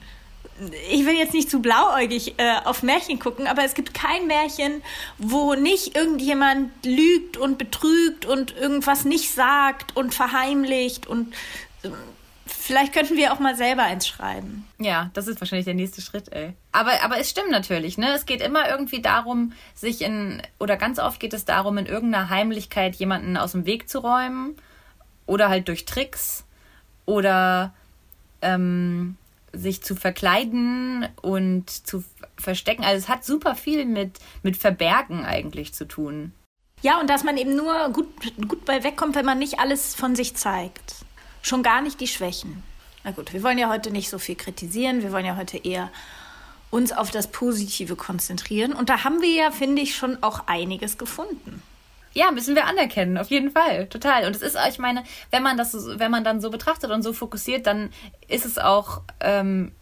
ich 0.90 1.04
will 1.04 1.14
jetzt 1.14 1.35
nicht 1.35 1.50
zu 1.50 1.61
blauäugig 1.61 2.35
äh, 2.38 2.57
auf 2.64 2.83
Märchen 2.83 3.18
gucken, 3.18 3.46
aber 3.46 3.64
es 3.64 3.74
gibt 3.74 3.92
kein 3.92 4.26
Märchen, 4.26 4.83
wo 5.18 5.54
nicht 5.54 5.96
irgendjemand 5.96 6.70
lügt 6.85 7.37
und 7.37 7.59
betrügt 7.59 8.24
und 8.24 8.57
irgendwas 8.57 9.04
nicht 9.04 9.33
sagt 9.33 9.96
und 9.96 10.14
verheimlicht 10.14 11.07
und 11.07 11.35
Vielleicht 12.46 12.92
könnten 12.92 13.16
wir 13.16 13.33
auch 13.33 13.38
mal 13.38 13.57
selber 13.57 13.85
eins 13.85 14.07
schreiben. 14.07 14.66
Ja, 14.78 15.11
das 15.14 15.28
ist 15.28 15.40
wahrscheinlich 15.40 15.64
der 15.64 15.74
nächste 15.74 16.02
Schritt, 16.02 16.33
ey. 16.33 16.52
Aber, 16.72 16.92
aber 17.02 17.18
es 17.18 17.30
stimmt 17.30 17.50
natürlich, 17.50 17.96
ne? 17.96 18.12
Es 18.14 18.26
geht 18.26 18.42
immer 18.42 18.68
irgendwie 18.68 19.00
darum, 19.00 19.52
sich 19.74 20.02
in, 20.02 20.42
oder 20.59 20.76
ganz 20.76 20.98
oft 20.98 21.20
geht 21.20 21.33
es 21.33 21.44
darum, 21.44 21.78
in 21.78 21.87
irgendeiner 21.87 22.28
Heimlichkeit 22.28 22.97
jemanden 22.97 23.36
aus 23.36 23.53
dem 23.53 23.64
Weg 23.64 23.88
zu 23.88 24.01
räumen. 24.01 24.57
Oder 25.26 25.49
halt 25.49 25.68
durch 25.68 25.86
Tricks. 25.86 26.45
Oder 27.07 27.72
ähm, 28.42 29.16
sich 29.53 29.82
zu 29.82 29.97
verkleiden 29.97 31.09
und 31.22 31.70
zu 31.70 32.05
verstecken. 32.36 32.84
Also 32.84 32.99
es 32.99 33.09
hat 33.09 33.24
super 33.24 33.55
viel 33.55 33.86
mit, 33.86 34.18
mit 34.42 34.57
Verbergen 34.57 35.24
eigentlich 35.24 35.72
zu 35.72 35.86
tun. 35.86 36.32
Ja, 36.82 37.01
und 37.01 37.09
dass 37.09 37.24
man 37.24 37.38
eben 37.38 37.57
nur 37.57 37.88
gut, 37.90 38.09
gut 38.47 38.64
bei 38.66 38.84
wegkommt, 38.84 39.14
wenn 39.14 39.24
man 39.24 39.38
nicht 39.38 39.59
alles 39.59 39.95
von 39.95 40.14
sich 40.14 40.36
zeigt. 40.36 41.03
Schon 41.45 41.62
gar 41.62 41.82
nicht 41.82 42.01
die 42.01 42.07
Schwächen. 42.07 42.62
Na 43.05 43.11
gut, 43.11 43.34
wir 43.34 43.42
wollen 43.42 43.59
ja 43.59 43.68
heute 43.68 43.90
nicht 43.90 44.09
so 44.09 44.18
viel 44.18 44.34
kritisieren, 44.34 45.03
wir 45.03 45.12
wollen 45.12 45.26
ja 45.26 45.36
heute 45.36 45.59
eher 45.59 45.90
uns 46.70 46.90
auf 46.90 47.11
das 47.11 47.26
Positive 47.30 47.97
konzentrieren. 47.97 48.72
Und 48.72 48.88
da 48.88 49.05
haben 49.05 49.20
wir 49.20 49.28
ja, 49.28 49.51
finde 49.51 49.82
ich, 49.82 49.95
schon 49.95 50.22
auch 50.22 50.47
einiges 50.47 50.97
gefunden. 50.97 51.62
Ja, 52.14 52.30
müssen 52.30 52.55
wir 52.55 52.64
anerkennen, 52.64 53.18
auf 53.18 53.28
jeden 53.28 53.51
Fall, 53.51 53.88
total. 53.88 54.26
Und 54.26 54.34
es 54.34 54.40
ist, 54.40 54.57
ich 54.70 54.78
meine, 54.78 55.05
wenn 55.30 55.42
man 55.42 55.59
das, 55.59 55.76
wenn 55.99 56.11
man 56.11 56.24
dann 56.24 56.40
so 56.40 56.49
betrachtet 56.51 56.90
und 56.90 57.03
so 57.03 57.12
fokussiert, 57.12 57.66
dann 57.66 57.90
ist 58.26 58.47
es 58.47 58.57
auch 58.57 59.03
ähm, 59.20 59.72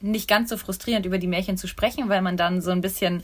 nicht 0.00 0.26
ganz 0.26 0.48
so 0.48 0.56
frustrierend, 0.56 1.04
über 1.04 1.18
die 1.18 1.26
Märchen 1.26 1.58
zu 1.58 1.68
sprechen, 1.68 2.08
weil 2.08 2.22
man 2.22 2.38
dann 2.38 2.62
so 2.62 2.70
ein 2.70 2.80
bisschen 2.80 3.22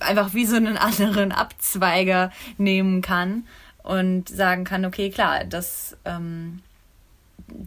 einfach 0.00 0.34
wie 0.34 0.46
so 0.46 0.56
einen 0.56 0.76
anderen 0.78 1.30
Abzweiger 1.30 2.32
nehmen 2.58 3.02
kann 3.02 3.46
und 3.84 4.28
sagen 4.28 4.64
kann, 4.64 4.84
okay, 4.84 5.10
klar, 5.10 5.44
das, 5.44 5.96
ähm, 6.04 6.60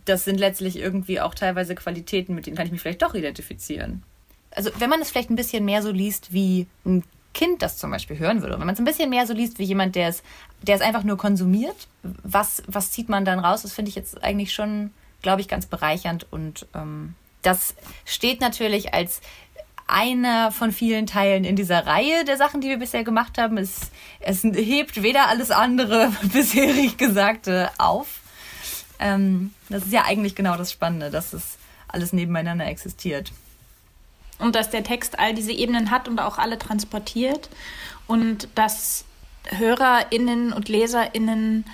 das 0.05 0.25
sind 0.25 0.39
letztlich 0.39 0.77
irgendwie 0.77 1.19
auch 1.19 1.35
teilweise 1.35 1.75
Qualitäten, 1.75 2.35
mit 2.35 2.45
denen 2.45 2.55
kann 2.55 2.65
ich 2.65 2.71
mich 2.71 2.81
vielleicht 2.81 3.01
doch 3.01 3.13
identifizieren. 3.13 4.03
Also 4.51 4.69
wenn 4.77 4.89
man 4.89 5.01
es 5.01 5.09
vielleicht 5.09 5.29
ein 5.29 5.35
bisschen 5.35 5.65
mehr 5.65 5.81
so 5.81 5.91
liest, 5.91 6.33
wie 6.33 6.67
ein 6.85 7.03
Kind 7.33 7.63
das 7.63 7.77
zum 7.77 7.89
Beispiel 7.89 8.19
hören 8.19 8.41
würde, 8.41 8.59
wenn 8.59 8.65
man 8.65 8.75
es 8.75 8.79
ein 8.79 8.85
bisschen 8.85 9.09
mehr 9.09 9.25
so 9.25 9.33
liest 9.33 9.57
wie 9.57 9.63
jemand, 9.63 9.95
der 9.95 10.07
es, 10.09 10.21
der 10.61 10.75
es 10.75 10.81
einfach 10.81 11.03
nur 11.03 11.17
konsumiert, 11.17 11.87
was, 12.03 12.61
was 12.67 12.91
zieht 12.91 13.09
man 13.09 13.25
dann 13.25 13.39
raus? 13.39 13.63
Das 13.63 13.73
finde 13.73 13.89
ich 13.89 13.95
jetzt 13.95 14.23
eigentlich 14.23 14.53
schon, 14.53 14.91
glaube 15.23 15.41
ich, 15.41 15.47
ganz 15.47 15.65
bereichernd 15.65 16.27
und 16.31 16.67
ähm, 16.75 17.15
das 17.41 17.75
steht 18.05 18.39
natürlich 18.39 18.93
als 18.93 19.21
einer 19.87 20.51
von 20.51 20.71
vielen 20.71 21.07
Teilen 21.07 21.43
in 21.43 21.55
dieser 21.55 21.85
Reihe 21.85 22.23
der 22.25 22.37
Sachen, 22.37 22.61
die 22.61 22.69
wir 22.69 22.77
bisher 22.77 23.03
gemacht 23.03 23.37
haben. 23.37 23.57
Es, 23.57 23.91
es 24.19 24.43
hebt 24.43 25.03
weder 25.03 25.27
alles 25.27 25.51
andere 25.51 26.11
bisherig 26.33 26.97
Gesagte 26.97 27.69
auf. 27.77 28.22
Ähm, 28.99 29.53
das 29.69 29.85
ist 29.85 29.93
ja 29.93 30.03
eigentlich 30.05 30.35
genau 30.35 30.57
das 30.57 30.71
Spannende, 30.71 31.09
dass 31.09 31.33
es 31.33 31.57
alles 31.87 32.13
nebeneinander 32.13 32.65
existiert. 32.65 33.31
Und 34.39 34.55
dass 34.55 34.69
der 34.69 34.83
Text 34.83 35.19
all 35.19 35.33
diese 35.33 35.51
Ebenen 35.51 35.91
hat 35.91 36.07
und 36.07 36.19
auch 36.19 36.37
alle 36.37 36.57
transportiert. 36.57 37.49
Und 38.07 38.47
dass 38.55 39.05
HörerInnen 39.45 40.53
und 40.53 40.69
LeserInnen 40.69 41.65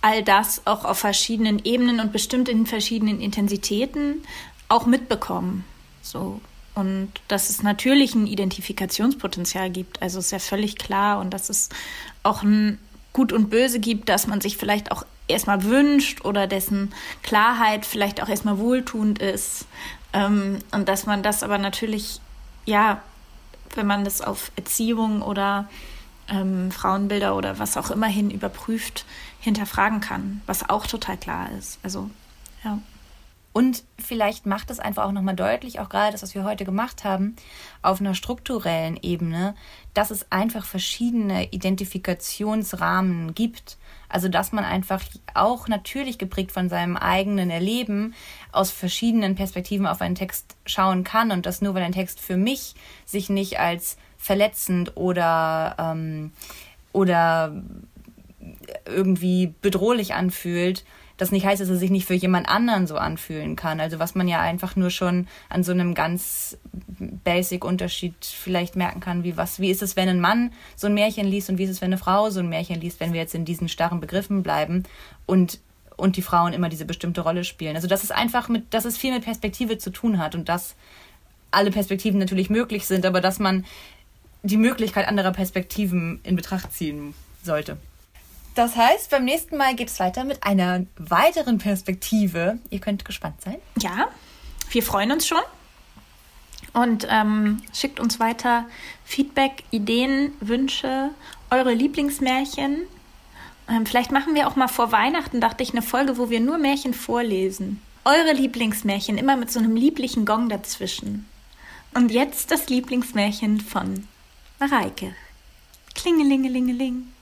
all 0.00 0.22
das 0.22 0.66
auch 0.66 0.84
auf 0.84 0.98
verschiedenen 0.98 1.64
Ebenen 1.64 2.00
und 2.00 2.12
bestimmt 2.12 2.48
in 2.48 2.66
verschiedenen 2.66 3.20
Intensitäten 3.20 4.22
auch 4.68 4.86
mitbekommen. 4.86 5.64
So. 6.02 6.40
Und 6.74 7.12
dass 7.26 7.50
es 7.50 7.62
natürlich 7.62 8.14
ein 8.14 8.26
Identifikationspotenzial 8.26 9.70
gibt. 9.70 10.00
Also 10.00 10.20
ist 10.20 10.30
ja 10.30 10.38
völlig 10.38 10.76
klar. 10.76 11.18
Und 11.18 11.30
dass 11.30 11.50
es 11.50 11.68
auch 12.22 12.42
ein 12.42 12.78
Gut 13.12 13.32
und 13.32 13.50
Böse 13.50 13.80
gibt, 13.80 14.08
dass 14.08 14.28
man 14.28 14.40
sich 14.40 14.56
vielleicht 14.56 14.92
auch 14.92 15.04
erstmal 15.28 15.64
wünscht 15.64 16.24
oder 16.24 16.46
dessen 16.46 16.92
Klarheit 17.22 17.86
vielleicht 17.86 18.22
auch 18.22 18.28
erstmal 18.28 18.58
wohltuend 18.58 19.20
ist. 19.20 19.66
Ähm, 20.12 20.58
und 20.72 20.88
dass 20.88 21.06
man 21.06 21.22
das 21.22 21.42
aber 21.42 21.58
natürlich, 21.58 22.20
ja, 22.64 23.02
wenn 23.74 23.86
man 23.86 24.04
das 24.04 24.20
auf 24.20 24.50
Erziehung 24.56 25.22
oder 25.22 25.68
ähm, 26.28 26.70
Frauenbilder 26.70 27.36
oder 27.36 27.58
was 27.58 27.76
auch 27.76 27.90
immer 27.90 28.06
hin 28.06 28.30
überprüft, 28.30 29.04
hinterfragen 29.40 30.00
kann, 30.00 30.42
was 30.46 30.68
auch 30.68 30.86
total 30.86 31.16
klar 31.16 31.50
ist. 31.58 31.78
Also, 31.82 32.10
ja. 32.64 32.78
Und 33.52 33.82
vielleicht 33.98 34.46
macht 34.46 34.70
es 34.70 34.78
einfach 34.78 35.04
auch 35.04 35.12
nochmal 35.12 35.34
deutlich, 35.34 35.80
auch 35.80 35.88
gerade 35.88 36.12
das, 36.12 36.22
was 36.22 36.34
wir 36.34 36.44
heute 36.44 36.64
gemacht 36.64 37.02
haben, 37.02 37.34
auf 37.82 38.00
einer 38.00 38.14
strukturellen 38.14 38.96
Ebene, 39.02 39.56
dass 39.94 40.10
es 40.10 40.30
einfach 40.30 40.64
verschiedene 40.64 41.50
Identifikationsrahmen 41.50 43.34
gibt. 43.34 43.78
Also 44.08 44.28
dass 44.28 44.52
man 44.52 44.64
einfach 44.64 45.02
auch 45.34 45.68
natürlich 45.68 46.18
geprägt 46.18 46.52
von 46.52 46.68
seinem 46.68 46.96
eigenen 46.96 47.50
Erleben 47.50 48.14
aus 48.52 48.70
verschiedenen 48.70 49.34
Perspektiven 49.34 49.86
auf 49.86 50.00
einen 50.00 50.14
Text 50.14 50.56
schauen 50.64 51.04
kann 51.04 51.30
und 51.30 51.46
dass 51.46 51.60
nur 51.60 51.74
weil 51.74 51.82
ein 51.82 51.92
Text 51.92 52.20
für 52.20 52.36
mich 52.36 52.74
sich 53.04 53.28
nicht 53.28 53.60
als 53.60 53.98
verletzend 54.16 54.96
oder 54.96 55.76
ähm, 55.78 56.32
oder 56.92 57.62
irgendwie 58.86 59.54
bedrohlich 59.60 60.14
anfühlt, 60.14 60.84
das 61.18 61.32
nicht 61.32 61.44
heißt, 61.44 61.60
dass 61.60 61.68
er 61.68 61.76
sich 61.76 61.90
nicht 61.90 62.06
für 62.06 62.14
jemand 62.14 62.48
anderen 62.48 62.86
so 62.86 62.96
anfühlen 62.96 63.56
kann. 63.56 63.80
Also 63.80 63.98
was 63.98 64.14
man 64.14 64.28
ja 64.28 64.40
einfach 64.40 64.76
nur 64.76 64.90
schon 64.90 65.26
an 65.50 65.64
so 65.64 65.72
einem 65.72 65.94
ganz 65.94 66.56
basic 67.24 67.64
Unterschied 67.64 68.14
vielleicht 68.24 68.76
merken 68.76 69.00
kann, 69.00 69.24
wie 69.24 69.36
was, 69.36 69.58
wie 69.58 69.70
ist 69.70 69.82
es, 69.82 69.96
wenn 69.96 70.08
ein 70.08 70.20
Mann 70.20 70.52
so 70.76 70.86
ein 70.86 70.94
Märchen 70.94 71.26
liest 71.26 71.50
und 71.50 71.58
wie 71.58 71.64
ist 71.64 71.70
es, 71.70 71.80
wenn 71.80 71.88
eine 71.88 71.98
Frau 71.98 72.30
so 72.30 72.40
ein 72.40 72.48
Märchen 72.48 72.80
liest, 72.80 73.00
wenn 73.00 73.12
wir 73.12 73.20
jetzt 73.20 73.34
in 73.34 73.44
diesen 73.44 73.68
starren 73.68 74.00
Begriffen 74.00 74.42
bleiben 74.42 74.84
und 75.26 75.60
und 75.96 76.16
die 76.16 76.22
Frauen 76.22 76.52
immer 76.52 76.68
diese 76.68 76.84
bestimmte 76.84 77.22
Rolle 77.22 77.42
spielen. 77.42 77.74
Also 77.74 77.88
dass 77.88 78.04
es 78.04 78.12
einfach 78.12 78.48
mit, 78.48 78.72
dass 78.72 78.84
es 78.84 78.96
viel 78.96 79.12
mit 79.12 79.24
Perspektive 79.24 79.78
zu 79.78 79.90
tun 79.90 80.18
hat 80.18 80.36
und 80.36 80.48
dass 80.48 80.76
alle 81.50 81.72
Perspektiven 81.72 82.20
natürlich 82.20 82.50
möglich 82.50 82.86
sind, 82.86 83.04
aber 83.04 83.20
dass 83.20 83.40
man 83.40 83.64
die 84.44 84.56
Möglichkeit 84.56 85.08
anderer 85.08 85.32
Perspektiven 85.32 86.20
in 86.22 86.36
Betracht 86.36 86.72
ziehen 86.72 87.14
sollte. 87.42 87.76
Das 88.58 88.74
heißt, 88.74 89.10
beim 89.10 89.24
nächsten 89.24 89.56
Mal 89.56 89.76
geht 89.76 89.86
es 89.86 90.00
weiter 90.00 90.24
mit 90.24 90.42
einer 90.42 90.84
weiteren 90.96 91.58
Perspektive. 91.58 92.58
Ihr 92.70 92.80
könnt 92.80 93.04
gespannt 93.04 93.40
sein. 93.40 93.58
Ja, 93.80 94.08
wir 94.72 94.82
freuen 94.82 95.12
uns 95.12 95.28
schon. 95.28 95.38
Und 96.72 97.06
ähm, 97.08 97.62
schickt 97.72 98.00
uns 98.00 98.18
weiter 98.18 98.66
Feedback, 99.04 99.62
Ideen, 99.70 100.32
Wünsche, 100.40 101.10
eure 101.50 101.72
Lieblingsmärchen. 101.72 102.80
Ähm, 103.68 103.86
vielleicht 103.86 104.10
machen 104.10 104.34
wir 104.34 104.48
auch 104.48 104.56
mal 104.56 104.66
vor 104.66 104.90
Weihnachten, 104.90 105.40
dachte 105.40 105.62
ich, 105.62 105.70
eine 105.70 105.82
Folge, 105.82 106.18
wo 106.18 106.28
wir 106.28 106.40
nur 106.40 106.58
Märchen 106.58 106.94
vorlesen. 106.94 107.80
Eure 108.04 108.32
Lieblingsmärchen, 108.32 109.18
immer 109.18 109.36
mit 109.36 109.52
so 109.52 109.60
einem 109.60 109.76
lieblichen 109.76 110.26
Gong 110.26 110.48
dazwischen. 110.48 111.28
Und 111.94 112.10
jetzt 112.10 112.50
das 112.50 112.68
Lieblingsmärchen 112.68 113.60
von 113.60 114.08
Mareike. 114.58 115.14
Klingelingelingeling. 115.94 117.12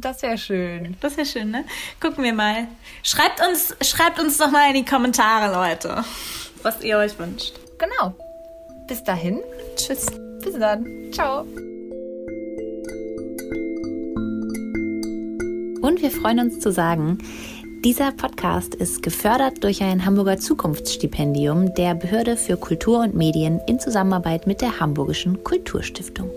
Das 0.00 0.22
wäre 0.22 0.38
schön. 0.38 0.96
Das 1.00 1.16
wäre 1.16 1.26
schön, 1.26 1.50
ne? 1.50 1.64
Gucken 2.00 2.22
wir 2.22 2.32
mal. 2.32 2.68
Schreibt 3.02 3.40
uns, 3.40 3.74
schreibt 3.82 4.20
uns 4.20 4.38
doch 4.38 4.50
mal 4.50 4.68
in 4.68 4.74
die 4.74 4.84
Kommentare, 4.84 5.52
Leute, 5.52 6.04
was 6.62 6.82
ihr 6.82 6.98
euch 6.98 7.18
wünscht. 7.18 7.54
Genau. 7.78 8.14
Bis 8.86 9.02
dahin. 9.02 9.40
Tschüss. 9.74 10.06
Bis 10.42 10.54
dann. 10.56 10.86
Ciao. 11.12 11.40
Und 15.80 16.00
wir 16.00 16.10
freuen 16.12 16.40
uns 16.40 16.60
zu 16.60 16.70
sagen, 16.70 17.18
dieser 17.84 18.12
Podcast 18.12 18.76
ist 18.76 19.02
gefördert 19.02 19.64
durch 19.64 19.82
ein 19.82 20.04
Hamburger 20.04 20.38
Zukunftsstipendium 20.38 21.74
der 21.74 21.94
Behörde 21.94 22.36
für 22.36 22.56
Kultur 22.56 23.00
und 23.00 23.14
Medien 23.14 23.60
in 23.66 23.80
Zusammenarbeit 23.80 24.46
mit 24.46 24.60
der 24.60 24.78
Hamburgischen 24.78 25.42
Kulturstiftung. 25.42 26.30